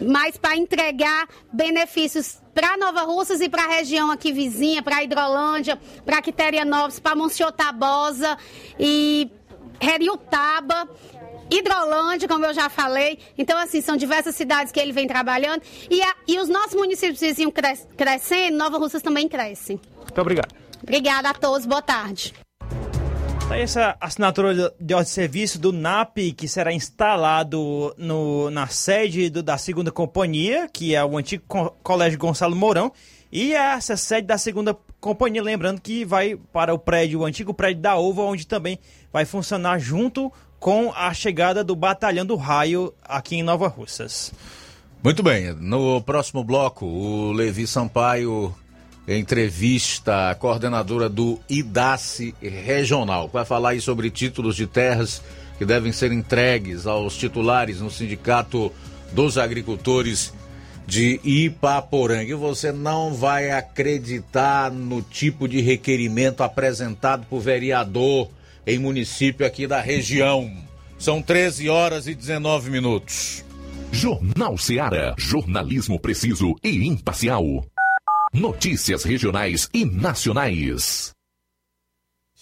mas 0.00 0.38
para 0.38 0.56
entregar 0.56 1.28
benefícios 1.52 2.40
para 2.54 2.78
Nova 2.78 3.02
Russas 3.02 3.42
e 3.42 3.50
para 3.50 3.64
a 3.64 3.68
região 3.68 4.10
aqui 4.10 4.32
vizinha, 4.32 4.82
para 4.82 5.04
Hidrolândia, 5.04 5.78
para 6.06 6.22
Quiterianópolis, 6.22 6.98
para 6.98 7.14
Monsenhor 7.14 7.52
Tabosa 7.52 8.38
e 8.80 9.30
Heriutaba. 9.80 10.88
Hidrolândia, 11.50 12.26
como 12.26 12.44
eu 12.44 12.52
já 12.52 12.68
falei. 12.68 13.18
Então, 13.38 13.56
assim, 13.58 13.80
são 13.80 13.96
diversas 13.96 14.34
cidades 14.34 14.72
que 14.72 14.80
ele 14.80 14.92
vem 14.92 15.06
trabalhando. 15.06 15.62
E, 15.88 16.02
a, 16.02 16.14
e 16.26 16.40
os 16.40 16.48
nossos 16.48 16.74
municípios 16.74 17.20
vizinhos 17.20 17.52
cres, 17.54 17.86
crescendo, 17.96 18.56
Nova 18.56 18.78
Russas 18.78 19.00
também 19.00 19.28
cresce. 19.28 19.80
Muito 19.98 20.20
obrigado. 20.20 20.52
Obrigada 20.82 21.30
a 21.30 21.34
todos, 21.34 21.66
boa 21.66 21.82
tarde. 21.82 22.34
Tá 23.48 23.56
essa 23.56 23.96
assinatura 24.00 24.74
de 24.80 24.92
ordem 24.92 25.04
de 25.04 25.10
serviço 25.10 25.60
do 25.60 25.72
NAP, 25.72 26.32
que 26.36 26.48
será 26.48 26.72
instalado 26.72 27.94
no, 27.96 28.50
na 28.50 28.66
sede 28.66 29.30
do, 29.30 29.40
da 29.40 29.56
segunda 29.56 29.92
companhia, 29.92 30.68
que 30.72 30.96
é 30.96 31.04
o 31.04 31.16
antigo 31.16 31.44
Colégio 31.80 32.18
Gonçalo 32.18 32.56
Mourão, 32.56 32.92
e 33.30 33.54
essa 33.54 33.96
sede 33.96 34.26
da 34.26 34.36
segunda 34.36 34.76
companhia, 35.06 35.40
lembrando 35.40 35.80
que 35.80 36.04
vai 36.04 36.36
para 36.52 36.74
o 36.74 36.78
prédio, 36.78 37.20
o 37.20 37.24
antigo 37.24 37.54
prédio 37.54 37.80
da 37.80 37.96
Ova, 37.96 38.22
onde 38.22 38.44
também 38.44 38.76
vai 39.12 39.24
funcionar 39.24 39.78
junto 39.78 40.32
com 40.58 40.92
a 40.96 41.14
chegada 41.14 41.62
do 41.62 41.76
Batalhão 41.76 42.26
do 42.26 42.34
Raio 42.34 42.92
aqui 43.04 43.36
em 43.36 43.42
Nova 43.42 43.68
Russas. 43.68 44.32
Muito 45.04 45.22
bem, 45.22 45.52
no 45.54 46.00
próximo 46.02 46.42
bloco, 46.42 46.84
o 46.84 47.30
Levi 47.30 47.68
Sampaio 47.68 48.52
entrevista 49.06 50.30
a 50.30 50.34
coordenadora 50.34 51.08
do 51.08 51.38
IDACE 51.48 52.34
Regional. 52.42 53.30
Vai 53.32 53.44
falar 53.44 53.70
aí 53.70 53.80
sobre 53.80 54.10
títulos 54.10 54.56
de 54.56 54.66
terras 54.66 55.22
que 55.56 55.64
devem 55.64 55.92
ser 55.92 56.10
entregues 56.10 56.84
aos 56.84 57.16
titulares 57.16 57.80
no 57.80 57.88
Sindicato 57.88 58.72
dos 59.12 59.38
Agricultores 59.38 60.34
de 60.86 61.20
Ipaporanga. 61.24 62.30
E 62.30 62.34
você 62.34 62.70
não 62.70 63.12
vai 63.12 63.50
acreditar 63.50 64.70
no 64.70 65.02
tipo 65.02 65.48
de 65.48 65.60
requerimento 65.60 66.42
apresentado 66.42 67.26
por 67.26 67.40
vereador 67.40 68.28
em 68.66 68.78
município 68.78 69.46
aqui 69.46 69.66
da 69.66 69.80
região. 69.80 70.50
São 70.98 71.20
13 71.20 71.68
horas 71.68 72.06
e 72.06 72.14
19 72.14 72.70
minutos. 72.70 73.44
Jornal 73.92 74.56
Seara. 74.58 75.14
Jornalismo 75.18 75.98
preciso 75.98 76.54
e 76.62 76.86
imparcial. 76.86 77.64
Notícias 78.32 79.04
regionais 79.04 79.68
e 79.72 79.84
nacionais. 79.84 81.15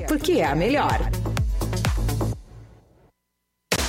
porque 0.00 0.40
é 0.40 0.44
a 0.44 0.54
melhor. 0.54 0.98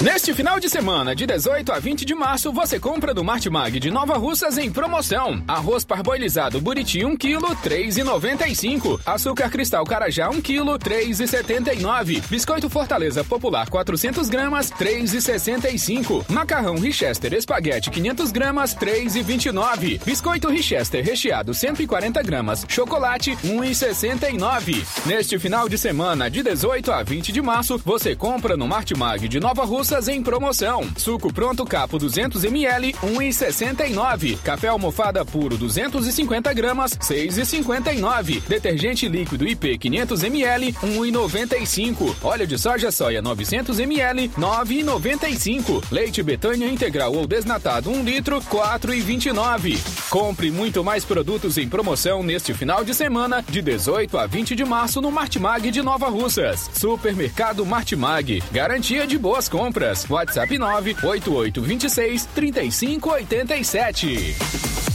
Neste 0.01 0.33
final 0.33 0.59
de 0.59 0.69
semana, 0.69 1.15
de 1.15 1.25
18 1.25 1.71
a 1.71 1.79
20 1.79 2.03
de 2.03 2.13
março, 2.13 2.51
você 2.51 2.77
compra 2.77 3.13
do 3.13 3.23
Martimag 3.23 3.79
de 3.79 3.89
Nova 3.89 4.17
Russas 4.17 4.57
em 4.57 4.69
promoção. 4.69 5.41
Arroz 5.47 5.85
parboilizado 5.85 6.59
Buriti 6.59 7.05
1 7.05 7.15
kg, 7.15 7.39
3,95. 7.63 8.99
Açúcar 9.05 9.49
cristal 9.49 9.85
Carajá 9.85 10.29
1 10.29 10.41
kg, 10.41 10.77
3,79. 10.77 12.27
Biscoito 12.27 12.69
Fortaleza 12.69 13.23
Popular 13.23 13.69
400 13.69 14.27
gramas, 14.27 14.69
3,65. 14.69 16.29
Macarrão 16.29 16.75
Richester 16.75 17.33
Espaguete 17.33 17.89
500 17.89 18.31
gramas, 18.33 18.75
3,29. 18.75 20.03
Biscoito 20.03 20.49
Richester 20.49 21.05
recheado 21.05 21.53
140 21.53 22.21
gramas, 22.21 22.65
chocolate 22.67 23.31
1,69. 23.45 24.85
Neste 25.05 25.39
final 25.39 25.69
de 25.69 25.77
semana, 25.77 26.29
de 26.29 26.43
18 26.43 26.91
a 26.91 27.01
20 27.01 27.31
de 27.31 27.41
março, 27.41 27.81
você 27.83 28.13
compra 28.13 28.57
no 28.57 28.67
Martimag 28.67 29.25
de 29.29 29.39
Nova 29.39 29.63
Russas 29.63 29.84
em 30.07 30.23
promoção. 30.23 30.83
Suco 30.97 31.31
pronto 31.31 31.63
capo 31.63 31.99
200 31.99 32.43
ml, 32.43 32.91
1,69. 33.03 34.35
Café 34.39 34.67
almofada 34.67 35.23
puro 35.23 35.57
250 35.57 36.51
gramas, 36.53 36.97
6,59. 36.97 38.41
Detergente 38.47 39.07
líquido 39.07 39.47
IP 39.47 39.77
500 39.77 40.23
ml, 40.23 40.73
1,95. 40.73 42.15
Óleo 42.23 42.47
de 42.47 42.57
soja 42.57 42.91
soia 42.91 43.21
900 43.21 43.79
ml, 43.79 44.29
9,95. 44.29 45.83
Leite 45.91 46.23
Betânia 46.23 46.67
integral 46.67 47.13
ou 47.13 47.27
desnatado 47.27 47.91
1 47.91 48.03
litro, 48.03 48.41
4,29. 48.41 49.77
Compre 50.09 50.49
muito 50.49 50.83
mais 50.83 51.05
produtos 51.05 51.59
em 51.59 51.69
promoção 51.69 52.23
neste 52.23 52.55
final 52.55 52.83
de 52.83 52.93
semana, 52.95 53.45
de 53.47 53.61
18 53.61 54.17
a 54.17 54.25
20 54.25 54.55
de 54.55 54.65
março 54.65 54.99
no 54.99 55.11
Martimag 55.11 55.69
de 55.69 55.83
Nova 55.83 56.09
Russas. 56.09 56.71
Supermercado 56.73 57.63
Martimag. 57.65 58.41
Garantia 58.51 59.05
de 59.05 59.17
boas 59.17 59.47
compras. 59.47 59.74
WhatsApp 60.07 60.49
98826 60.51 62.27
3587. 62.33 64.94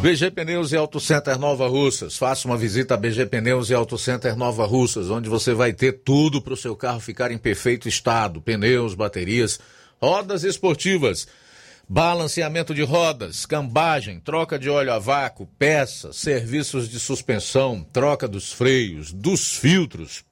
BG 0.00 0.30
Pneus 0.30 0.72
e 0.72 0.76
Auto 0.78 0.98
Center 0.98 1.38
Nova 1.38 1.68
Russas. 1.68 2.16
Faça 2.16 2.48
uma 2.48 2.56
visita 2.56 2.94
a 2.94 2.96
BG 2.96 3.26
Pneus 3.26 3.68
e 3.68 3.74
Auto 3.74 3.98
Center 3.98 4.34
Nova 4.34 4.64
Russas, 4.64 5.10
onde 5.10 5.28
você 5.28 5.52
vai 5.52 5.74
ter 5.74 5.92
tudo 5.92 6.40
para 6.40 6.54
o 6.54 6.56
seu 6.56 6.74
carro 6.74 7.00
ficar 7.00 7.30
em 7.30 7.36
perfeito 7.36 7.86
estado: 7.86 8.40
pneus, 8.40 8.94
baterias, 8.94 9.60
rodas 10.00 10.42
esportivas, 10.42 11.28
balanceamento 11.86 12.74
de 12.74 12.80
rodas, 12.80 13.44
cambagem, 13.44 14.18
troca 14.20 14.58
de 14.58 14.70
óleo 14.70 14.90
a 14.94 14.98
vácuo, 14.98 15.46
peças, 15.58 16.16
serviços 16.16 16.88
de 16.88 16.98
suspensão, 16.98 17.86
troca 17.92 18.26
dos 18.26 18.50
freios, 18.50 19.12
dos 19.12 19.54
filtros. 19.54 20.24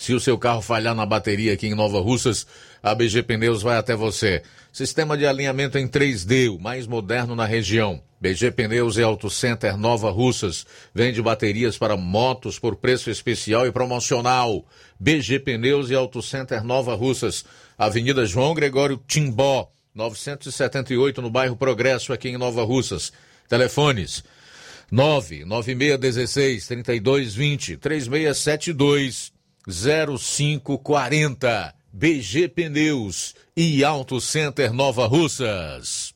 Se 0.00 0.14
o 0.14 0.20
seu 0.20 0.36
carro 0.36 0.60
falhar 0.60 0.96
na 0.96 1.06
bateria 1.06 1.52
aqui 1.52 1.68
em 1.68 1.76
Nova 1.76 2.00
Russas, 2.00 2.44
a 2.82 2.92
BG 2.92 3.22
Pneus 3.22 3.62
vai 3.62 3.76
até 3.78 3.94
você. 3.94 4.42
Sistema 4.72 5.16
de 5.16 5.24
alinhamento 5.24 5.78
em 5.78 5.86
3D, 5.86 6.52
o 6.52 6.60
mais 6.60 6.88
moderno 6.88 7.36
na 7.36 7.46
região. 7.46 8.02
BG 8.20 8.50
Pneus 8.50 8.96
e 8.96 9.02
Auto 9.02 9.28
Center 9.28 9.76
Nova 9.76 10.10
Russas. 10.10 10.66
Vende 10.94 11.20
baterias 11.20 11.76
para 11.76 11.96
motos 11.96 12.58
por 12.58 12.76
preço 12.76 13.10
especial 13.10 13.66
e 13.66 13.72
promocional. 13.72 14.64
BG 14.98 15.40
Pneus 15.40 15.90
e 15.90 15.94
Auto 15.94 16.22
Center 16.22 16.64
Nova 16.64 16.94
Russas. 16.94 17.44
Avenida 17.76 18.24
João 18.24 18.54
Gregório 18.54 18.98
Timbó, 19.06 19.70
978 19.94 21.20
no 21.20 21.30
bairro 21.30 21.56
Progresso, 21.56 22.12
aqui 22.12 22.30
em 22.30 22.38
Nova 22.38 22.64
Russas. 22.64 23.12
Telefones 23.48 24.24
99616 24.90 26.66
3220 26.66 27.76
3672 27.76 29.32
0540. 29.68 31.74
BG 31.92 32.48
Pneus 32.48 33.34
e 33.56 33.82
Auto 33.82 34.20
Center 34.20 34.72
Nova 34.72 35.06
Russas. 35.06 36.15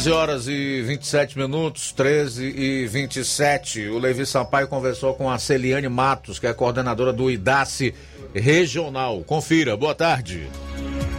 13 0.00 0.12
horas 0.12 0.48
e 0.48 0.80
27 0.80 1.36
minutos, 1.36 1.92
13 1.92 2.46
e 2.46 2.86
27. 2.86 3.88
O 3.88 3.98
Levi 3.98 4.24
Sampaio 4.24 4.66
conversou 4.66 5.12
com 5.12 5.28
a 5.28 5.36
Celiane 5.36 5.90
Matos, 5.90 6.38
que 6.38 6.46
é 6.46 6.54
coordenadora 6.54 7.12
do 7.12 7.30
IDACE 7.30 7.94
Regional. 8.34 9.22
Confira, 9.24 9.76
boa 9.76 9.94
tarde. 9.94 10.48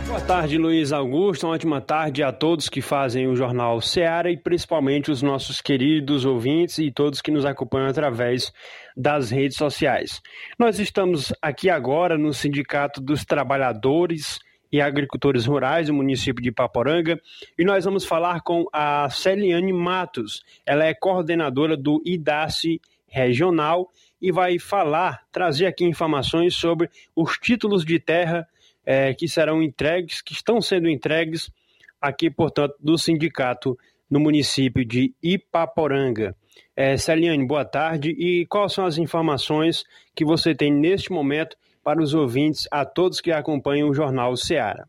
Boa 0.07 0.19
tarde, 0.21 0.57
Luiz 0.57 0.91
Augusto. 0.91 1.45
Uma 1.45 1.53
ótima 1.53 1.79
tarde 1.79 2.23
a 2.23 2.31
todos 2.31 2.69
que 2.69 2.81
fazem 2.81 3.27
o 3.27 3.35
Jornal 3.35 3.79
Seara 3.81 4.31
e 4.31 4.37
principalmente 4.37 5.11
os 5.11 5.21
nossos 5.21 5.61
queridos 5.61 6.25
ouvintes 6.25 6.79
e 6.79 6.91
todos 6.91 7.21
que 7.21 7.29
nos 7.29 7.45
acompanham 7.45 7.87
através 7.87 8.51
das 8.97 9.29
redes 9.29 9.57
sociais. 9.57 10.19
Nós 10.57 10.79
estamos 10.79 11.31
aqui 11.39 11.69
agora 11.69 12.17
no 12.17 12.33
Sindicato 12.33 12.99
dos 12.99 13.23
Trabalhadores 13.23 14.39
e 14.71 14.79
agricultores 14.79 15.45
rurais 15.45 15.87
do 15.87 15.93
município 15.93 16.41
de 16.41 16.51
Paporanga. 16.51 17.19
E 17.57 17.65
nós 17.65 17.85
vamos 17.85 18.05
falar 18.05 18.41
com 18.41 18.65
a 18.71 19.09
Celiane 19.09 19.73
Matos. 19.73 20.43
Ela 20.65 20.85
é 20.85 20.93
coordenadora 20.93 21.75
do 21.75 22.01
IDACE 22.05 22.79
Regional 23.07 23.91
e 24.21 24.31
vai 24.31 24.57
falar, 24.57 25.23
trazer 25.31 25.65
aqui 25.65 25.83
informações 25.83 26.55
sobre 26.55 26.89
os 27.15 27.37
títulos 27.37 27.83
de 27.83 27.99
terra 27.99 28.47
é, 28.85 29.13
que 29.13 29.27
serão 29.27 29.61
entregues, 29.61 30.21
que 30.21 30.33
estão 30.33 30.61
sendo 30.61 30.89
entregues 30.89 31.51
aqui, 31.99 32.29
portanto, 32.29 32.75
do 32.79 32.97
sindicato 32.97 33.77
no 34.09 34.19
município 34.19 34.85
de 34.85 35.13
Ipaporanga. 35.21 36.35
É, 36.75 36.97
Celiane, 36.97 37.45
boa 37.45 37.65
tarde. 37.65 38.11
E 38.11 38.45
quais 38.45 38.73
são 38.73 38.85
as 38.85 38.97
informações 38.97 39.83
que 40.15 40.25
você 40.25 40.55
tem 40.55 40.71
neste 40.71 41.11
momento 41.11 41.57
para 41.83 42.01
os 42.01 42.13
ouvintes, 42.13 42.67
a 42.71 42.85
todos 42.85 43.21
que 43.21 43.31
acompanham 43.31 43.89
o 43.89 43.93
Jornal 43.93 44.35
Seara. 44.37 44.87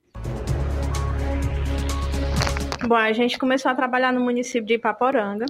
Bom, 2.86 2.96
a 2.96 3.12
gente 3.12 3.38
começou 3.38 3.70
a 3.70 3.74
trabalhar 3.74 4.12
no 4.12 4.20
município 4.20 4.66
de 4.66 4.74
Ipaporanga. 4.74 5.46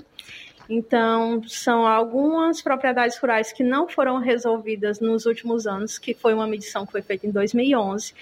Então, 0.68 1.42
são 1.46 1.86
algumas 1.86 2.62
propriedades 2.62 3.18
rurais 3.18 3.52
que 3.52 3.62
não 3.62 3.88
foram 3.88 4.18
resolvidas 4.18 5.00
nos 5.00 5.26
últimos 5.26 5.66
anos, 5.66 5.98
que 5.98 6.14
foi 6.14 6.34
uma 6.34 6.46
medição 6.46 6.86
que 6.86 6.92
foi 6.92 7.02
feita 7.02 7.26
em 7.26 7.30
2011. 7.30 8.14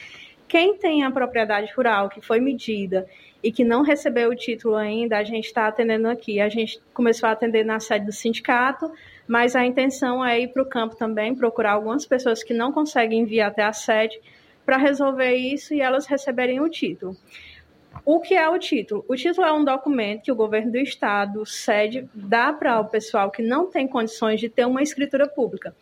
Quem 0.48 0.76
tem 0.76 1.04
a 1.04 1.10
propriedade 1.10 1.72
rural 1.76 2.08
que 2.08 2.20
foi 2.20 2.40
medida 2.40 3.06
e 3.42 3.52
que 3.52 3.64
não 3.64 3.82
recebeu 3.82 4.30
o 4.30 4.34
título 4.34 4.74
ainda, 4.76 5.18
a 5.18 5.24
gente 5.24 5.46
está 5.46 5.66
atendendo 5.66 6.08
aqui. 6.08 6.40
A 6.40 6.48
gente 6.48 6.80
começou 6.92 7.28
a 7.28 7.32
atender 7.32 7.64
na 7.64 7.78
sede 7.78 8.06
do 8.06 8.12
sindicato, 8.12 8.90
mas 9.30 9.54
a 9.54 9.64
intenção 9.64 10.26
é 10.26 10.40
ir 10.40 10.48
para 10.48 10.60
o 10.60 10.66
campo 10.66 10.96
também, 10.96 11.36
procurar 11.36 11.74
algumas 11.74 12.04
pessoas 12.04 12.42
que 12.42 12.52
não 12.52 12.72
conseguem 12.72 13.24
vir 13.24 13.42
até 13.42 13.62
a 13.62 13.72
sede 13.72 14.20
para 14.66 14.76
resolver 14.76 15.32
isso 15.36 15.72
e 15.72 15.80
elas 15.80 16.04
receberem 16.04 16.58
o 16.60 16.68
título. 16.68 17.16
O 18.04 18.18
que 18.18 18.34
é 18.34 18.48
o 18.48 18.58
título? 18.58 19.04
O 19.06 19.14
título 19.14 19.46
é 19.46 19.52
um 19.52 19.64
documento 19.64 20.24
que 20.24 20.32
o 20.32 20.34
governo 20.34 20.72
do 20.72 20.78
estado 20.78 21.46
cede, 21.46 22.08
dá 22.12 22.52
para 22.52 22.80
o 22.80 22.86
pessoal 22.86 23.30
que 23.30 23.40
não 23.40 23.70
tem 23.70 23.86
condições 23.86 24.40
de 24.40 24.48
ter 24.48 24.64
uma 24.64 24.82
escritura 24.82 25.28
pública. 25.28 25.76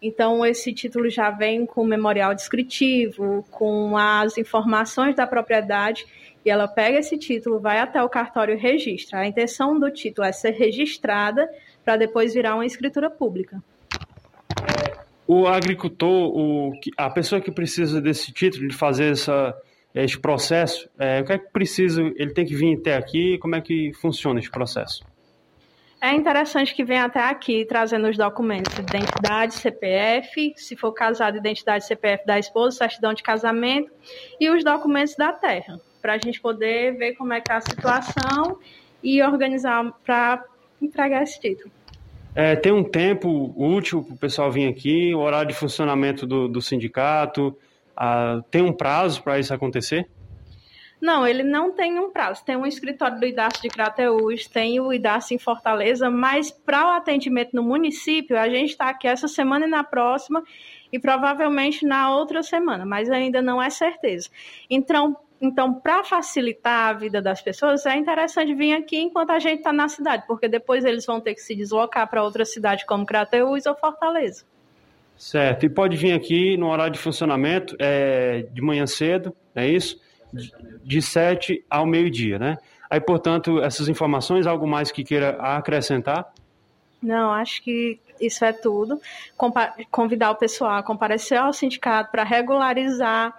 Então, 0.00 0.46
esse 0.46 0.72
título 0.72 1.10
já 1.10 1.28
vem 1.28 1.66
com 1.66 1.84
memorial 1.84 2.36
descritivo, 2.36 3.44
com 3.50 3.96
as 3.96 4.38
informações 4.38 5.16
da 5.16 5.26
propriedade, 5.26 6.06
e 6.44 6.50
ela 6.50 6.68
pega 6.68 7.00
esse 7.00 7.18
título, 7.18 7.58
vai 7.58 7.78
até 7.78 8.00
o 8.00 8.08
cartório 8.08 8.54
e 8.54 8.58
registra. 8.58 9.18
A 9.18 9.26
intenção 9.26 9.76
do 9.78 9.90
título 9.90 10.24
é 10.26 10.30
ser 10.30 10.50
registrada 10.50 11.48
para 11.84 11.96
depois 11.96 12.34
virar 12.34 12.54
uma 12.54 12.66
escritura 12.66 13.10
pública. 13.10 13.62
O 15.26 15.46
agricultor, 15.46 16.36
o, 16.36 16.72
a 16.96 17.08
pessoa 17.10 17.40
que 17.40 17.50
precisa 17.50 18.00
desse 18.00 18.32
título, 18.32 18.68
de 18.68 18.76
fazer 18.76 19.12
essa, 19.12 19.54
esse 19.94 20.18
processo, 20.18 20.88
é, 20.98 21.20
o 21.20 21.24
que 21.24 21.32
é 21.32 21.38
que 21.38 21.50
precisa? 21.52 22.02
Ele 22.16 22.32
tem 22.32 22.44
que 22.44 22.54
vir 22.54 22.78
até 22.78 22.96
aqui? 22.96 23.38
Como 23.38 23.54
é 23.54 23.60
que 23.60 23.92
funciona 23.94 24.40
esse 24.40 24.50
processo? 24.50 25.04
É 26.02 26.12
interessante 26.12 26.74
que 26.74 26.84
venha 26.84 27.04
até 27.04 27.20
aqui 27.20 27.64
trazendo 27.64 28.08
os 28.08 28.16
documentos, 28.16 28.76
identidade, 28.76 29.54
CPF, 29.54 30.52
se 30.56 30.74
for 30.74 30.92
casado, 30.92 31.36
identidade 31.36 31.86
CPF 31.86 32.26
da 32.26 32.40
esposa, 32.40 32.78
certidão 32.78 33.14
de 33.14 33.22
casamento 33.22 33.88
e 34.40 34.50
os 34.50 34.64
documentos 34.64 35.14
da 35.14 35.32
terra, 35.32 35.80
para 36.00 36.14
a 36.14 36.18
gente 36.18 36.40
poder 36.40 36.96
ver 36.96 37.14
como 37.14 37.32
é 37.32 37.40
que 37.40 37.52
é 37.52 37.54
a 37.54 37.60
situação 37.60 38.58
e 39.00 39.22
organizar 39.22 39.92
para 40.04 40.44
entregar 40.86 41.22
esse 41.22 41.40
título. 41.40 41.70
É, 42.34 42.56
tem 42.56 42.72
um 42.72 42.82
tempo 42.84 43.52
útil 43.56 44.02
para 44.02 44.14
o 44.14 44.18
pessoal 44.18 44.50
vir 44.50 44.66
aqui, 44.66 45.14
o 45.14 45.20
horário 45.20 45.48
de 45.48 45.54
funcionamento 45.54 46.26
do, 46.26 46.48
do 46.48 46.62
sindicato, 46.62 47.56
ah, 47.96 48.42
tem 48.50 48.62
um 48.62 48.72
prazo 48.72 49.22
para 49.22 49.38
isso 49.38 49.52
acontecer? 49.52 50.08
Não, 51.02 51.26
ele 51.26 51.42
não 51.42 51.72
tem 51.72 51.98
um 51.98 52.12
prazo. 52.12 52.44
Tem 52.44 52.56
um 52.56 52.64
escritório 52.64 53.18
do 53.18 53.26
IDAS 53.26 53.60
de 53.60 53.68
Crateús, 53.68 54.46
tem 54.46 54.78
o 54.78 54.92
IDAS 54.92 55.32
em 55.32 55.38
Fortaleza, 55.38 56.08
mas 56.08 56.52
para 56.52 56.86
o 56.86 56.90
atendimento 56.90 57.56
no 57.56 57.62
município, 57.62 58.38
a 58.38 58.48
gente 58.48 58.70
está 58.70 58.88
aqui 58.88 59.08
essa 59.08 59.26
semana 59.26 59.66
e 59.66 59.68
na 59.68 59.82
próxima, 59.82 60.44
e 60.92 61.00
provavelmente 61.00 61.84
na 61.84 62.14
outra 62.14 62.40
semana, 62.40 62.86
mas 62.86 63.10
ainda 63.10 63.42
não 63.42 63.60
é 63.60 63.68
certeza. 63.68 64.30
Então, 64.70 65.16
então, 65.42 65.74
para 65.74 66.04
facilitar 66.04 66.90
a 66.90 66.92
vida 66.92 67.20
das 67.20 67.42
pessoas, 67.42 67.84
é 67.84 67.96
interessante 67.96 68.54
vir 68.54 68.74
aqui 68.74 68.96
enquanto 68.96 69.30
a 69.30 69.40
gente 69.40 69.58
está 69.58 69.72
na 69.72 69.88
cidade, 69.88 70.22
porque 70.24 70.48
depois 70.48 70.84
eles 70.84 71.04
vão 71.04 71.20
ter 71.20 71.34
que 71.34 71.40
se 71.40 71.56
deslocar 71.56 72.08
para 72.08 72.22
outra 72.22 72.44
cidade 72.44 72.86
como 72.86 73.04
Crateús 73.04 73.66
ou 73.66 73.74
Fortaleza. 73.74 74.44
Certo, 75.16 75.66
e 75.66 75.68
pode 75.68 75.96
vir 75.96 76.12
aqui 76.12 76.56
no 76.56 76.68
horário 76.68 76.92
de 76.92 76.98
funcionamento 77.00 77.74
é, 77.80 78.46
de 78.52 78.62
manhã 78.62 78.86
cedo, 78.86 79.34
é 79.52 79.68
isso? 79.68 80.00
De, 80.32 80.52
de 80.84 81.02
7 81.02 81.64
ao 81.68 81.86
meio-dia, 81.86 82.38
né? 82.38 82.56
Aí, 82.88 83.00
portanto, 83.00 83.60
essas 83.60 83.88
informações, 83.88 84.46
algo 84.46 84.66
mais 84.66 84.92
que 84.92 85.02
queira 85.02 85.30
acrescentar? 85.40 86.32
Não, 87.02 87.32
acho 87.32 87.62
que 87.64 87.98
isso 88.22 88.44
é 88.44 88.52
tudo. 88.52 89.00
Convidar 89.90 90.30
o 90.30 90.36
pessoal 90.36 90.76
a 90.76 90.82
comparecer 90.82 91.38
ao 91.38 91.52
sindicato 91.52 92.10
para 92.10 92.24
regularizar 92.24 93.34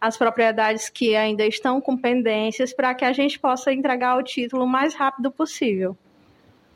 as 0.00 0.16
propriedades 0.16 0.88
que 0.88 1.16
ainda 1.16 1.44
estão 1.44 1.80
com 1.80 1.96
pendências 1.96 2.72
para 2.72 2.94
que 2.94 3.04
a 3.04 3.12
gente 3.12 3.38
possa 3.38 3.72
entregar 3.72 4.16
o 4.16 4.22
título 4.22 4.64
o 4.64 4.68
mais 4.68 4.94
rápido 4.94 5.30
possível. 5.30 5.96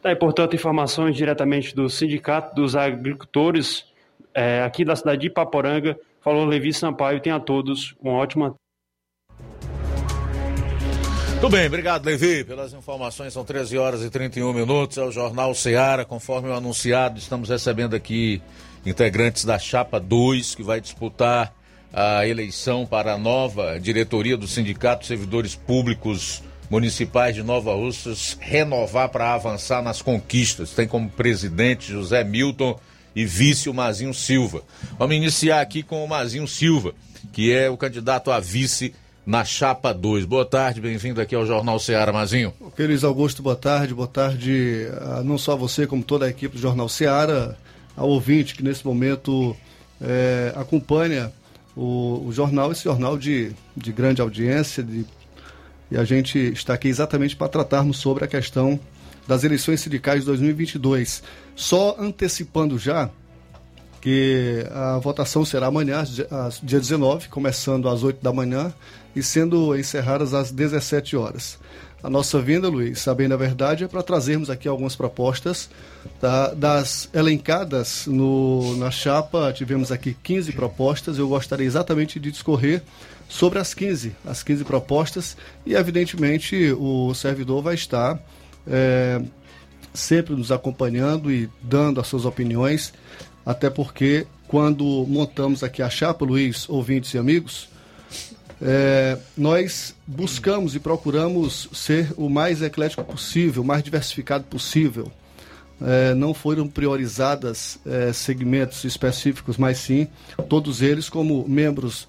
Tá, 0.01 0.11
e, 0.11 0.17
portanto, 0.17 0.57
informações 0.57 1.15
diretamente 1.15 1.75
do 1.75 1.89
Sindicato 1.89 2.55
dos 2.57 2.75
Agricultores 2.75 3.87
é, 4.35 4.63
aqui 4.63 4.85
da 4.85 4.97
cidade 4.97 5.21
de 5.21 5.27
Ipaporanga. 5.29 5.97
Falou 6.21 6.45
Levi 6.45 6.73
Sampaio. 6.73 7.21
Tenha 7.21 7.37
a 7.37 7.41
todos 7.41 7.95
uma 8.01 8.15
ótima 8.15 8.55
tudo 11.43 11.57
bem, 11.57 11.67
obrigado, 11.67 12.07
Levi, 12.07 12.45
pelas 12.45 12.73
informações. 12.73 13.33
São 13.33 13.45
13 13.45 13.77
horas 13.77 14.05
e 14.05 14.09
31 14.09 14.53
minutos. 14.53 14.97
É 14.97 15.03
o 15.03 15.11
Jornal 15.11 15.53
Seara. 15.57 16.05
Conforme 16.05 16.49
o 16.49 16.55
anunciado, 16.55 17.19
estamos 17.19 17.49
recebendo 17.49 17.97
aqui 17.97 18.41
integrantes 18.87 19.45
da 19.45 19.59
Chapa 19.59 19.99
2, 19.99 20.55
que 20.55 20.63
vai 20.63 20.81
disputar 20.81 21.53
a 21.93 22.25
eleição 22.29 22.87
para 22.87 23.15
a 23.15 23.19
nova 23.19 23.81
diretoria 23.81 24.37
do 24.37 24.47
Sindicato 24.47 25.05
Servidores 25.05 25.57
Públicos 25.57 26.45
Municipais 26.71 27.35
de 27.35 27.43
Nova 27.43 27.75
Russas 27.75 28.39
renovar 28.41 29.09
para 29.09 29.35
avançar 29.35 29.83
nas 29.83 30.01
conquistas. 30.01 30.71
Tem 30.71 30.87
como 30.87 31.11
presidente 31.11 31.91
José 31.91 32.23
Milton 32.23 32.79
e 33.17 33.25
vice 33.25 33.69
o 33.69 33.75
Mazinho 33.75 34.15
Silva. 34.15 34.63
Vamos 34.97 35.17
iniciar 35.17 35.61
aqui 35.61 35.83
com 35.83 36.05
o 36.05 36.09
Mazinho 36.09 36.47
Silva, 36.47 36.95
que 37.33 37.53
é 37.53 37.69
o 37.69 37.77
candidato 37.77 38.31
a 38.31 38.39
vice 38.39 38.95
na 39.25 39.45
Chapa 39.45 39.93
2. 39.93 40.25
Boa 40.25 40.45
tarde, 40.45 40.81
bem-vindo 40.81 41.21
aqui 41.21 41.35
ao 41.35 41.47
Jornal 41.47 41.79
Ceará, 41.79 42.13
Mazinho. 42.13 42.53
Feliz 42.75 43.05
Augusto, 43.05 43.43
boa 43.43 43.55
tarde. 43.55 43.95
Boa 43.95 44.09
tarde 44.09 44.89
a, 45.01 45.23
não 45.23 45.39
só 45.39 45.53
a 45.53 45.57
você, 45.57 45.87
como 45.87 46.03
toda 46.03 46.27
a 46.27 46.29
equipe 46.29 46.57
do 46.57 46.61
Jornal 46.61 46.89
Ceará, 46.89 47.55
ao 47.97 48.09
ouvinte 48.09 48.55
que 48.55 48.63
nesse 48.63 48.85
momento 48.85 49.57
é, 50.01 50.53
acompanha 50.57 51.33
o, 51.77 52.25
o, 52.27 52.33
jornal, 52.33 52.73
esse 52.73 52.85
jornal 52.85 53.17
de, 53.17 53.53
de 53.77 53.93
grande 53.93 54.21
audiência, 54.21 54.83
de, 54.83 55.07
e 55.91 55.97
a 55.97 56.05
gente 56.05 56.39
está 56.39 56.75
aqui 56.75 56.89
exatamente 56.89 57.37
para 57.37 57.49
tratarmos 57.49 57.99
sobre 57.99 58.25
a 58.25 58.29
questão 58.29 58.79
das 59.27 59.45
eleições 59.45 59.81
sindicais 59.81 60.21
de 60.21 60.27
2022. 60.27 61.23
Só 61.55 61.97
antecipando 61.99 62.77
já 62.77 63.09
que 64.01 64.67
a 64.73 64.99
votação 64.99 65.45
será 65.45 65.69
amanhã, 65.69 66.03
dia 66.61 66.81
19, 66.81 67.29
começando 67.29 67.89
às 67.89 68.03
8 68.03 68.21
da 68.21 68.33
manhã 68.33 68.75
e 69.15 69.23
sendo 69.23 69.77
encerradas 69.77 70.35
às 70.35 70.51
17 70.51 71.17
horas. 71.17 71.59
A 72.03 72.11
nossa 72.11 72.41
vinda, 72.41 72.69
Luiz, 72.69 72.99
sabendo 72.99 73.35
a 73.35 73.37
verdade, 73.37 73.85
é 73.85 73.89
para 73.89 74.03
trazermos 74.03 74.51
aqui 74.51 74.67
algumas 74.67 74.97
propostas 74.97 75.71
tá? 76.21 76.49
das 76.49 77.09
elencadas 77.15 78.07
no, 78.09 78.77
na 78.77 78.91
chapa. 78.91 79.53
Tivemos 79.53 79.93
aqui 79.93 80.17
15 80.21 80.51
propostas. 80.51 81.17
Eu 81.17 81.29
gostaria 81.29 81.65
exatamente 81.65 82.19
de 82.19 82.33
discorrer 82.33 82.83
sobre 83.29 83.61
as 83.61 83.73
15, 83.73 84.17
as 84.27 84.43
15 84.43 84.65
propostas 84.65 85.37
e, 85.65 85.75
evidentemente, 85.75 86.73
o 86.73 87.15
servidor 87.15 87.63
vai 87.63 87.75
estar 87.75 88.21
é, 88.67 89.23
sempre 89.95 90.35
nos 90.35 90.51
acompanhando 90.51 91.31
e 91.31 91.49
dando 91.63 92.01
as 92.01 92.09
suas 92.09 92.25
opiniões, 92.25 92.93
até 93.47 93.71
porque 93.71 94.27
quando 94.49 94.85
montamos 95.09 95.63
aqui 95.63 95.83
a 95.83 95.89
chapa, 95.89 96.25
Luiz, 96.25 96.69
ouvintes 96.69 97.15
e 97.15 97.19
amigos, 97.19 97.69
é, 98.65 99.19
nós 99.37 99.95
buscamos 100.07 100.77
e 100.77 100.81
procuramos 100.81 101.69
ser 101.73 102.13
o 102.17 102.29
mais 102.29 102.63
eclético 102.63 103.03
possível, 103.05 103.63
o 103.63 103.67
mais 103.67 103.83
diversificado 103.83 104.45
possível. 104.45 105.11
É, 105.85 106.15
não 106.15 106.33
foram 106.33 106.69
priorizadas 106.69 107.81
é, 107.85 108.13
segmentos 108.13 108.85
específicos, 108.85 109.57
mas 109.57 109.79
sim 109.79 110.07
todos 110.49 110.81
eles 110.81 111.09
como 111.09 111.45
membros 111.49 112.07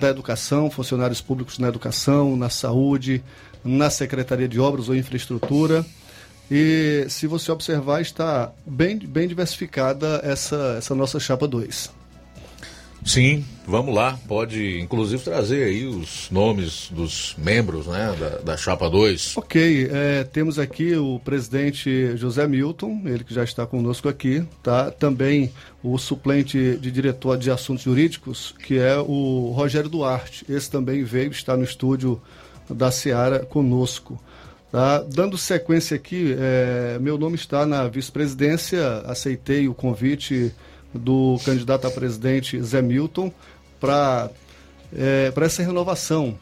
da 0.00 0.08
educação, 0.08 0.68
funcionários 0.68 1.20
públicos 1.20 1.58
na 1.58 1.68
educação, 1.68 2.36
na 2.36 2.50
saúde, 2.50 3.22
na 3.64 3.88
Secretaria 3.88 4.48
de 4.48 4.58
Obras 4.58 4.88
ou 4.88 4.96
Infraestrutura. 4.96 5.86
E 6.50 7.06
se 7.08 7.26
você 7.26 7.50
observar, 7.50 8.00
está 8.00 8.52
bem, 8.64 8.98
bem 8.98 9.26
diversificada 9.26 10.20
essa, 10.22 10.76
essa 10.78 10.94
nossa 10.94 11.18
chapa 11.18 11.46
2. 11.46 11.95
Sim, 13.04 13.44
vamos 13.66 13.94
lá. 13.94 14.18
Pode, 14.26 14.80
inclusive, 14.80 15.22
trazer 15.22 15.64
aí 15.64 15.86
os 15.86 16.28
nomes 16.30 16.88
dos 16.90 17.34
membros 17.38 17.86
né, 17.86 18.14
da, 18.18 18.28
da 18.38 18.56
Chapa 18.56 18.90
2. 18.90 19.36
Ok, 19.36 19.88
é, 19.92 20.24
temos 20.24 20.58
aqui 20.58 20.96
o 20.96 21.20
presidente 21.20 22.16
José 22.16 22.46
Milton, 22.46 23.02
ele 23.04 23.22
que 23.22 23.32
já 23.32 23.44
está 23.44 23.66
conosco 23.66 24.08
aqui, 24.08 24.44
tá? 24.62 24.90
Também 24.90 25.52
o 25.82 25.96
suplente 25.98 26.76
de 26.76 26.90
diretor 26.90 27.38
de 27.38 27.50
assuntos 27.50 27.84
jurídicos, 27.84 28.54
que 28.64 28.78
é 28.78 28.96
o 28.98 29.52
Rogério 29.54 29.88
Duarte. 29.88 30.44
Esse 30.48 30.70
também 30.70 31.04
veio, 31.04 31.30
está 31.30 31.56
no 31.56 31.64
estúdio 31.64 32.20
da 32.68 32.90
Seara 32.90 33.40
conosco. 33.40 34.20
Tá? 34.70 34.98
Dando 35.02 35.38
sequência 35.38 35.94
aqui, 35.94 36.36
é, 36.38 36.98
meu 36.98 37.16
nome 37.16 37.36
está 37.36 37.64
na 37.64 37.86
vice-presidência, 37.88 38.98
aceitei 39.06 39.68
o 39.68 39.74
convite 39.74 40.52
do 40.94 41.38
candidato 41.44 41.86
a 41.86 41.90
presidente 41.90 42.60
Zé 42.62 42.80
Milton 42.80 43.32
para 43.80 44.30
é, 44.92 45.32
essa 45.36 45.62
renovação 45.62 46.38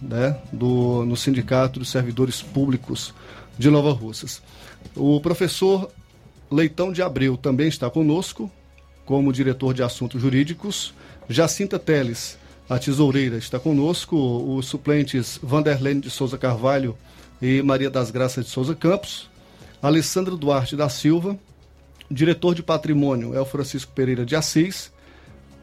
né, 0.00 0.38
do, 0.52 1.04
no 1.04 1.16
Sindicato 1.16 1.78
dos 1.78 1.90
Servidores 1.90 2.42
Públicos 2.42 3.12
de 3.58 3.70
Nova 3.70 3.92
Russas. 3.92 4.40
O 4.94 5.20
professor 5.20 5.90
Leitão 6.50 6.92
de 6.92 7.02
Abreu 7.02 7.36
também 7.36 7.68
está 7.68 7.90
conosco, 7.90 8.50
como 9.04 9.32
diretor 9.32 9.74
de 9.74 9.82
assuntos 9.82 10.20
jurídicos. 10.20 10.94
Jacinta 11.28 11.78
Teles, 11.78 12.38
a 12.68 12.78
tesoureira, 12.78 13.36
está 13.36 13.58
conosco. 13.58 14.16
Os 14.16 14.66
suplentes 14.66 15.38
Vanderlene 15.42 16.00
de 16.00 16.10
Souza 16.10 16.38
Carvalho 16.38 16.96
e 17.40 17.60
Maria 17.62 17.90
das 17.90 18.10
Graças 18.10 18.44
de 18.44 18.50
Souza 18.50 18.74
Campos. 18.74 19.28
Alessandro 19.82 20.36
Duarte 20.36 20.74
da 20.74 20.88
Silva, 20.88 21.38
diretor 22.10 22.54
de 22.54 22.62
patrimônio 22.62 23.34
é 23.34 23.40
o 23.40 23.44
Francisco 23.44 23.92
Pereira 23.92 24.24
de 24.24 24.34
Assis, 24.34 24.90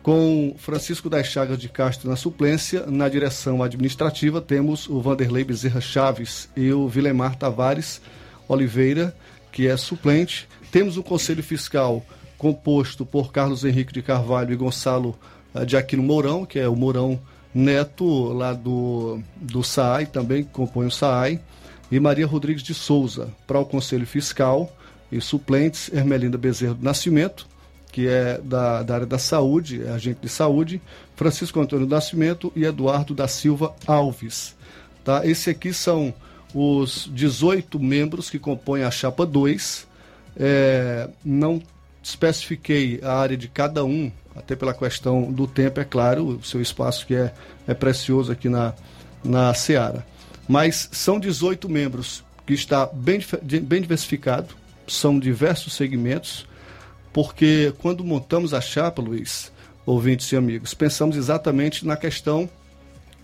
com 0.03 0.53
Francisco 0.57 1.09
das 1.09 1.25
Chagas 1.25 1.57
de 1.57 1.67
Castro 1.67 2.09
na 2.09 2.15
suplência. 2.15 2.85
Na 2.85 3.09
direção 3.09 3.63
administrativa 3.63 4.39
temos 4.39 4.87
o 4.87 5.01
Vanderlei 5.01 5.43
Bezerra 5.43 5.81
Chaves 5.81 6.47
e 6.55 6.71
o 6.71 6.87
Vilemar 6.87 7.35
Tavares 7.35 7.99
Oliveira, 8.47 9.15
que 9.51 9.67
é 9.67 9.75
suplente. 9.75 10.47
Temos 10.71 10.97
o 10.97 11.03
Conselho 11.03 11.41
Fiscal 11.41 12.05
composto 12.37 13.05
por 13.05 13.31
Carlos 13.31 13.63
Henrique 13.63 13.93
de 13.93 14.03
Carvalho 14.03 14.53
e 14.53 14.55
Gonçalo 14.55 15.17
eh, 15.55 15.65
de 15.65 15.75
Aquino 15.75 16.03
Mourão, 16.03 16.45
que 16.45 16.59
é 16.59 16.67
o 16.67 16.75
Mourão 16.75 17.19
Neto, 17.53 18.33
lá 18.33 18.53
do, 18.53 19.19
do 19.37 19.63
SAAI, 19.63 20.05
também 20.05 20.43
compõe 20.43 20.85
o 20.85 20.91
SAAI, 20.91 21.39
e 21.89 21.99
Maria 21.99 22.27
Rodrigues 22.27 22.61
de 22.61 22.73
Souza 22.73 23.29
para 23.47 23.59
o 23.59 23.65
Conselho 23.65 24.05
Fiscal 24.05 24.69
e 25.11 25.21
suplentes 25.21 25.91
Hermelinda 25.93 26.37
Bezerra 26.37 26.73
do 26.73 26.83
Nascimento, 26.83 27.47
que 27.91 28.07
é 28.07 28.39
da, 28.43 28.83
da 28.83 28.95
área 28.95 29.05
da 29.05 29.17
saúde, 29.17 29.81
é 29.83 29.89
agente 29.89 30.19
de 30.21 30.29
saúde, 30.29 30.81
Francisco 31.15 31.59
Antônio 31.59 31.87
Nascimento 31.87 32.51
e 32.55 32.65
Eduardo 32.65 33.13
da 33.13 33.27
Silva 33.27 33.73
Alves. 33.87 34.55
Tá? 35.03 35.25
Esse 35.25 35.49
aqui 35.49 35.71
são 35.71 36.13
os 36.53 37.09
18 37.13 37.79
membros 37.79 38.29
que 38.29 38.39
compõem 38.39 38.83
a 38.83 38.91
chapa 38.91 39.25
2. 39.25 39.87
É, 40.37 41.09
não 41.23 41.61
especifiquei 42.03 42.99
a 43.01 43.13
área 43.13 43.37
de 43.37 43.47
cada 43.47 43.85
um, 43.85 44.11
até 44.35 44.55
pela 44.55 44.73
questão 44.73 45.31
do 45.31 45.47
tempo, 45.47 45.79
é 45.79 45.85
claro, 45.85 46.27
o 46.27 46.43
seu 46.43 46.61
espaço 46.61 47.05
que 47.05 47.15
é, 47.15 47.33
é 47.67 47.73
precioso 47.73 48.31
aqui 48.31 48.49
na, 48.49 48.73
na 49.23 49.53
Seara. 49.53 50.05
Mas 50.47 50.89
são 50.91 51.19
18 51.19 51.67
membros 51.69 52.23
que 52.45 52.53
está 52.53 52.85
bem, 52.85 53.19
bem 53.63 53.81
diversificado, 53.81 54.55
são 54.87 55.19
diversos 55.19 55.73
segmentos, 55.73 56.45
porque 57.13 57.73
quando 57.79 58.03
montamos 58.03 58.53
a 58.53 58.61
chapa, 58.61 59.01
Luiz, 59.01 59.51
ouvintes 59.85 60.31
e 60.31 60.35
amigos, 60.35 60.73
pensamos 60.73 61.15
exatamente 61.15 61.85
na 61.85 61.95
questão 61.95 62.49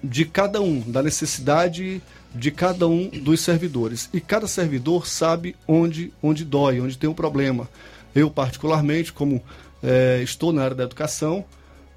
de 0.04 0.26
cada 0.26 0.62
um, 0.62 0.80
da 0.80 1.04
necessidade 1.04 2.02
de 2.34 2.52
cada 2.52 2.88
um 2.88 3.10
dos 3.10 3.42
servidores. 3.42 4.10
E 4.14 4.22
cada 4.22 4.48
servidor 4.48 5.06
sabe 5.06 5.56
onde, 5.68 6.14
onde 6.22 6.46
dói, 6.46 6.80
onde 6.80 6.98
tem 6.98 7.10
um 7.10 7.14
problema. 7.14 7.70
Eu, 8.16 8.32
particularmente, 8.32 9.12
como 9.12 9.44
é, 9.84 10.22
estou 10.24 10.52
na 10.52 10.64
área 10.64 10.76
da 10.76 10.84
educação, 10.84 11.46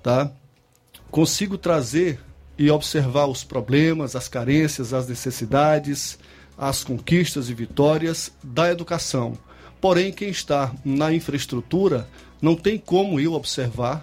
tá, 0.02 0.30
consigo 1.10 1.56
trazer 1.56 2.20
e 2.58 2.70
observar 2.70 3.26
os 3.26 3.42
problemas, 3.42 4.14
as 4.14 4.28
carências, 4.28 4.92
as 4.92 5.08
necessidades, 5.08 6.18
as 6.56 6.84
conquistas 6.84 7.48
e 7.48 7.54
vitórias 7.54 8.32
da 8.42 8.70
educação. 8.70 9.36
Porém, 9.84 10.10
quem 10.10 10.30
está 10.30 10.72
na 10.82 11.12
infraestrutura 11.12 12.08
não 12.40 12.56
tem 12.56 12.78
como 12.78 13.20
eu 13.20 13.34
observar, 13.34 14.02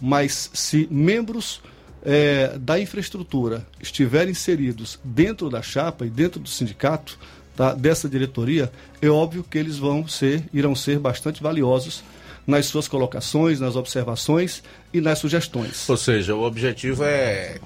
mas 0.00 0.50
se 0.54 0.88
membros 0.90 1.60
é, 2.02 2.56
da 2.58 2.80
infraestrutura 2.80 3.66
estiverem 3.78 4.30
inseridos 4.30 4.98
dentro 5.04 5.50
da 5.50 5.60
chapa 5.60 6.06
e 6.06 6.08
dentro 6.08 6.40
do 6.40 6.48
sindicato, 6.48 7.18
tá, 7.54 7.74
dessa 7.74 8.08
diretoria, 8.08 8.72
é 9.02 9.08
óbvio 9.10 9.44
que 9.44 9.58
eles 9.58 9.76
vão 9.76 10.08
ser, 10.08 10.44
irão 10.50 10.74
ser 10.74 10.98
bastante 10.98 11.42
valiosos 11.42 12.02
nas 12.46 12.64
suas 12.64 12.88
colocações, 12.88 13.60
nas 13.60 13.76
observações 13.76 14.62
e 14.94 15.00
nas 15.02 15.18
sugestões. 15.18 15.86
Ou 15.90 15.98
seja, 15.98 16.34
o 16.34 16.42
objetivo 16.42 17.04
é 17.04 17.60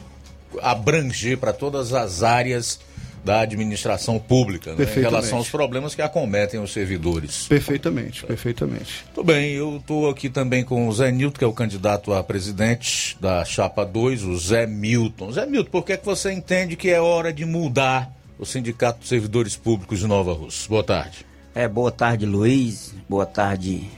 abranger 0.60 1.38
para 1.38 1.52
todas 1.52 1.92
as 1.94 2.24
áreas 2.24 2.80
da 3.24 3.40
administração 3.40 4.18
pública, 4.18 4.74
né, 4.74 4.84
em 4.84 5.00
relação 5.00 5.38
aos 5.38 5.48
problemas 5.48 5.94
que 5.94 6.02
acometem 6.02 6.60
os 6.60 6.72
servidores. 6.72 7.46
Perfeitamente, 7.46 8.24
perfeitamente. 8.26 9.04
Tudo 9.14 9.26
bem, 9.26 9.52
eu 9.52 9.76
estou 9.76 10.10
aqui 10.10 10.28
também 10.28 10.64
com 10.64 10.88
o 10.88 10.92
Zé 10.92 11.12
Nilton, 11.12 11.38
que 11.38 11.44
é 11.44 11.46
o 11.46 11.52
candidato 11.52 12.12
a 12.12 12.22
presidente 12.22 13.16
da 13.20 13.44
Chapa 13.44 13.84
2, 13.84 14.24
o 14.24 14.36
Zé 14.36 14.66
Milton. 14.66 15.30
Zé 15.32 15.46
Milton, 15.46 15.70
por 15.70 15.84
que, 15.84 15.92
é 15.92 15.96
que 15.96 16.04
você 16.04 16.32
entende 16.32 16.74
que 16.74 16.90
é 16.90 17.00
hora 17.00 17.32
de 17.32 17.44
mudar 17.44 18.10
o 18.38 18.44
Sindicato 18.44 19.00
dos 19.00 19.08
Servidores 19.08 19.56
Públicos 19.56 20.00
de 20.00 20.06
Nova 20.06 20.32
Rússia? 20.32 20.68
Boa 20.68 20.82
tarde. 20.82 21.24
É, 21.54 21.68
boa 21.68 21.92
tarde, 21.92 22.26
Luiz. 22.26 22.92
Boa 23.08 23.26
tarde, 23.26 23.88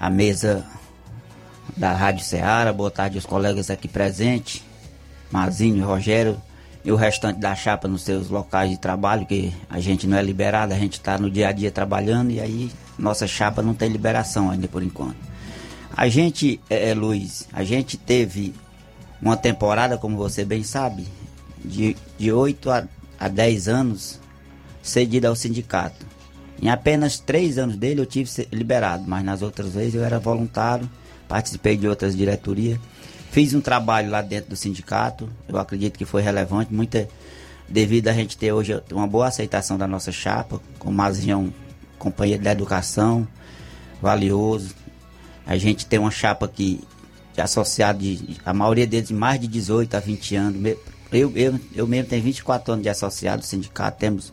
a 0.00 0.08
mesa 0.08 0.64
da 1.76 1.92
Rádio 1.92 2.24
Ceará. 2.24 2.72
Boa 2.72 2.90
tarde, 2.90 3.18
os 3.18 3.26
colegas 3.26 3.70
aqui 3.70 3.88
presentes, 3.88 4.62
Mazinho 5.30 5.76
e 5.76 5.80
Rogério 5.80 6.40
e 6.88 6.90
o 6.90 6.96
restante 6.96 7.38
da 7.38 7.54
chapa 7.54 7.86
nos 7.86 8.00
seus 8.00 8.30
locais 8.30 8.70
de 8.70 8.78
trabalho, 8.78 9.26
que 9.26 9.52
a 9.68 9.78
gente 9.78 10.06
não 10.06 10.16
é 10.16 10.22
liberado, 10.22 10.72
a 10.72 10.78
gente 10.78 10.94
está 10.94 11.18
no 11.18 11.30
dia 11.30 11.48
a 11.48 11.52
dia 11.52 11.70
trabalhando 11.70 12.30
e 12.30 12.40
aí 12.40 12.70
nossa 12.98 13.26
chapa 13.26 13.60
não 13.60 13.74
tem 13.74 13.90
liberação 13.90 14.50
ainda 14.50 14.66
por 14.66 14.82
enquanto. 14.82 15.18
A 15.94 16.08
gente, 16.08 16.58
é, 16.70 16.88
é 16.88 16.94
Luiz, 16.94 17.46
a 17.52 17.62
gente 17.62 17.98
teve 17.98 18.54
uma 19.20 19.36
temporada, 19.36 19.98
como 19.98 20.16
você 20.16 20.46
bem 20.46 20.62
sabe, 20.62 21.06
de, 21.62 21.94
de 22.16 22.32
8 22.32 22.70
a, 22.70 22.84
a 23.20 23.28
10 23.28 23.68
anos 23.68 24.18
cedida 24.82 25.28
ao 25.28 25.36
sindicato. 25.36 26.06
Em 26.58 26.70
apenas 26.70 27.18
três 27.18 27.58
anos 27.58 27.76
dele 27.76 28.00
eu 28.00 28.06
tive 28.06 28.30
liberado, 28.50 29.04
mas 29.06 29.22
nas 29.22 29.42
outras 29.42 29.74
vezes 29.74 29.94
eu 29.94 30.04
era 30.06 30.18
voluntário, 30.18 30.88
participei 31.28 31.76
de 31.76 31.86
outras 31.86 32.16
diretorias. 32.16 32.80
Fiz 33.30 33.52
um 33.54 33.60
trabalho 33.60 34.10
lá 34.10 34.22
dentro 34.22 34.50
do 34.50 34.56
sindicato, 34.56 35.28
eu 35.46 35.58
acredito 35.58 35.98
que 35.98 36.04
foi 36.04 36.22
relevante, 36.22 36.72
muita 36.72 37.08
devido 37.68 38.08
a 38.08 38.12
gente 38.12 38.36
ter 38.36 38.52
hoje 38.52 38.80
uma 38.90 39.06
boa 39.06 39.28
aceitação 39.28 39.76
da 39.76 39.86
nossa 39.86 40.10
chapa, 40.10 40.60
com 40.78 40.90
Mazião, 40.90 41.52
companheiro 41.98 42.42
da 42.42 42.52
educação, 42.52 43.28
valioso. 44.00 44.74
A 45.46 45.56
gente 45.58 45.84
tem 45.84 45.98
uma 45.98 46.10
chapa 46.10 46.46
aqui 46.46 46.80
de 47.34 47.40
associado, 47.40 48.02
a 48.44 48.54
maioria 48.54 48.86
deles 48.86 49.10
mais 49.10 49.38
de 49.38 49.46
18 49.46 49.94
a 49.94 50.00
20 50.00 50.36
anos. 50.36 50.76
Eu, 51.12 51.32
eu, 51.36 51.60
eu 51.74 51.86
mesmo 51.86 52.08
tenho 52.08 52.22
24 52.22 52.72
anos 52.72 52.82
de 52.82 52.88
associado 52.88 53.42
do 53.42 53.46
sindicato, 53.46 53.98
temos, 53.98 54.32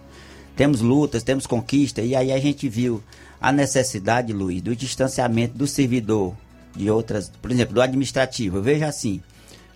temos 0.56 0.80
lutas, 0.80 1.22
temos 1.22 1.46
conquistas, 1.46 2.06
e 2.06 2.16
aí 2.16 2.32
a 2.32 2.40
gente 2.40 2.70
viu 2.70 3.04
a 3.42 3.52
necessidade, 3.52 4.32
Luiz, 4.32 4.62
do 4.62 4.74
distanciamento 4.76 5.58
do 5.58 5.68
servidor 5.68 6.34
de 6.76 6.89
outras, 6.89 7.31
por 7.41 7.52
exemplo, 7.52 7.73
do 7.73 7.81
administrativo. 7.81 8.57
Eu 8.57 8.64
vejo 8.64 8.85
assim, 8.85 9.22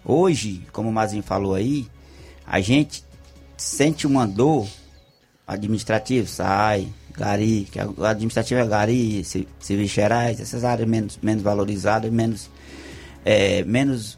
hoje, 0.04 0.62
como 0.72 0.90
o 0.90 0.92
Mazinho 0.92 1.24
falou 1.24 1.56
aí, 1.56 1.88
a 2.46 2.60
gente 2.60 3.04
sente 3.56 4.08
uma 4.08 4.26
dor 4.28 4.68
administrativo, 5.48 6.28
sai, 6.28 6.88
Gari, 7.16 7.68
que 7.72 7.80
o 7.80 8.06
administrativo 8.06 8.62
é 8.62 8.68
Gari, 8.68 9.24
Serviços 9.24 9.92
Gerais, 9.92 10.40
essas 10.40 10.64
áreas 10.64 10.88
menos, 10.88 11.20
menos 11.22 11.44
valorizadas, 11.44 12.12
menos, 12.12 12.50
é, 13.26 13.64
menos, 13.64 14.18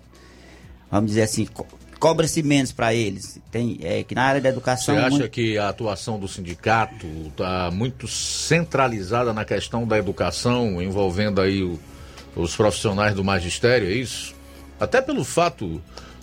vamos 0.90 1.10
dizer 1.12 1.24
assim, 1.24 1.46
co 1.46 1.66
cobra-se 2.00 2.42
menos 2.42 2.72
para 2.72 2.96
eles. 2.96 3.40
Tem, 3.52 3.78
é, 3.84 4.04
que 4.04 4.16
na 4.16 4.24
área 4.24 4.42
da 4.42 4.50
educação... 4.50 4.96
Você 4.96 5.02
acha 5.02 5.10
muito... 5.12 5.30
que 5.30 5.56
a 5.60 5.70
atuação 5.70 6.20
do 6.20 6.28
sindicato 6.28 7.06
está 7.28 7.70
muito 7.70 8.08
centralizada 8.08 9.32
na 9.32 9.46
questão 9.46 9.86
da 9.86 10.00
educação, 10.00 10.82
envolvendo 10.82 11.40
aí 11.40 11.62
o, 11.62 11.80
os 12.36 12.56
profissionais 12.56 13.16
do 13.16 13.24
magistério, 13.24 13.88
é 13.88 13.94
isso? 13.94 14.34
Até 14.80 15.02
pelo 15.02 15.24
fato 15.24 15.82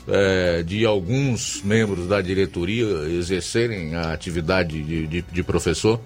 é, 0.09 0.63
de 0.63 0.85
alguns 0.85 1.63
membros 1.63 2.09
da 2.09 2.21
diretoria 2.21 2.87
exercerem 3.09 3.95
a 3.95 4.13
atividade 4.13 4.83
de, 4.83 5.07
de, 5.07 5.23
de 5.23 5.43
professor? 5.43 6.01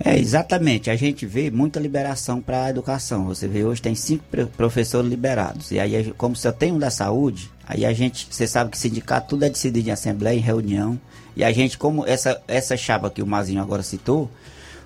É, 0.00 0.16
exatamente. 0.16 0.90
A 0.90 0.96
gente 0.96 1.26
vê 1.26 1.50
muita 1.50 1.80
liberação 1.80 2.40
para 2.40 2.64
a 2.64 2.70
educação. 2.70 3.26
Você 3.26 3.48
vê 3.48 3.64
hoje 3.64 3.82
tem 3.82 3.94
cinco 3.94 4.24
professores 4.56 5.10
liberados. 5.10 5.70
E 5.72 5.80
aí, 5.80 6.12
como 6.16 6.36
só 6.36 6.52
tem 6.52 6.72
um 6.72 6.78
da 6.78 6.90
saúde, 6.90 7.50
aí 7.66 7.84
a 7.84 7.92
gente, 7.92 8.28
você 8.30 8.46
sabe 8.46 8.70
que 8.70 8.78
sindicato 8.78 9.30
tudo 9.30 9.44
é 9.44 9.50
decidido 9.50 9.88
em 9.88 9.92
assembleia, 9.92 10.36
em 10.36 10.42
reunião. 10.42 10.98
E 11.36 11.42
a 11.42 11.52
gente, 11.52 11.76
como 11.76 12.06
essa, 12.06 12.40
essa 12.46 12.76
chapa 12.76 13.10
que 13.10 13.22
o 13.22 13.26
Mazinho 13.26 13.60
agora 13.60 13.82
citou, 13.82 14.30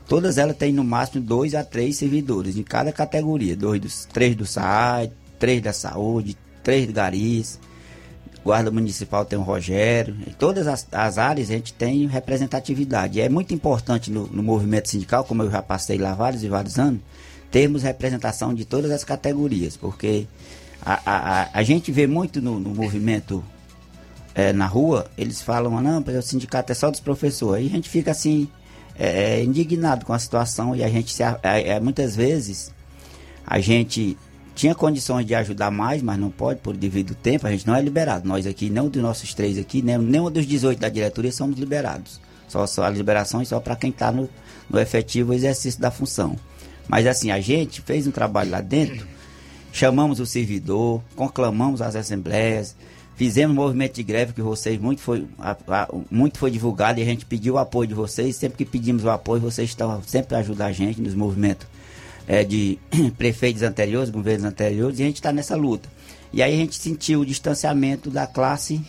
Todas 0.09 0.39
elas 0.39 0.57
têm 0.57 0.73
no 0.73 0.85
máximo 0.85 1.25
dois 1.25 1.55
a 1.55 1.65
três 1.65 1.97
servidores 1.97 2.57
em 2.57 2.63
cada 2.63 2.93
categoria. 2.93 3.57
Dois 3.57 3.81
dos, 3.81 4.05
três 4.05 4.35
do 4.35 4.45
SAI, 4.45 5.13
três 5.39 5.63
da 5.63 5.73
saúde, 5.73 6.37
três 6.63 6.87
do 6.87 6.93
Garis. 6.93 7.59
Guarda 8.45 8.71
Municipal 8.71 9.25
tem 9.25 9.39
o 9.39 9.43
Rogério. 9.43 10.17
Em 10.27 10.33
todas 10.33 10.67
as, 10.67 10.87
as, 10.91 11.17
áreas 11.17 11.49
a 11.49 11.53
gente 11.53 11.73
tem 11.73 12.07
representatividade. 12.07 13.21
É 13.21 13.29
muito 13.29 13.55
importante 13.55 14.11
no, 14.11 14.27
no, 14.27 14.43
movimento 14.43 14.89
sindical, 14.89 15.25
como 15.25 15.43
eu 15.45 15.51
já 15.51 15.63
passei 15.63 15.97
lá 15.97 16.13
vários 16.13 16.43
e 16.43 16.49
vários 16.49 16.79
anos, 16.79 17.01
termos 17.51 17.85
representação 17.85 18.53
de 18.53 18.65
todas 18.65 18.91
as 18.91 19.05
categorias. 19.05 19.77
Porque 19.77 20.27
a, 20.85 20.95
a, 21.07 21.43
a, 21.43 21.51
a 21.53 21.63
gente 21.63 21.93
vê 21.93 22.09
muito 22.09 22.43
no, 22.43 22.59
no 22.59 22.75
movimento 22.75 23.45
é, 24.35 24.53
na 24.53 24.67
rua, 24.67 25.11
eles 25.17 25.41
falam, 25.41 25.81
não, 25.81 26.01
o 26.01 26.23
sindicato 26.23 26.73
é 26.73 26.75
só 26.75 26.91
dos 26.91 27.01
professores. 27.01 27.65
Aí 27.65 27.71
a 27.71 27.77
gente 27.77 27.89
fica 27.89 28.11
assim, 28.11 28.49
é, 28.99 29.41
é, 29.41 29.45
indignado 29.45 30.05
com 30.05 30.13
a 30.13 30.19
situação 30.19 30.75
e 30.77 30.83
a 30.83 30.89
gente 30.89 31.13
se, 31.13 31.23
é, 31.43 31.81
muitas 31.81 32.15
vezes 32.15 32.73
a 33.47 33.59
gente 33.61 34.17
tinha 34.55 34.75
condições 34.75 35.27
de 35.27 35.35
ajudar 35.35 35.71
mais, 35.71 36.03
mas 36.03 36.19
não 36.19 36.31
pode 36.31 36.61
por 36.61 36.77
devido 36.77 37.15
tempo, 37.15 37.47
a 37.47 37.51
gente 37.51 37.67
não 37.67 37.75
é 37.75 37.81
liberado. 37.81 38.29
Nós 38.29 38.47
aqui, 38.47 38.69
nenhum 38.69 38.89
dos 38.89 39.03
nossos 39.03 39.33
três 39.35 39.59
aqui, 39.59 39.83
nem, 39.83 39.99
nenhum 39.99 40.31
dos 40.31 40.47
18 40.47 40.79
da 40.79 40.89
diretoria 40.89 41.33
somos 41.33 41.59
liberados. 41.59 42.21
Só, 42.49 42.67
só 42.67 42.85
a 42.85 42.91
liberação 42.91 43.41
é 43.41 43.45
só 43.45 43.59
para 43.61 43.77
quem 43.77 43.91
está 43.91 44.13
no, 44.13 44.29
no 44.69 44.79
efetivo 44.79 45.33
exercício 45.33 45.81
da 45.81 45.91
função. 45.91 46.37
Mas 46.87 47.07
assim, 47.07 47.31
a 47.31 47.41
gente 47.41 47.81
fez 47.81 48.07
um 48.07 48.11
trabalho 48.11 48.51
lá 48.51 48.61
dentro, 48.61 49.07
chamamos 49.73 50.21
o 50.21 50.27
servidor, 50.27 51.03
conclamamos 51.17 51.81
as 51.81 51.97
assembleias, 51.97 52.77
Fizemos 53.23 53.55
movimento 53.55 53.95
de 53.95 54.03
greve 54.03 54.33
que 54.33 54.43
vocês 54.43 54.81
muito 54.81 55.01
foi, 55.01 55.29
a, 55.39 55.57
a, 55.69 55.89
muito 56.11 56.39
foi 56.39 56.51
divulgado 56.51 56.99
e 56.99 57.05
a 57.05 57.07
gente 57.07 57.25
pediu 57.25 57.55
o 57.55 57.59
apoio 57.59 57.87
de 57.87 57.95
vocês. 57.95 58.35
Sempre 58.35 58.59
que 58.59 58.65
pedimos 58.65 59.05
o 59.05 59.11
apoio, 59.11 59.41
vocês 59.41 59.71
estão 59.71 60.03
sempre 60.05 60.35
ajudando 60.35 60.67
a 60.67 60.73
gente 60.73 61.01
nos 61.01 61.15
movimentos 61.15 61.69
é, 62.27 62.43
de 62.43 62.81
prefeitos 63.17 63.63
anteriores, 63.63 64.11
governos 64.11 64.45
anteriores, 64.45 64.99
e 64.99 65.05
a 65.05 65.07
gente 65.07 65.19
está 65.19 65.31
nessa 65.31 65.55
luta. 65.55 65.89
E 66.33 66.43
aí 66.43 66.53
a 66.53 66.57
gente 66.57 66.75
sentiu 66.75 67.21
o 67.21 67.25
distanciamento 67.25 68.11
da 68.11 68.27
classe, 68.27 68.85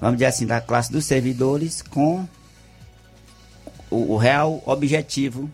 vamos 0.00 0.18
dizer 0.18 0.26
assim, 0.26 0.46
da 0.46 0.60
classe 0.60 0.92
dos 0.92 1.04
servidores 1.04 1.82
com 1.82 2.24
o, 3.90 4.12
o 4.12 4.16
real 4.16 4.62
objetivo 4.64 5.50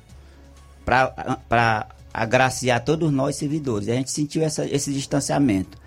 para 0.84 1.86
agraciar 2.12 2.84
todos 2.84 3.10
nós 3.10 3.36
servidores. 3.36 3.89
E 3.89 3.90
a 3.90 3.94
gente 3.94 4.10
sentiu 4.10 4.43
essa, 4.43 4.66
esse 4.66 4.93
distanciamento. 4.93 5.80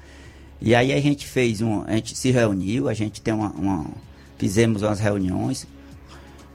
E 0.62 0.74
aí 0.74 0.94
a 0.94 1.02
gente 1.02 1.28
fez 1.28 1.62
um, 1.62 1.84
a 1.86 1.94
gente 1.94 2.16
se 2.16 2.32
reuniu, 2.32 2.88
a 2.88 2.94
gente 2.94 3.22
tem 3.22 3.34
uma, 3.34 3.50
uma 3.50 3.86
fizemos 4.38 4.82
umas 4.82 5.00
reuniões, 5.00 5.68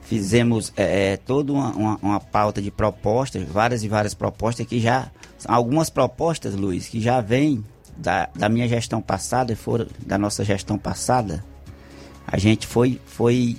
fizemos 0.03 0.73
é, 0.75 1.13
é, 1.13 1.17
toda 1.17 1.53
uma, 1.53 1.71
uma, 1.71 1.99
uma, 2.01 2.19
pauta 2.19 2.61
de 2.61 2.71
propostas, 2.71 3.47
várias 3.47 3.83
e 3.83 3.87
várias 3.87 4.13
propostas 4.13 4.65
que 4.65 4.79
já, 4.79 5.09
algumas 5.45 5.89
propostas, 5.89 6.55
Luiz, 6.55 6.87
que 6.87 6.99
já 6.99 7.21
vêm 7.21 7.63
da, 7.97 8.29
da 8.35 8.49
minha 8.49 8.67
gestão 8.67 9.01
passada, 9.01 9.55
foram 9.55 9.87
da 10.05 10.17
nossa 10.17 10.43
gestão 10.43 10.77
passada, 10.77 11.43
a 12.27 12.37
gente 12.37 12.67
foi, 12.67 12.99
foi 13.05 13.57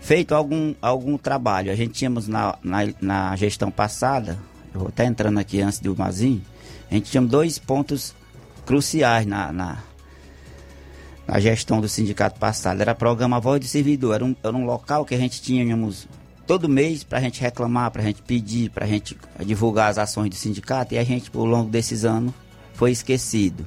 feito 0.00 0.34
algum, 0.34 0.74
algum 0.80 1.16
trabalho. 1.16 1.70
A 1.70 1.74
gente 1.74 1.92
tínhamos 1.92 2.28
na, 2.28 2.56
na, 2.62 2.78
na 3.00 3.36
gestão 3.36 3.70
passada, 3.70 4.38
eu 4.72 4.80
vou 4.80 4.88
até 4.88 5.04
entrando 5.04 5.38
aqui 5.38 5.60
antes 5.60 5.80
do 5.80 5.96
Mazinho, 5.96 6.42
a 6.90 6.94
gente 6.94 7.10
tinha 7.10 7.22
dois 7.22 7.58
pontos 7.58 8.14
cruciais 8.68 9.24
na, 9.24 9.50
na, 9.50 9.78
na, 11.26 11.40
gestão 11.40 11.80
do 11.80 11.88
sindicato 11.88 12.38
passado. 12.38 12.82
Era 12.82 12.94
programa 12.94 13.40
Voz 13.40 13.58
do 13.58 13.66
Servidor, 13.66 14.16
era 14.16 14.24
um, 14.26 14.36
era 14.44 14.54
um 14.54 14.66
local 14.66 15.06
que 15.06 15.14
a 15.14 15.18
gente 15.18 15.40
tínhamos 15.40 16.06
todo 16.46 16.68
mês 16.68 17.02
para 17.02 17.16
a 17.16 17.20
gente 17.22 17.40
reclamar, 17.40 17.90
para 17.90 18.02
a 18.02 18.04
gente 18.04 18.20
pedir, 18.20 18.68
para 18.68 18.84
a 18.84 18.88
gente 18.88 19.16
divulgar 19.46 19.88
as 19.90 19.96
ações 19.96 20.28
do 20.28 20.34
sindicato 20.34 20.92
e 20.92 20.98
a 20.98 21.02
gente, 21.02 21.30
por 21.30 21.44
longo 21.44 21.70
desses 21.70 22.04
anos, 22.04 22.34
foi 22.74 22.90
esquecido. 22.90 23.66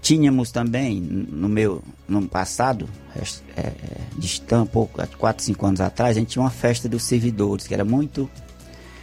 Tínhamos 0.00 0.52
também, 0.52 1.00
no 1.00 1.48
meu 1.48 1.82
no 2.08 2.28
passado, 2.28 2.88
é, 3.16 3.60
é, 3.60 3.72
distante, 4.16 4.70
pouco, 4.70 5.04
4, 5.18 5.44
5 5.44 5.66
anos 5.66 5.80
atrás, 5.80 6.16
a 6.16 6.20
gente 6.20 6.28
tinha 6.28 6.42
uma 6.42 6.50
festa 6.50 6.88
dos 6.88 7.02
servidores, 7.02 7.66
que 7.66 7.74
era 7.74 7.84
muito, 7.84 8.30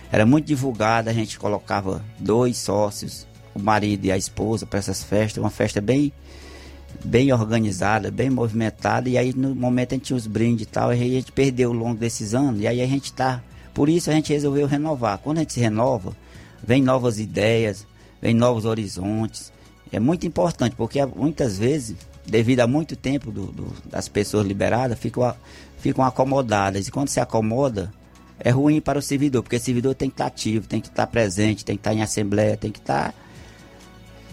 era 0.09 0.25
muito 0.25 0.45
divulgada, 0.45 1.11
a 1.11 1.13
gente 1.13 1.37
colocava 1.37 2.01
dois 2.19 2.57
sócios 2.57 3.27
o 3.57 3.63
marido 3.63 4.05
e 4.05 4.11
a 4.11 4.17
esposa 4.17 4.65
para 4.65 4.79
essas 4.79 5.03
festas, 5.03 5.43
uma 5.43 5.49
festa 5.49 5.81
bem 5.81 6.13
bem 7.03 7.31
organizada, 7.31 8.09
bem 8.09 8.29
movimentada, 8.29 9.09
e 9.09 9.17
aí 9.17 9.33
no 9.33 9.53
momento 9.53 9.91
a 9.91 9.95
gente 9.95 10.05
tinha 10.05 10.17
os 10.17 10.25
brindes 10.25 10.63
e 10.63 10.69
tal, 10.69 10.93
e 10.93 10.95
a 10.95 11.19
gente 11.19 11.31
perdeu 11.31 11.69
ao 11.69 11.75
longo 11.75 11.99
desses 11.99 12.33
anos, 12.33 12.61
e 12.61 12.67
aí 12.67 12.81
a 12.81 12.87
gente 12.87 13.13
tá. 13.13 13.41
Por 13.73 13.89
isso 13.89 14.09
a 14.09 14.13
gente 14.13 14.33
resolveu 14.33 14.65
renovar. 14.65 15.19
Quando 15.19 15.37
a 15.37 15.41
gente 15.41 15.53
se 15.53 15.59
renova, 15.59 16.15
vem 16.63 16.81
novas 16.81 17.19
ideias, 17.19 17.85
vem 18.21 18.33
novos 18.33 18.65
horizontes. 18.65 19.51
É 19.91 19.99
muito 19.99 20.25
importante, 20.25 20.75
porque 20.75 21.05
muitas 21.05 21.57
vezes, 21.57 21.95
devido 22.25 22.61
a 22.61 22.67
muito 22.67 22.95
tempo 22.95 23.31
do, 23.31 23.45
do, 23.47 23.73
das 23.85 24.07
pessoas 24.07 24.47
liberadas, 24.47 24.97
ficam, 24.97 25.33
ficam 25.77 26.03
acomodadas. 26.03 26.87
E 26.87 26.91
quando 26.91 27.09
se 27.09 27.19
acomoda, 27.19 27.93
é 28.39 28.49
ruim 28.49 28.81
para 28.81 28.99
o 28.99 29.01
servidor, 29.01 29.43
porque 29.43 29.55
o 29.55 29.59
servidor 29.59 29.95
tem 29.95 30.09
que 30.09 30.15
estar 30.15 30.25
ativo, 30.27 30.67
tem 30.67 30.81
que 30.81 30.87
estar 30.87 31.07
presente, 31.07 31.63
tem 31.63 31.75
que 31.75 31.81
estar 31.81 31.93
em 31.93 32.01
assembleia, 32.01 32.57
tem 32.57 32.71
que 32.71 32.79
estar. 32.79 33.13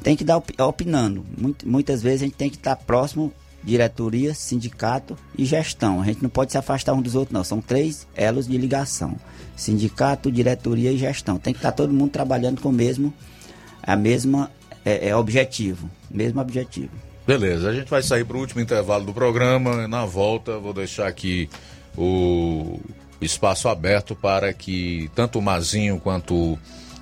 Tem 0.04 0.14
que 0.14 0.22
dar 0.22 0.36
opinando. 0.36 1.24
Muitas 1.64 2.02
vezes 2.02 2.20
a 2.20 2.24
gente 2.26 2.36
tem 2.36 2.50
que 2.50 2.56
estar 2.56 2.76
próximo 2.76 3.32
diretoria, 3.62 4.34
sindicato 4.34 5.16
e 5.36 5.46
gestão. 5.46 6.02
A 6.02 6.04
gente 6.04 6.22
não 6.22 6.28
pode 6.28 6.52
se 6.52 6.58
afastar 6.58 6.92
um 6.92 7.00
dos 7.00 7.14
outros, 7.14 7.32
não. 7.32 7.42
São 7.42 7.60
três 7.60 8.06
elos 8.14 8.46
de 8.46 8.58
ligação: 8.58 9.16
sindicato, 9.56 10.30
diretoria 10.30 10.92
e 10.92 10.98
gestão. 10.98 11.38
Tem 11.38 11.54
que 11.54 11.58
estar 11.58 11.72
todo 11.72 11.92
mundo 11.92 12.10
trabalhando 12.10 12.60
com 12.60 12.68
o 12.68 12.72
mesmo, 12.72 13.12
a 13.82 13.96
mesma 13.96 14.50
é, 14.84 15.08
é 15.08 15.16
objetivo, 15.16 15.90
mesmo 16.10 16.38
objetivo. 16.38 16.90
Beleza, 17.26 17.70
a 17.70 17.74
gente 17.74 17.88
vai 17.88 18.02
sair 18.02 18.26
para 18.26 18.36
o 18.36 18.40
último 18.40 18.60
intervalo 18.60 19.06
do 19.06 19.14
programa. 19.14 19.88
Na 19.88 20.04
volta, 20.04 20.58
vou 20.58 20.74
deixar 20.74 21.06
aqui 21.06 21.48
o 21.96 22.78
espaço 23.22 23.70
aberto 23.70 24.14
para 24.14 24.52
que 24.52 25.10
tanto 25.14 25.38
o 25.38 25.42
Mazinho 25.42 25.98
quanto 25.98 26.58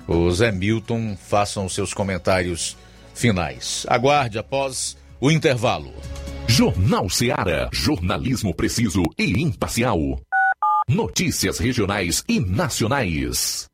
o 0.07 0.31
Zé 0.31 0.53
Milton 0.53 1.17
façam 1.17 1.67
seus 1.67 1.93
comentários 1.93 2.77
finais. 3.13 3.85
Aguarde 3.89 4.37
após 4.37 4.97
o 5.19 5.31
intervalo. 5.31 5.93
Jornal 6.47 7.09
Seara. 7.09 7.69
Jornalismo 7.71 8.53
preciso 8.53 9.03
e 9.17 9.41
imparcial. 9.41 9.99
Notícias 10.87 11.59
regionais 11.59 12.23
e 12.27 12.39
nacionais. 12.39 13.67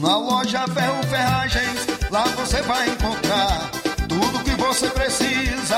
Na 0.00 0.18
loja 0.18 0.66
Ferro 0.68 1.02
Ferragens, 1.04 1.86
lá 2.10 2.24
você 2.24 2.60
vai 2.62 2.90
encontrar 2.90 3.70
tudo 4.08 4.44
que 4.44 4.50
você 4.52 4.88
precisa. 4.90 5.77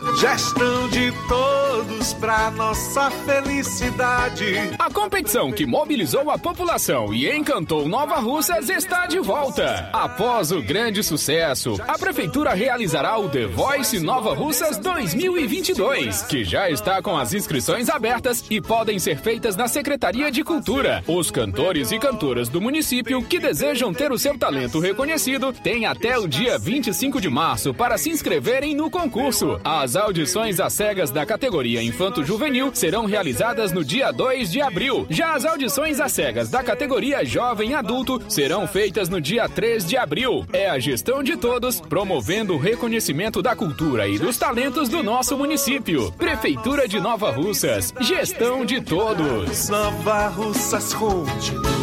Gestão 0.00 0.88
de 0.90 1.12
todos 1.26 2.14
pra 2.14 2.52
nossa 2.52 3.10
felicidade. 3.10 4.44
A 4.78 4.88
competição 4.88 5.50
que 5.50 5.66
mobilizou 5.66 6.30
a 6.30 6.38
população 6.38 7.12
e 7.12 7.28
encantou 7.28 7.88
Nova 7.88 8.20
Russas 8.20 8.68
está 8.68 9.06
de 9.06 9.18
volta. 9.18 9.90
Após 9.92 10.52
o 10.52 10.62
grande 10.62 11.02
sucesso, 11.02 11.74
a 11.88 11.98
Prefeitura 11.98 12.54
realizará 12.54 13.18
o 13.18 13.28
The 13.28 13.46
Voice 13.46 13.98
Nova 13.98 14.34
Russas 14.34 14.78
2022, 14.78 16.22
que 16.22 16.44
já 16.44 16.70
está 16.70 17.02
com 17.02 17.16
as 17.16 17.34
inscrições 17.34 17.88
abertas 17.88 18.44
e 18.48 18.60
podem 18.60 19.00
ser 19.00 19.18
feitas 19.18 19.56
na 19.56 19.66
Secretaria 19.66 20.30
de 20.30 20.44
Cultura. 20.44 21.02
Os 21.08 21.28
cantores 21.28 21.90
e 21.90 21.98
cantoras 21.98 22.48
do 22.48 22.60
município 22.60 23.20
que 23.20 23.40
desejam 23.40 23.92
ter 23.92 24.12
o 24.12 24.18
seu 24.18 24.38
talento 24.38 24.78
reconhecido 24.78 25.52
têm 25.52 25.86
até 25.86 26.16
o 26.16 26.28
dia 26.28 26.56
25 26.56 27.20
de 27.20 27.28
março 27.28 27.74
para 27.74 27.98
se 27.98 28.10
inscreverem 28.10 28.76
no 28.76 28.88
concurso. 28.88 29.60
As 29.64 29.87
audições 29.96 30.60
às 30.60 30.72
cegas 30.72 31.10
da 31.10 31.24
categoria 31.24 31.82
Infanto 31.82 32.24
Juvenil 32.24 32.70
serão 32.74 33.06
realizadas 33.06 33.72
no 33.72 33.84
dia 33.84 34.10
2 34.10 34.50
de 34.50 34.60
abril. 34.60 35.06
Já 35.10 35.34
as 35.34 35.44
audições 35.44 36.00
às 36.00 36.12
cegas 36.12 36.48
da 36.48 36.62
categoria 36.62 37.24
Jovem 37.24 37.74
Adulto 37.74 38.20
serão 38.28 38.66
feitas 38.66 39.08
no 39.08 39.20
dia 39.20 39.48
3 39.48 39.84
de 39.84 39.96
abril. 39.96 40.46
É 40.52 40.68
a 40.68 40.78
gestão 40.78 41.22
de 41.22 41.36
todos, 41.36 41.80
promovendo 41.80 42.54
o 42.54 42.58
reconhecimento 42.58 43.42
da 43.42 43.54
cultura 43.54 44.08
e 44.08 44.18
dos 44.18 44.36
talentos 44.36 44.88
do 44.88 45.02
nosso 45.02 45.36
município. 45.36 46.12
Prefeitura 46.12 46.88
de 46.88 47.00
Nova 47.00 47.30
Russas. 47.30 47.92
Gestão 48.00 48.64
de 48.64 48.80
todos. 48.80 49.68
Nova 49.68 50.28
Russas 50.28 50.94
continua 50.94 51.78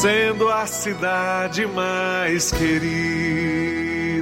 sendo 0.00 0.48
a 0.48 0.64
cidade 0.66 1.66
mais 1.66 2.52
querida. 2.52 3.87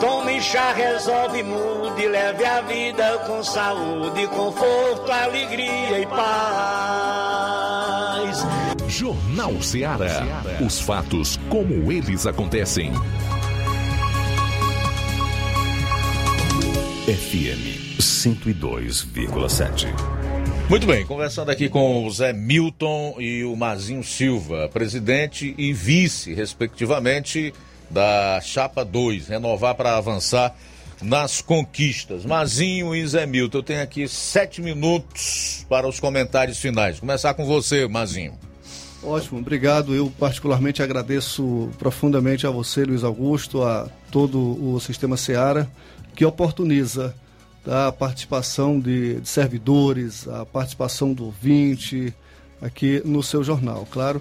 Tome 0.00 0.40
chá, 0.40 0.72
resolve, 0.72 1.42
mude, 1.42 2.06
leve 2.08 2.44
a 2.44 2.60
vida 2.62 3.18
com 3.26 3.42
saúde, 3.42 4.26
conforto, 4.28 5.10
alegria 5.10 6.00
e 6.00 6.06
paz. 6.06 6.34
Jornal 8.88 9.60
Ceará. 9.62 10.42
Os 10.64 10.80
fatos 10.80 11.38
como 11.48 11.90
eles 11.90 12.26
acontecem. 12.26 12.92
FM 17.06 17.98
102,7. 18.00 19.88
Muito 20.70 20.86
bem, 20.86 21.04
conversando 21.04 21.50
aqui 21.50 21.68
com 21.68 22.06
o 22.06 22.10
Zé 22.10 22.32
Milton 22.32 23.16
e 23.18 23.44
o 23.44 23.54
Mazinho 23.54 24.02
Silva, 24.02 24.70
presidente 24.72 25.54
e 25.58 25.74
vice, 25.74 26.32
respectivamente, 26.32 27.52
da 27.94 28.40
Chapa 28.42 28.84
2, 28.84 29.28
renovar 29.28 29.76
para 29.76 29.96
avançar 29.96 30.54
nas 31.00 31.40
conquistas. 31.40 32.24
Mazinho 32.24 32.94
e 32.94 33.06
Zé 33.06 33.24
Milton, 33.24 33.58
eu 33.58 33.62
tenho 33.62 33.82
aqui 33.82 34.08
sete 34.08 34.60
minutos 34.60 35.64
para 35.68 35.88
os 35.88 36.00
comentários 36.00 36.58
finais. 36.58 36.98
Começar 36.98 37.34
com 37.34 37.46
você, 37.46 37.86
Mazinho. 37.86 38.34
Ótimo, 39.02 39.38
obrigado. 39.38 39.94
Eu 39.94 40.12
particularmente 40.18 40.82
agradeço 40.82 41.70
profundamente 41.78 42.46
a 42.46 42.50
você, 42.50 42.84
Luiz 42.84 43.04
Augusto, 43.04 43.62
a 43.62 43.88
todo 44.10 44.38
o 44.38 44.80
sistema 44.80 45.16
Seara, 45.16 45.70
que 46.16 46.24
oportuniza 46.24 47.14
a 47.66 47.92
participação 47.92 48.80
de, 48.80 49.20
de 49.20 49.28
servidores, 49.28 50.26
a 50.26 50.44
participação 50.44 51.12
do 51.12 51.26
ouvinte 51.26 52.12
aqui 52.60 53.02
no 53.04 53.22
seu 53.22 53.44
jornal, 53.44 53.86
claro. 53.90 54.20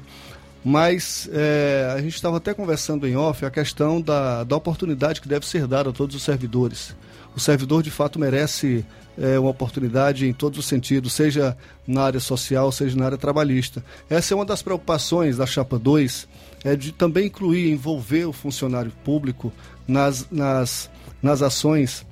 Mas 0.63 1.29
é, 1.33 1.91
a 1.93 2.01
gente 2.01 2.15
estava 2.15 2.37
até 2.37 2.53
conversando 2.53 3.07
em 3.07 3.17
off 3.17 3.45
a 3.45 3.51
questão 3.51 4.01
da, 4.01 4.43
da 4.43 4.55
oportunidade 4.55 5.19
que 5.19 5.27
deve 5.27 5.45
ser 5.45 5.67
dada 5.67 5.89
a 5.89 5.93
todos 5.93 6.15
os 6.15 6.23
servidores. 6.23 6.95
O 7.35 7.39
servidor, 7.39 7.83
de 7.83 7.91
fato, 7.91 8.17
merece 8.17 8.85
é, 9.17 9.37
uma 9.37 9.49
oportunidade 9.49 10.27
em 10.27 10.33
todos 10.33 10.59
os 10.59 10.65
sentidos, 10.65 11.13
seja 11.13 11.57
na 11.85 12.03
área 12.03 12.19
social, 12.19 12.71
seja 12.71 12.95
na 12.95 13.05
área 13.05 13.17
trabalhista. 13.17 13.83
Essa 14.09 14.33
é 14.33 14.35
uma 14.35 14.45
das 14.45 14.61
preocupações 14.61 15.37
da 15.37 15.45
Chapa 15.45 15.77
2, 15.77 16.27
é 16.63 16.75
de 16.75 16.91
também 16.91 17.27
incluir, 17.27 17.69
envolver 17.69 18.25
o 18.25 18.33
funcionário 18.33 18.91
público 19.03 19.51
nas, 19.87 20.27
nas, 20.31 20.89
nas 21.21 21.41
ações 21.41 22.05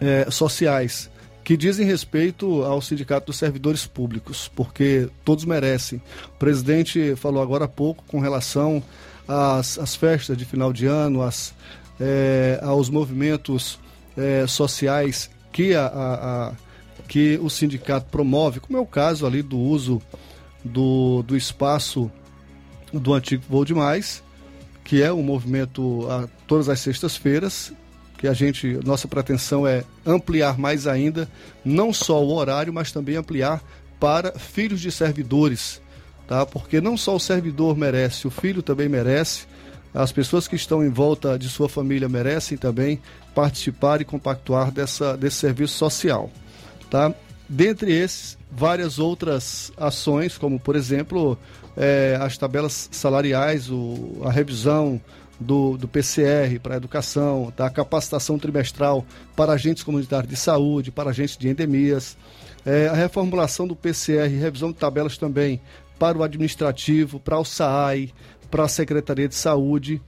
é, 0.00 0.30
sociais 0.30 1.10
que 1.44 1.56
dizem 1.56 1.86
respeito 1.86 2.62
ao 2.62 2.80
Sindicato 2.80 3.26
dos 3.26 3.36
Servidores 3.36 3.86
Públicos, 3.86 4.50
porque 4.54 5.08
todos 5.24 5.44
merecem. 5.44 6.00
O 6.28 6.38
presidente 6.38 7.16
falou 7.16 7.42
agora 7.42 7.64
há 7.64 7.68
pouco 7.68 8.04
com 8.06 8.20
relação 8.20 8.82
às, 9.26 9.78
às 9.78 9.96
festas 9.96 10.36
de 10.36 10.44
final 10.44 10.72
de 10.72 10.86
ano, 10.86 11.22
às, 11.22 11.54
é, 12.00 12.60
aos 12.62 12.88
movimentos 12.88 13.78
é, 14.16 14.46
sociais 14.46 15.30
que, 15.52 15.74
a, 15.74 15.86
a, 15.86 16.48
a, 16.48 16.52
que 17.08 17.38
o 17.42 17.50
sindicato 17.50 18.06
promove, 18.10 18.60
como 18.60 18.78
é 18.78 18.80
o 18.80 18.86
caso 18.86 19.26
ali 19.26 19.42
do 19.42 19.58
uso 19.58 20.00
do, 20.64 21.22
do 21.22 21.36
espaço 21.36 22.10
do 22.92 23.14
antigo 23.14 23.42
Voo 23.48 23.64
Demais, 23.64 24.22
que 24.84 25.02
é 25.02 25.12
um 25.12 25.22
movimento 25.22 26.06
a 26.10 26.28
todas 26.46 26.68
as 26.68 26.80
sextas-feiras, 26.80 27.72
que 28.22 28.28
a 28.28 28.32
gente, 28.32 28.78
nossa 28.84 29.08
pretensão 29.08 29.66
é 29.66 29.82
ampliar 30.06 30.56
mais 30.56 30.86
ainda, 30.86 31.28
não 31.64 31.92
só 31.92 32.22
o 32.22 32.32
horário, 32.32 32.72
mas 32.72 32.92
também 32.92 33.16
ampliar 33.16 33.60
para 33.98 34.38
filhos 34.38 34.80
de 34.80 34.92
servidores, 34.92 35.82
tá? 36.28 36.46
Porque 36.46 36.80
não 36.80 36.96
só 36.96 37.16
o 37.16 37.18
servidor 37.18 37.76
merece, 37.76 38.28
o 38.28 38.30
filho 38.30 38.62
também 38.62 38.88
merece, 38.88 39.48
as 39.92 40.12
pessoas 40.12 40.46
que 40.46 40.54
estão 40.54 40.84
em 40.84 40.88
volta 40.88 41.36
de 41.36 41.48
sua 41.48 41.68
família 41.68 42.08
merecem 42.08 42.56
também 42.56 43.02
participar 43.34 44.00
e 44.00 44.04
compactuar 44.04 44.70
dessa, 44.70 45.16
desse 45.16 45.38
serviço 45.38 45.74
social, 45.74 46.30
tá? 46.88 47.12
Dentre 47.48 47.92
esses, 47.92 48.38
várias 48.52 49.00
outras 49.00 49.72
ações, 49.76 50.38
como 50.38 50.60
por 50.60 50.76
exemplo 50.76 51.36
é, 51.76 52.16
as 52.20 52.38
tabelas 52.38 52.88
salariais, 52.92 53.68
o, 53.68 54.22
a 54.24 54.30
revisão 54.30 55.00
do, 55.42 55.76
do 55.76 55.88
PCR 55.88 56.58
para 56.62 56.74
a 56.74 56.76
educação, 56.76 57.52
da 57.56 57.68
capacitação 57.68 58.38
trimestral 58.38 59.04
para 59.36 59.52
agentes 59.52 59.82
comunitários 59.82 60.30
de 60.30 60.36
saúde, 60.36 60.90
para 60.90 61.10
agentes 61.10 61.36
de 61.36 61.48
endemias, 61.48 62.16
é, 62.64 62.88
a 62.88 62.94
reformulação 62.94 63.66
do 63.66 63.74
PCR, 63.74 64.28
revisão 64.28 64.70
de 64.70 64.78
tabelas 64.78 65.18
também 65.18 65.60
para 65.98 66.16
o 66.16 66.22
administrativo, 66.22 67.20
para 67.20 67.38
o 67.38 67.44
SAAI, 67.44 68.12
para 68.50 68.64
a 68.64 68.68
Secretaria 68.68 69.28
de 69.28 69.34
Saúde, 69.34 70.00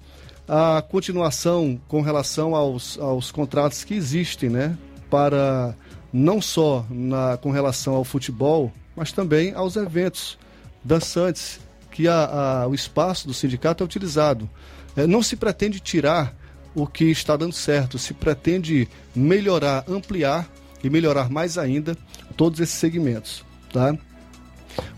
a 0.47 0.83
continuação 0.83 1.81
com 1.89 2.01
relação 2.01 2.55
aos, 2.55 2.99
aos 2.99 3.31
contratos 3.31 3.85
que 3.85 3.95
existem, 3.95 4.51
né, 4.51 4.77
para 5.11 5.75
não 6.13 6.41
só 6.41 6.85
na, 6.91 7.37
com 7.37 7.51
relação 7.51 7.95
ao 7.95 8.05
futebol, 8.05 8.73
mas 8.95 9.11
também 9.11 9.53
aos 9.55 9.77
eventos 9.77 10.39
dançantes 10.83 11.59
que 11.91 12.07
a, 12.07 12.63
a, 12.63 12.67
o 12.69 12.75
espaço 12.75 13.27
do 13.27 13.35
sindicato 13.35 13.83
é 13.83 13.87
utilizado. 13.87 14.49
É, 14.97 15.07
não 15.07 15.23
se 15.23 15.37
pretende 15.37 15.81
tirar 15.81 16.35
o 16.75 16.87
que 16.87 17.05
está 17.05 17.37
dando 17.37 17.53
certo, 17.53 17.99
se 17.99 18.13
pretende 18.13 18.89
melhorar, 19.15 19.85
ampliar 19.89 20.49
e 20.83 20.91
melhorar 20.91 21.31
mais 21.31 21.57
ainda 21.57 21.97
todos 22.37 22.61
esses 22.61 22.75
segmentos. 22.75 23.45
Tá? 23.73 23.97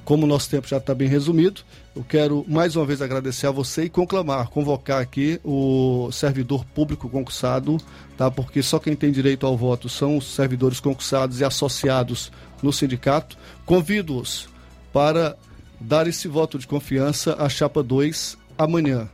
Como 0.05 0.25
o 0.25 0.27
nosso 0.27 0.49
tempo 0.49 0.69
já 0.69 0.79
está 0.79 0.95
bem 0.95 1.09
resumido, 1.09 1.63
eu 1.95 2.05
quero 2.05 2.45
mais 2.49 2.77
uma 2.77 2.87
vez 2.87 3.03
agradecer 3.03 3.47
a 3.47 3.51
você 3.51 3.85
e 3.85 3.91
conclamar, 3.91 4.49
convocar 4.49 5.01
aqui 5.01 5.41
o 5.45 6.11
servidor 6.13 6.65
público 6.65 7.09
concursado, 7.09 7.79
tá? 8.17 8.31
Porque 8.31 8.63
só 8.63 8.79
quem 8.79 8.95
tem 8.95 9.11
direito 9.11 9.47
ao 9.47 9.57
voto 9.57 9.89
são 9.89 10.17
os 10.17 10.33
servidores 10.35 10.79
concursados 10.79 11.41
e 11.41 11.45
associados 11.45 12.31
no 12.63 12.73
sindicato. 12.73 13.37
Convido-os 13.65 14.49
para 14.93 15.37
dar 15.81 16.07
esse 16.07 16.29
voto 16.29 16.59
de 16.59 16.67
confiança 16.67 17.35
à 17.39 17.49
chapa 17.49 17.83
2 17.83 18.39
amanhã. 18.57 19.09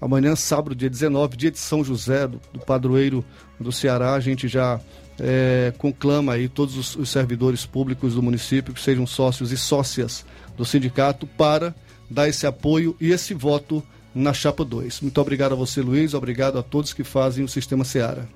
Amanhã, 0.00 0.36
sábado, 0.36 0.74
dia 0.74 0.90
19, 0.90 1.36
dia 1.36 1.50
de 1.50 1.58
São 1.58 1.82
José, 1.82 2.26
do, 2.26 2.40
do 2.52 2.60
padroeiro 2.60 3.24
do 3.58 3.72
Ceará, 3.72 4.14
a 4.14 4.20
gente 4.20 4.46
já 4.46 4.80
é, 5.18 5.72
conclama 5.78 6.34
aí 6.34 6.48
todos 6.48 6.76
os, 6.76 6.96
os 6.96 7.08
servidores 7.08 7.64
públicos 7.64 8.14
do 8.14 8.22
município 8.22 8.74
que 8.74 8.80
sejam 8.80 9.06
sócios 9.06 9.52
e 9.52 9.56
sócias 9.56 10.24
do 10.56 10.64
sindicato 10.64 11.26
para 11.26 11.74
dar 12.10 12.28
esse 12.28 12.46
apoio 12.46 12.96
e 13.00 13.10
esse 13.10 13.34
voto 13.34 13.82
na 14.14 14.32
chapa 14.32 14.64
2. 14.64 15.00
Muito 15.00 15.20
obrigado 15.20 15.52
a 15.52 15.56
você, 15.56 15.80
Luiz. 15.80 16.14
Obrigado 16.14 16.58
a 16.58 16.62
todos 16.62 16.92
que 16.92 17.04
fazem 17.04 17.44
o 17.44 17.48
Sistema 17.48 17.84
Seara. 17.84 18.28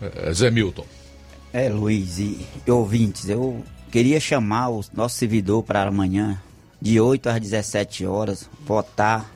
É, 0.00 0.32
Zé 0.32 0.50
Milton. 0.50 0.86
É, 1.52 1.68
Luiz 1.68 2.18
e 2.18 2.46
ouvintes, 2.66 3.28
eu 3.28 3.64
queria 3.90 4.20
chamar 4.20 4.68
o 4.68 4.84
nosso 4.92 5.16
servidor 5.16 5.62
para 5.62 5.88
amanhã, 5.88 6.40
de 6.82 7.00
8 7.00 7.28
às 7.28 7.40
17 7.40 8.04
horas, 8.04 8.50
votar, 8.66 9.30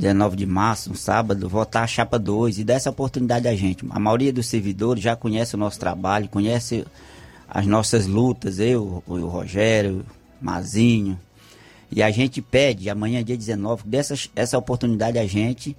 19 0.00 0.34
de 0.34 0.46
março, 0.46 0.90
um 0.90 0.94
sábado, 0.94 1.46
votar 1.46 1.84
a 1.84 1.86
chapa 1.86 2.18
2 2.18 2.58
e 2.58 2.64
dar 2.64 2.74
essa 2.74 2.88
oportunidade 2.88 3.46
a 3.46 3.54
gente. 3.54 3.84
A 3.90 3.98
maioria 3.98 4.32
dos 4.32 4.46
servidores 4.46 5.02
já 5.02 5.14
conhece 5.14 5.54
o 5.54 5.58
nosso 5.58 5.78
trabalho, 5.78 6.28
conhece 6.28 6.86
as 7.46 7.66
nossas 7.66 8.06
lutas, 8.06 8.58
eu, 8.58 9.02
o 9.06 9.26
Rogério, 9.26 10.04
Mazinho, 10.40 11.20
e 11.92 12.02
a 12.02 12.10
gente 12.10 12.40
pede, 12.40 12.88
amanhã, 12.88 13.22
dia 13.22 13.36
19, 13.36 13.82
dessa 13.86 14.14
essa 14.34 14.56
oportunidade 14.56 15.18
a 15.18 15.26
gente, 15.26 15.76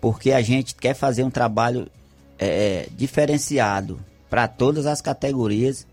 porque 0.00 0.30
a 0.30 0.40
gente 0.40 0.74
quer 0.76 0.94
fazer 0.94 1.24
um 1.24 1.30
trabalho 1.30 1.88
é, 2.38 2.88
diferenciado 2.96 3.98
para 4.30 4.46
todas 4.46 4.86
as 4.86 5.00
categorias 5.00 5.84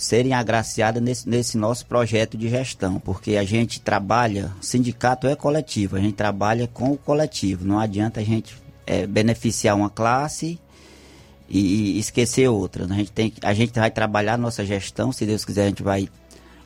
serem 0.00 0.32
agraciadas 0.32 1.02
nesse, 1.02 1.28
nesse 1.28 1.58
nosso 1.58 1.84
projeto 1.84 2.34
de 2.38 2.48
gestão, 2.48 2.98
porque 2.98 3.36
a 3.36 3.44
gente 3.44 3.82
trabalha, 3.82 4.50
sindicato 4.58 5.26
é 5.26 5.36
coletivo, 5.36 5.94
a 5.94 6.00
gente 6.00 6.14
trabalha 6.14 6.66
com 6.66 6.92
o 6.92 6.96
coletivo, 6.96 7.66
não 7.66 7.78
adianta 7.78 8.18
a 8.18 8.24
gente 8.24 8.56
é, 8.86 9.06
beneficiar 9.06 9.76
uma 9.76 9.90
classe 9.90 10.58
e, 11.46 11.58
e 11.58 11.98
esquecer 11.98 12.48
outra. 12.48 12.86
A 12.86 12.94
gente, 12.94 13.12
tem, 13.12 13.30
a 13.42 13.52
gente 13.52 13.78
vai 13.78 13.90
trabalhar 13.90 14.38
nossa 14.38 14.64
gestão, 14.64 15.12
se 15.12 15.26
Deus 15.26 15.44
quiser 15.44 15.64
a 15.64 15.68
gente 15.68 15.82
vai 15.82 16.08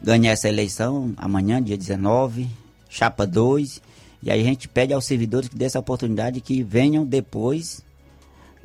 ganhar 0.01 0.31
essa 0.31 0.49
eleição 0.49 1.13
amanhã, 1.17 1.61
dia 1.61 1.77
19, 1.77 2.47
chapa 2.89 3.27
2. 3.27 3.83
E 4.23 4.31
aí 4.31 4.41
a 4.41 4.45
gente 4.45 4.69
pede 4.69 4.93
aos 4.95 5.07
servidores 5.07 5.49
que 5.49 5.57
dê 5.57 5.65
essa 5.65 5.81
oportunidade 5.81 6.41
que 6.41 6.63
venham 6.63 7.05
depois 7.05 7.83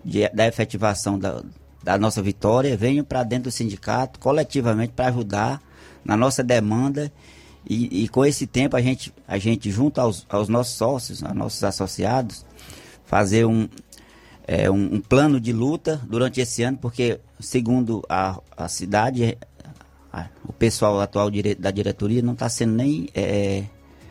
de, 0.05 0.29
da 0.29 0.47
efetivação 0.47 1.17
da, 1.17 1.41
da 1.83 1.97
nossa 1.97 2.21
vitória, 2.21 2.75
venham 2.75 3.05
para 3.05 3.23
dentro 3.23 3.45
do 3.45 3.51
sindicato 3.51 4.19
coletivamente 4.19 4.93
para 4.93 5.07
ajudar 5.07 5.61
na 6.03 6.17
nossa 6.17 6.43
demanda. 6.43 7.11
E, 7.67 8.03
e, 8.03 8.07
com 8.07 8.25
esse 8.25 8.47
tempo 8.47 8.75
a 8.75 8.81
gente, 8.81 9.13
a 9.27 9.37
gente 9.37 9.69
junto 9.69 9.99
aos, 9.99 10.25
aos 10.29 10.49
nossos 10.49 10.75
sócios, 10.75 11.23
aos 11.23 11.35
nossos 11.35 11.63
associados, 11.63 12.45
fazer 13.05 13.45
um, 13.45 13.67
é, 14.47 14.69
um, 14.71 14.95
um, 14.95 15.01
plano 15.01 15.39
de 15.39 15.53
luta 15.53 16.01
durante 16.07 16.41
esse 16.41 16.63
ano, 16.63 16.77
porque 16.77 17.19
segundo 17.39 18.03
a, 18.09 18.39
a 18.57 18.67
cidade, 18.67 19.37
ah, 20.11 20.27
o 20.43 20.53
pessoal 20.53 20.99
atual 20.99 21.29
dire, 21.29 21.53
da 21.53 21.69
diretoria 21.69 22.21
não 22.21 22.33
está 22.33 22.49
sendo 22.49 22.73
nem 22.73 23.09
é, 23.13 23.65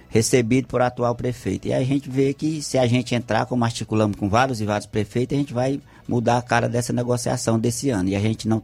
recebido 0.09 0.69
por 0.69 0.81
atual 0.81 1.15
prefeito. 1.15 1.69
E 1.69 1.73
a 1.73 1.83
gente 1.83 2.09
vê 2.09 2.33
que 2.33 2.63
se 2.63 2.79
a 2.79 2.87
gente 2.87 3.15
entrar, 3.15 3.47
como 3.47 3.65
articulamos 3.65 4.17
com 4.17 4.29
vários 4.29 4.61
e 4.61 4.65
vários 4.65 4.87
prefeitos, 4.87 5.37
a 5.37 5.41
gente 5.41 5.53
vai 5.53 5.81
mudar 6.09 6.39
a 6.39 6.43
cara 6.43 6.69
dessa 6.69 6.93
negociação 6.93 7.59
desse 7.59 7.91
ano. 7.91 8.09
E 8.09 8.17
a 8.17 8.21
gente 8.21 8.49
não 8.49 8.63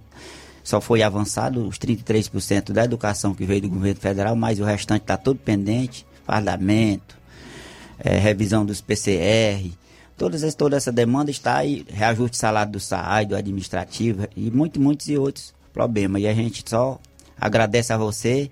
só 0.65 0.81
foi 0.81 1.03
avançado 1.03 1.69
os 1.69 1.79
33% 1.79 2.73
da 2.73 2.85
educação 2.85 3.35
que 3.35 3.45
veio 3.45 3.61
do 3.61 3.69
governo 3.69 4.01
federal, 4.01 4.35
mas 4.35 4.59
o 4.59 4.65
restante 4.65 5.03
está 5.03 5.17
todo 5.17 5.37
pendente, 5.37 6.07
parlamento, 6.27 7.17
é, 7.99 8.17
revisão 8.17 8.65
dos 8.65 8.81
PCR, 8.81 9.71
todas 10.17 10.55
toda 10.55 10.77
essa 10.77 10.91
demanda 10.91 11.31
está 11.31 11.59
aí, 11.59 11.85
reajuste 11.89 12.39
salário 12.39 12.73
do 12.73 12.81
SAAI, 12.81 13.27
do 13.27 13.37
administrativo 13.37 14.27
e 14.35 14.51
muitos, 14.51 14.81
muitos 14.81 15.09
e 15.09 15.19
outros 15.19 15.55
problemas. 15.73 16.23
E 16.23 16.27
a 16.27 16.33
gente 16.33 16.65
só 16.67 16.99
agradece 17.39 17.93
a 17.93 17.99
você 17.99 18.51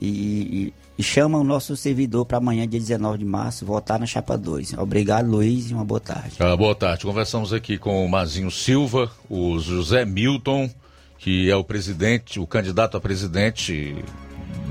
e, 0.00 0.08
e, 0.08 0.74
e 0.98 1.02
chama 1.02 1.38
o 1.38 1.44
nosso 1.44 1.76
servidor 1.76 2.26
para 2.26 2.38
amanhã, 2.38 2.66
dia 2.66 2.80
19 2.80 3.18
de 3.18 3.24
março, 3.24 3.64
votar 3.64 4.00
na 4.00 4.06
chapa 4.06 4.36
2. 4.36 4.74
Obrigado, 4.74 5.30
Luiz, 5.30 5.70
e 5.70 5.74
uma 5.74 5.84
boa 5.84 6.00
tarde. 6.00 6.34
Ah, 6.40 6.56
boa 6.56 6.74
tarde. 6.74 7.04
Conversamos 7.04 7.52
aqui 7.52 7.78
com 7.78 8.04
o 8.04 8.08
Mazinho 8.08 8.50
Silva, 8.50 9.10
o 9.30 9.58
José 9.60 10.04
Milton, 10.04 10.68
que 11.16 11.48
é 11.48 11.54
o 11.54 11.62
presidente, 11.62 12.40
o 12.40 12.46
candidato 12.46 12.96
a 12.96 13.00
presidente 13.00 13.94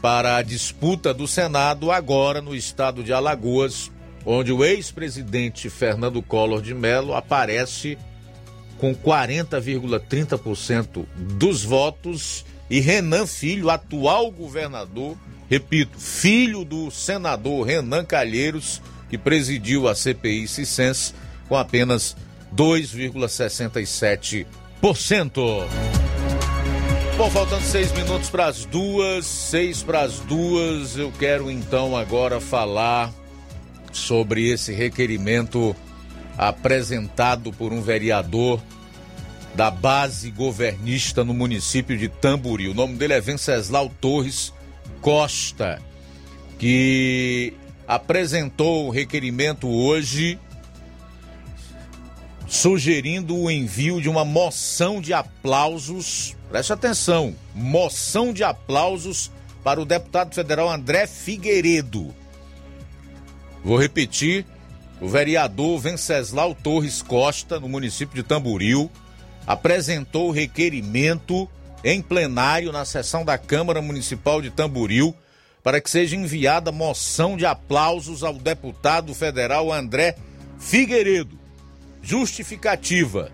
para 0.01 0.37
a 0.37 0.43
disputa 0.43 1.15
do 1.15 1.27
Senado, 1.27 1.91
agora 1.91 2.41
no 2.41 2.55
estado 2.55 3.03
de 3.03 3.13
Alagoas, 3.13 3.91
onde 4.25 4.53
o 4.53 4.65
ex-presidente 4.65 5.69
Fernando 5.71 6.23
Collor 6.23 6.63
de 6.63 6.73
Mello 6.75 7.15
aparece 7.15 7.99
com 8.79 8.95
40,30% 8.95 11.05
dos 11.17 11.65
votos, 11.65 12.45
e 12.69 12.81
Renan 12.81 13.27
Filho, 13.27 13.71
atual 13.71 14.31
governador, 14.31 15.17
repito, 15.49 15.99
filho 15.99 16.63
do 16.65 16.91
senador 16.91 17.67
Renan 17.67 18.05
Calheiros, 18.05 18.83
que 19.09 19.17
presidiu 19.17 19.89
a 19.89 19.95
CPI 19.95 20.49
Cicense, 20.49 21.15
com 21.49 21.57
apenas 21.57 22.17
2,67%. 22.55 24.47
Bom, 27.17 27.31
faltando 27.31 27.63
seis 27.63 27.91
minutos 27.93 28.29
para 28.29 28.45
as 28.47 28.67
duas, 28.67 29.25
seis 29.25 29.83
para 29.83 30.03
as 30.03 30.21
duas, 30.21 30.99
eu 30.99 31.11
quero 31.19 31.51
então 31.51 31.97
agora 31.97 32.41
falar 32.41 33.11
sobre 33.91 34.51
esse 34.51 34.73
requerimento 34.75 35.75
apresentado 36.37 37.51
por 37.53 37.73
um 37.73 37.81
vereador 37.81 38.61
da 39.55 39.71
base 39.71 40.31
governista 40.31 41.25
no 41.25 41.33
município 41.33 41.97
de 41.97 42.09
Tamburi. 42.09 42.69
O 42.69 42.75
nome 42.75 42.97
dele 42.97 43.15
é 43.15 43.21
Venceslau 43.21 43.91
Torres 43.99 44.53
Costa, 45.01 45.81
que 46.59 47.55
apresentou 47.89 48.87
o 48.87 48.91
requerimento 48.91 49.67
hoje 49.69 50.39
sugerindo 52.47 53.37
o 53.37 53.51
envio 53.51 54.01
de 54.01 54.09
uma 54.09 54.25
moção 54.25 55.01
de 55.01 55.13
aplausos. 55.13 56.37
Preste 56.49 56.73
atenção, 56.73 57.35
moção 57.55 58.33
de 58.33 58.45
aplausos 58.45 59.31
para 59.65 59.81
o 59.81 59.85
deputado 59.85 60.35
federal 60.35 60.71
André 60.71 61.07
Figueiredo. 61.07 62.15
Vou 63.65 63.77
repetir, 63.77 64.47
o 65.01 65.09
vereador 65.09 65.79
Venceslau 65.81 66.55
Torres 66.55 67.03
Costa, 67.03 67.59
no 67.59 67.69
município 67.69 68.15
de 68.15 68.23
Tamboril, 68.23 68.91
apresentou 69.47 70.29
o 70.29 70.33
requerimento 70.33 71.49
em 71.85 72.01
plenário 72.01 72.73
na 72.73 72.85
sessão 72.85 73.25
da 73.25 73.37
Câmara 73.37 73.83
Municipal 73.83 74.41
de 74.41 74.51
Tamboril 74.51 75.15
para 75.63 75.81
que 75.81 75.91
seja 75.91 76.15
enviada 76.15 76.71
moção 76.71 77.37
de 77.37 77.45
aplausos 77.45 78.23
ao 78.23 78.35
deputado 78.35 79.13
federal 79.13 79.73
André 79.73 80.15
Figueiredo. 80.61 81.46
Justificativa. 82.07 83.33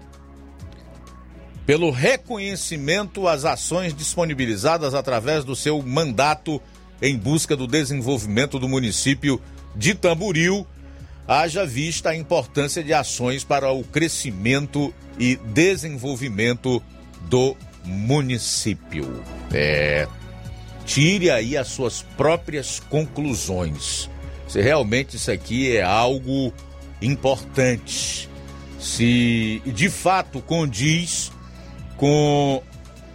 Pelo 1.66 1.90
reconhecimento 1.90 3.28
às 3.28 3.44
ações 3.44 3.92
disponibilizadas 3.92 4.94
através 4.94 5.44
do 5.44 5.54
seu 5.54 5.82
mandato 5.82 6.58
em 7.02 7.14
busca 7.18 7.54
do 7.54 7.66
desenvolvimento 7.66 8.58
do 8.58 8.66
município 8.66 9.38
de 9.76 9.94
Tamboril, 9.94 10.66
haja 11.28 11.66
vista 11.66 12.08
a 12.08 12.16
importância 12.16 12.82
de 12.82 12.94
ações 12.94 13.44
para 13.44 13.70
o 13.70 13.84
crescimento 13.84 14.92
e 15.18 15.36
desenvolvimento 15.36 16.82
do 17.28 17.54
município. 17.84 19.22
É, 19.52 20.08
tire 20.86 21.30
aí 21.30 21.58
as 21.58 21.68
suas 21.68 22.00
próprias 22.16 22.80
conclusões. 22.80 24.08
Se 24.48 24.62
realmente 24.62 25.16
isso 25.16 25.30
aqui 25.30 25.76
é 25.76 25.82
algo 25.82 26.54
importante, 27.02 28.31
se 28.82 29.62
de 29.64 29.88
fato 29.88 30.42
condiz 30.42 31.30
com 31.96 32.60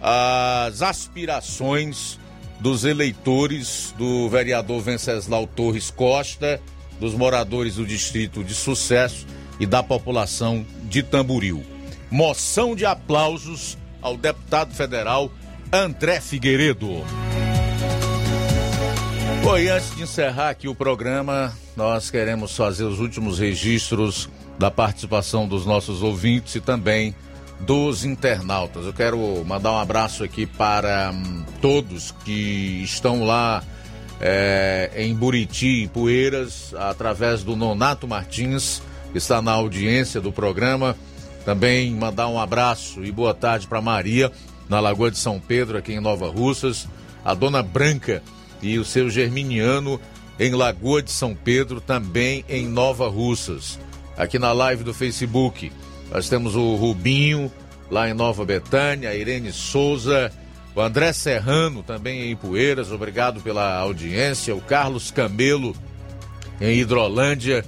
as 0.00 0.80
aspirações 0.80 2.18
dos 2.58 2.84
eleitores 2.84 3.94
do 3.98 4.28
vereador 4.28 4.80
Venceslau 4.80 5.46
Torres 5.46 5.90
Costa, 5.90 6.60
dos 6.98 7.14
moradores 7.14 7.76
do 7.76 7.86
distrito 7.86 8.42
de 8.42 8.54
Sucesso 8.54 9.26
e 9.60 9.66
da 9.66 9.82
população 9.82 10.64
de 10.84 11.02
Tamburil. 11.02 11.62
Moção 12.10 12.74
de 12.74 12.86
aplausos 12.86 13.76
ao 14.00 14.16
deputado 14.16 14.74
federal 14.74 15.30
André 15.70 16.20
Figueiredo. 16.20 17.04
Bom, 19.48 19.56
e 19.56 19.70
antes 19.70 19.96
de 19.96 20.02
encerrar 20.02 20.50
aqui 20.50 20.68
o 20.68 20.74
programa, 20.74 21.56
nós 21.74 22.10
queremos 22.10 22.54
fazer 22.54 22.84
os 22.84 23.00
últimos 23.00 23.38
registros 23.38 24.28
da 24.58 24.70
participação 24.70 25.48
dos 25.48 25.64
nossos 25.64 26.02
ouvintes 26.02 26.56
e 26.56 26.60
também 26.60 27.16
dos 27.60 28.04
internautas. 28.04 28.84
Eu 28.84 28.92
quero 28.92 29.42
mandar 29.46 29.72
um 29.72 29.78
abraço 29.78 30.22
aqui 30.22 30.44
para 30.44 31.12
hum, 31.14 31.44
todos 31.62 32.10
que 32.26 32.82
estão 32.84 33.24
lá 33.24 33.64
é, 34.20 34.90
em 34.94 35.14
Buriti 35.14 35.84
e 35.84 35.88
Poeiras, 35.88 36.74
através 36.74 37.42
do 37.42 37.56
Nonato 37.56 38.06
Martins, 38.06 38.82
que 39.12 39.16
está 39.16 39.40
na 39.40 39.52
audiência 39.52 40.20
do 40.20 40.30
programa. 40.30 40.94
Também 41.46 41.90
mandar 41.94 42.28
um 42.28 42.38
abraço 42.38 43.02
e 43.02 43.10
boa 43.10 43.32
tarde 43.32 43.66
para 43.66 43.80
Maria, 43.80 44.30
na 44.68 44.78
Lagoa 44.78 45.10
de 45.10 45.16
São 45.16 45.40
Pedro, 45.40 45.78
aqui 45.78 45.94
em 45.94 46.00
Nova 46.00 46.28
Russas, 46.28 46.86
a 47.24 47.32
Dona 47.32 47.62
Branca 47.62 48.22
e 48.62 48.78
o 48.78 48.84
seu 48.84 49.08
Germiniano 49.08 50.00
em 50.38 50.52
Lagoa 50.52 51.02
de 51.02 51.10
São 51.10 51.34
Pedro, 51.34 51.80
também 51.80 52.44
em 52.48 52.66
Nova 52.66 53.08
Russas. 53.08 53.78
Aqui 54.16 54.38
na 54.38 54.52
live 54.52 54.84
do 54.84 54.94
Facebook, 54.94 55.72
nós 56.10 56.28
temos 56.28 56.54
o 56.54 56.76
Rubinho, 56.76 57.50
lá 57.90 58.08
em 58.08 58.14
Nova 58.14 58.44
Betânia, 58.44 59.10
a 59.10 59.16
Irene 59.16 59.52
Souza, 59.52 60.32
o 60.74 60.80
André 60.80 61.12
Serrano, 61.12 61.82
também 61.82 62.30
em 62.30 62.36
Poeiras, 62.36 62.92
obrigado 62.92 63.40
pela 63.40 63.78
audiência, 63.78 64.54
o 64.54 64.60
Carlos 64.60 65.10
Camelo, 65.10 65.74
em 66.60 66.78
Hidrolândia, 66.78 67.64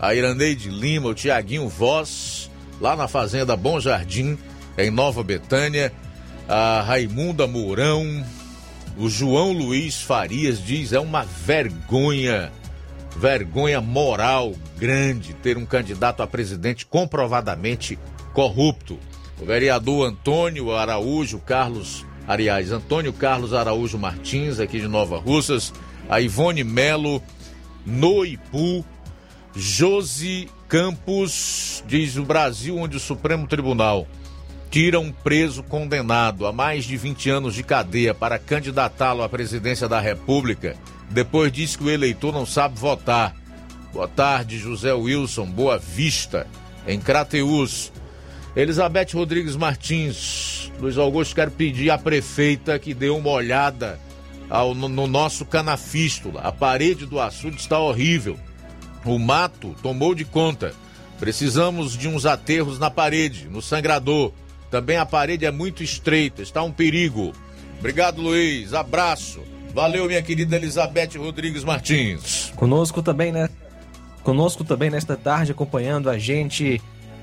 a 0.00 0.14
Iraneide 0.14 0.68
Lima, 0.68 1.08
o 1.08 1.14
Tiaguinho 1.14 1.68
Voz, 1.68 2.50
lá 2.80 2.96
na 2.96 3.08
Fazenda 3.08 3.56
Bom 3.56 3.78
Jardim, 3.80 4.38
em 4.78 4.90
Nova 4.90 5.22
Betânia, 5.22 5.92
a 6.48 6.82
Raimunda 6.82 7.46
Mourão, 7.46 8.24
o 8.98 9.08
João 9.10 9.52
Luiz 9.52 10.00
Farias 10.00 10.58
diz 10.64 10.92
é 10.92 10.98
uma 10.98 11.22
vergonha, 11.22 12.50
vergonha 13.16 13.80
moral 13.80 14.54
grande 14.78 15.34
ter 15.34 15.58
um 15.58 15.66
candidato 15.66 16.22
a 16.22 16.26
presidente 16.26 16.86
comprovadamente 16.86 17.98
corrupto. 18.32 18.98
O 19.40 19.44
vereador 19.44 20.08
Antônio 20.08 20.74
Araújo 20.74 21.38
Carlos, 21.38 22.06
aliás, 22.26 22.72
Antônio 22.72 23.12
Carlos 23.12 23.52
Araújo 23.52 23.98
Martins, 23.98 24.58
aqui 24.58 24.80
de 24.80 24.88
Nova 24.88 25.18
Russas, 25.18 25.74
a 26.08 26.20
Ivone 26.20 26.64
Melo, 26.64 27.22
Noipu, 27.84 28.82
Josi 29.54 30.48
Campos, 30.68 31.84
diz 31.86 32.16
o 32.16 32.24
Brasil, 32.24 32.78
onde 32.78 32.96
o 32.96 33.00
Supremo 33.00 33.46
Tribunal 33.46 34.06
tira 34.70 35.00
um 35.00 35.10
preso 35.12 35.62
condenado 35.62 36.46
a 36.46 36.52
mais 36.52 36.84
de 36.84 36.96
20 36.96 37.30
anos 37.30 37.54
de 37.54 37.62
cadeia 37.62 38.14
para 38.14 38.38
candidatá-lo 38.38 39.22
à 39.22 39.28
presidência 39.28 39.88
da 39.88 40.00
República, 40.00 40.76
depois 41.10 41.52
diz 41.52 41.76
que 41.76 41.84
o 41.84 41.90
eleitor 41.90 42.32
não 42.32 42.44
sabe 42.44 42.78
votar. 42.78 43.34
Boa 43.92 44.08
tarde, 44.08 44.58
José 44.58 44.92
Wilson, 44.92 45.46
Boa 45.46 45.78
Vista, 45.78 46.46
em 46.86 47.00
Crateus. 47.00 47.92
Elizabeth 48.54 49.08
Rodrigues 49.12 49.54
Martins, 49.54 50.72
Luiz 50.80 50.96
Augusto, 50.96 51.34
quero 51.34 51.50
pedir 51.50 51.90
à 51.90 51.98
prefeita 51.98 52.78
que 52.78 52.94
dê 52.94 53.10
uma 53.10 53.30
olhada 53.30 54.00
ao, 54.48 54.74
no, 54.74 54.88
no 54.88 55.06
nosso 55.06 55.44
canafístula. 55.44 56.40
A 56.40 56.52
parede 56.52 57.06
do 57.06 57.20
açude 57.20 57.56
está 57.56 57.78
horrível. 57.78 58.38
O 59.04 59.18
mato 59.18 59.74
tomou 59.82 60.14
de 60.14 60.24
conta. 60.24 60.74
Precisamos 61.18 61.96
de 61.96 62.08
uns 62.08 62.26
aterros 62.26 62.78
na 62.78 62.90
parede, 62.90 63.48
no 63.48 63.62
sangrador. 63.62 64.32
Também 64.76 64.98
a 64.98 65.06
parede 65.06 65.46
é 65.46 65.50
muito 65.50 65.82
estreita, 65.82 66.42
está 66.42 66.62
um 66.62 66.70
perigo. 66.70 67.32
Obrigado, 67.78 68.20
Luiz. 68.20 68.74
Abraço. 68.74 69.40
Valeu, 69.72 70.04
minha 70.04 70.20
querida 70.20 70.54
Elizabeth 70.54 71.16
Rodrigues 71.16 71.64
Martins. 71.64 72.52
Conosco 72.54 73.02
também, 73.02 73.32
né? 73.32 73.48
Conosco 74.22 74.64
também 74.64 74.90
nesta 74.90 75.16
tarde, 75.16 75.50
acompanhando 75.50 76.10
a 76.10 76.18
gente, 76.18 76.78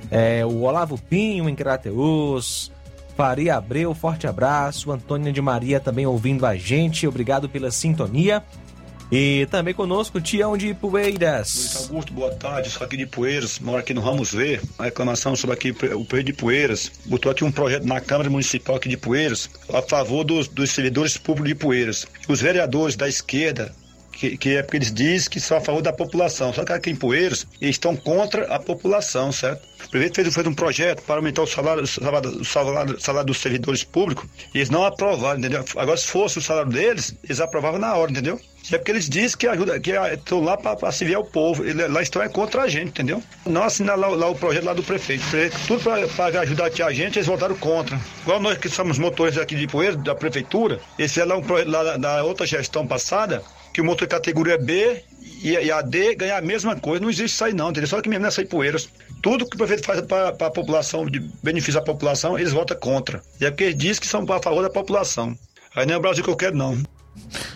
é, 0.10 0.44
o 0.44 0.64
Olavo 0.64 0.98
Pinho 0.98 1.48
em 1.48 1.54
Crateus, 1.54 2.72
Faria 3.16 3.56
Abreu, 3.56 3.94
forte 3.94 4.26
abraço. 4.26 4.92
Antônia 4.92 5.32
de 5.32 5.40
Maria 5.40 5.80
também 5.80 6.08
ouvindo 6.08 6.48
a 6.48 6.56
gente, 6.56 7.08
obrigado 7.08 7.48
pela 7.48 7.70
sintonia. 7.70 8.42
E 9.16 9.46
também 9.46 9.76
conosco, 9.76 10.20
Tião 10.20 10.58
de 10.58 10.74
Poeiras. 10.74 11.54
Luiz 11.54 11.76
Augusto, 11.88 12.14
boa 12.14 12.34
tarde. 12.34 12.72
Sou 12.72 12.84
aqui 12.84 12.98
de 12.98 13.06
Poeiras, 13.06 13.60
moro 13.60 13.78
aqui 13.78 13.94
no 13.94 14.02
Ramos 14.02 14.32
V. 14.32 14.60
A 14.80 14.86
reclamação 14.86 15.36
sobre 15.36 15.54
aqui 15.54 15.70
o 15.70 16.04
Poeiro 16.04 16.24
de 16.24 16.34
Poeiras. 16.34 16.92
Botou 17.06 17.32
aqui 17.32 17.44
um 17.44 17.52
projeto 17.52 17.86
na 17.86 18.02
Câmara 18.02 18.28
Municipal 18.28 18.78
aqui 18.78 18.90
de 18.90 18.98
Poeiras 18.98 19.52
a 19.72 19.84
favor 19.84 20.24
dos, 20.24 20.48
dos 20.48 20.72
servidores 20.72 21.16
públicos 21.16 21.48
de 21.48 21.54
Poeiras. 21.54 22.08
Os 22.28 22.42
vereadores 22.42 22.96
da 22.96 23.08
esquerda 23.08 23.72
que, 24.14 24.38
que 24.38 24.56
é 24.56 24.64
porque 24.64 24.78
eles 24.78 24.94
dizem 24.94 25.30
que 25.30 25.40
são 25.40 25.58
a 25.58 25.62
favor 25.62 25.82
da 25.82 25.92
população. 25.92 26.54
Só 26.54 26.64
que 26.64 26.72
aqui 26.72 26.92
em 26.92 26.96
Poeiras, 26.96 27.46
eles 27.60 27.76
estão 27.76 27.96
contra 27.96 28.46
a 28.46 28.60
população, 28.60 29.32
certo? 29.32 29.68
O 29.86 29.90
prefeito 29.90 30.16
fez, 30.16 30.34
fez 30.34 30.48
um 30.48 30.54
projeto 30.54 31.02
para 31.02 31.16
aumentar 31.16 31.42
o 31.42 31.48
salário, 31.48 31.84
o 31.84 32.46
salário, 32.46 33.00
salário, 33.00 33.26
dos 33.26 33.38
servidores 33.38 33.84
públicos 33.84 34.26
e 34.54 34.60
eles 34.60 34.70
não 34.70 34.86
aprovaram, 34.86 35.40
entendeu? 35.40 35.66
Agora, 35.76 35.98
se 35.98 36.08
fosse 36.08 36.38
o 36.38 36.42
salário 36.42 36.72
deles, 36.72 37.16
eles 37.24 37.40
aprovavam 37.40 37.80
na 37.80 37.94
hora, 37.96 38.12
entendeu? 38.12 38.40
É 38.72 38.78
porque 38.78 38.92
eles 38.92 39.10
dizem 39.10 39.38
que 39.38 39.46
ajuda, 39.46 39.78
que 39.80 39.92
estão 39.92 40.40
lá 40.40 40.56
para 40.56 40.92
servir 40.92 41.16
ao 41.16 41.26
povo. 41.26 41.66
Ele, 41.66 41.86
lá 41.88 42.02
estão 42.02 42.22
é 42.22 42.30
contra 42.30 42.62
a 42.62 42.68
gente, 42.68 42.90
entendeu? 42.90 43.22
Não 43.46 43.64
assinaram 43.64 44.00
lá, 44.02 44.08
lá, 44.08 44.30
o 44.30 44.36
projeto 44.36 44.64
lá 44.64 44.74
do 44.74 44.82
prefeito. 44.82 45.24
Tudo 45.68 45.84
para 45.84 46.40
ajudar 46.42 46.66
a 46.66 46.94
gente, 46.94 47.18
eles 47.18 47.28
votaram 47.28 47.56
contra. 47.58 48.00
Igual 48.22 48.40
nós 48.40 48.58
que 48.58 48.70
somos 48.70 48.98
motores 48.98 49.38
aqui 49.38 49.56
de 49.56 49.68
Poeira, 49.68 49.98
da 49.98 50.16
prefeitura, 50.16 50.80
esse 50.98 51.20
é 51.20 51.26
lá 51.26 51.36
um 51.36 51.42
projeto 51.42 51.70
lá 51.70 51.98
da 51.98 52.24
outra 52.24 52.46
gestão 52.46 52.88
passada, 52.88 53.44
que 53.74 53.82
o 53.82 53.86
motor 53.86 54.08
categoria 54.08 54.58
B 54.58 55.04
e, 55.44 55.72
a 55.72 55.82
D 55.82 56.16
ganhar 56.16 56.38
a 56.38 56.42
mesma 56.42 56.76
coisa. 56.80 57.02
Não 57.02 57.10
existe 57.10 57.34
isso 57.34 57.44
aí 57.44 57.54
não, 57.54 57.70
entendeu? 57.70 57.90
Só 57.90 58.02
que 58.02 58.08
mesmo 58.08 58.24
nessa 58.24 58.42
aí 58.42 58.48
Poeiras. 58.48 58.88
Tudo 59.22 59.46
que 59.46 59.56
o 59.56 59.58
prefeito 59.58 59.84
faz 59.86 60.02
para 60.02 60.30
a 60.30 60.52
população, 60.52 61.06
de 61.06 61.20
benefício 61.42 61.74
da 61.74 61.82
população, 61.82 62.38
eles 62.38 62.54
votam 62.54 62.78
contra. 62.78 63.22
E 63.42 63.46
é 63.46 63.50
porque 63.50 63.66
eles 63.66 63.78
dizem 63.78 64.02
que 64.02 64.08
são 64.08 64.26
a 64.30 64.42
favor 64.42 64.62
da 64.62 64.70
população. 64.70 65.38
Aí 65.76 65.86
não 65.86 65.96
é 65.96 65.98
o 65.98 66.02
Brasil 66.02 66.24
que 66.24 66.30
eu 66.30 66.36
quero, 66.36 66.56
não. 66.56 66.82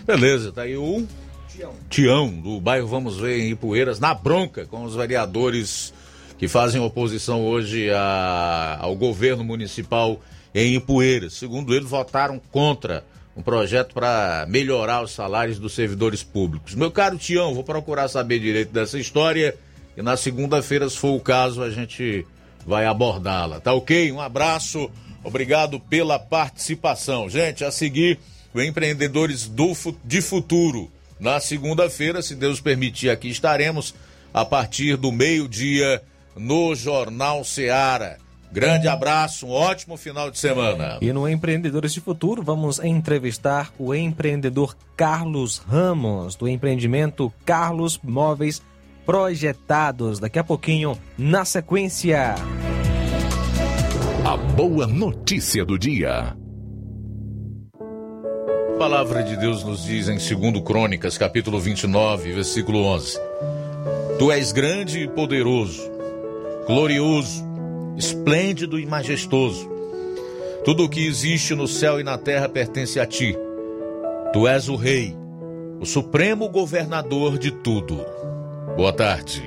Beleza, 0.06 0.52
tá 0.52 0.62
aí 0.62 0.76
o 0.76 1.06
Tião. 1.48 1.74
Tião, 1.88 2.30
do 2.30 2.60
bairro 2.60 2.86
Vamos 2.86 3.18
Ver 3.18 3.40
em 3.40 3.50
Ipueiras, 3.50 3.98
na 3.98 4.14
bronca 4.14 4.64
com 4.66 4.84
os 4.84 4.94
vereadores 4.94 5.92
que 6.38 6.46
fazem 6.46 6.80
oposição 6.80 7.44
hoje 7.44 7.90
a, 7.90 8.78
ao 8.80 8.94
governo 8.94 9.42
municipal 9.42 10.20
em 10.54 10.76
Ipueiras. 10.76 11.34
Segundo 11.34 11.74
ele, 11.74 11.84
votaram 11.84 12.40
contra 12.52 13.04
um 13.38 13.42
projeto 13.42 13.94
para 13.94 14.44
melhorar 14.48 15.00
os 15.00 15.12
salários 15.12 15.60
dos 15.60 15.72
servidores 15.72 16.24
públicos. 16.24 16.74
Meu 16.74 16.90
caro 16.90 17.16
Tião, 17.16 17.54
vou 17.54 17.62
procurar 17.62 18.08
saber 18.08 18.40
direito 18.40 18.72
dessa 18.72 18.98
história 18.98 19.56
e 19.96 20.02
na 20.02 20.16
segunda-feira, 20.16 20.90
se 20.90 20.98
for 20.98 21.14
o 21.14 21.20
caso, 21.20 21.62
a 21.62 21.70
gente 21.70 22.26
vai 22.66 22.84
abordá-la. 22.84 23.60
Tá 23.60 23.72
ok? 23.72 24.10
Um 24.10 24.20
abraço, 24.20 24.90
obrigado 25.22 25.78
pela 25.78 26.18
participação. 26.18 27.30
Gente, 27.30 27.64
a 27.64 27.70
seguir 27.70 28.18
o 28.52 28.60
Empreendedores 28.60 29.46
do, 29.46 29.72
de 30.04 30.20
Futuro. 30.20 30.90
Na 31.20 31.38
segunda-feira, 31.38 32.20
se 32.22 32.34
Deus 32.34 32.60
permitir, 32.60 33.08
aqui 33.08 33.28
estaremos 33.28 33.94
a 34.34 34.44
partir 34.44 34.96
do 34.96 35.12
meio-dia 35.12 36.02
no 36.34 36.74
Jornal 36.74 37.44
Seara. 37.44 38.18
Grande 38.50 38.88
abraço, 38.88 39.46
um 39.46 39.50
ótimo 39.50 39.96
final 39.96 40.30
de 40.30 40.38
semana. 40.38 40.98
E 41.02 41.12
no 41.12 41.28
Empreendedores 41.28 41.92
de 41.92 42.00
Futuro, 42.00 42.42
vamos 42.42 42.78
entrevistar 42.78 43.70
o 43.78 43.94
empreendedor 43.94 44.74
Carlos 44.96 45.58
Ramos, 45.58 46.34
do 46.34 46.48
empreendimento 46.48 47.32
Carlos 47.44 48.00
Móveis 48.02 48.62
Projetados. 49.04 50.18
Daqui 50.18 50.38
a 50.38 50.44
pouquinho, 50.44 50.98
na 51.16 51.44
sequência. 51.44 52.34
A 54.24 54.36
boa 54.36 54.86
notícia 54.86 55.64
do 55.64 55.78
dia. 55.78 56.34
A 58.74 58.78
palavra 58.78 59.22
de 59.22 59.36
Deus 59.36 59.62
nos 59.62 59.84
diz 59.84 60.08
em 60.08 60.16
2 60.16 60.62
Crônicas, 60.64 61.18
capítulo 61.18 61.60
29, 61.60 62.32
versículo 62.32 62.84
11: 62.84 63.18
Tu 64.18 64.32
és 64.32 64.52
grande 64.52 65.00
e 65.00 65.08
poderoso, 65.08 65.90
glorioso, 66.66 67.47
esplêndido 67.98 68.78
e 68.78 68.86
majestoso. 68.86 69.68
Tudo 70.64 70.84
o 70.84 70.88
que 70.88 71.04
existe 71.04 71.54
no 71.54 71.66
céu 71.66 71.98
e 71.98 72.04
na 72.04 72.16
terra 72.16 72.48
pertence 72.48 73.00
a 73.00 73.06
ti. 73.06 73.36
Tu 74.32 74.46
és 74.46 74.68
o 74.68 74.76
Rei, 74.76 75.16
o 75.80 75.84
supremo 75.84 76.48
governador 76.48 77.38
de 77.38 77.50
tudo. 77.50 78.04
Boa 78.76 78.92
tarde. 78.92 79.42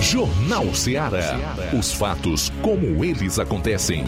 Jornal 0.00 0.74
Ceará. 0.74 1.38
Os 1.78 1.92
fatos 1.92 2.50
como 2.62 3.04
eles 3.04 3.38
acontecem. 3.38 4.04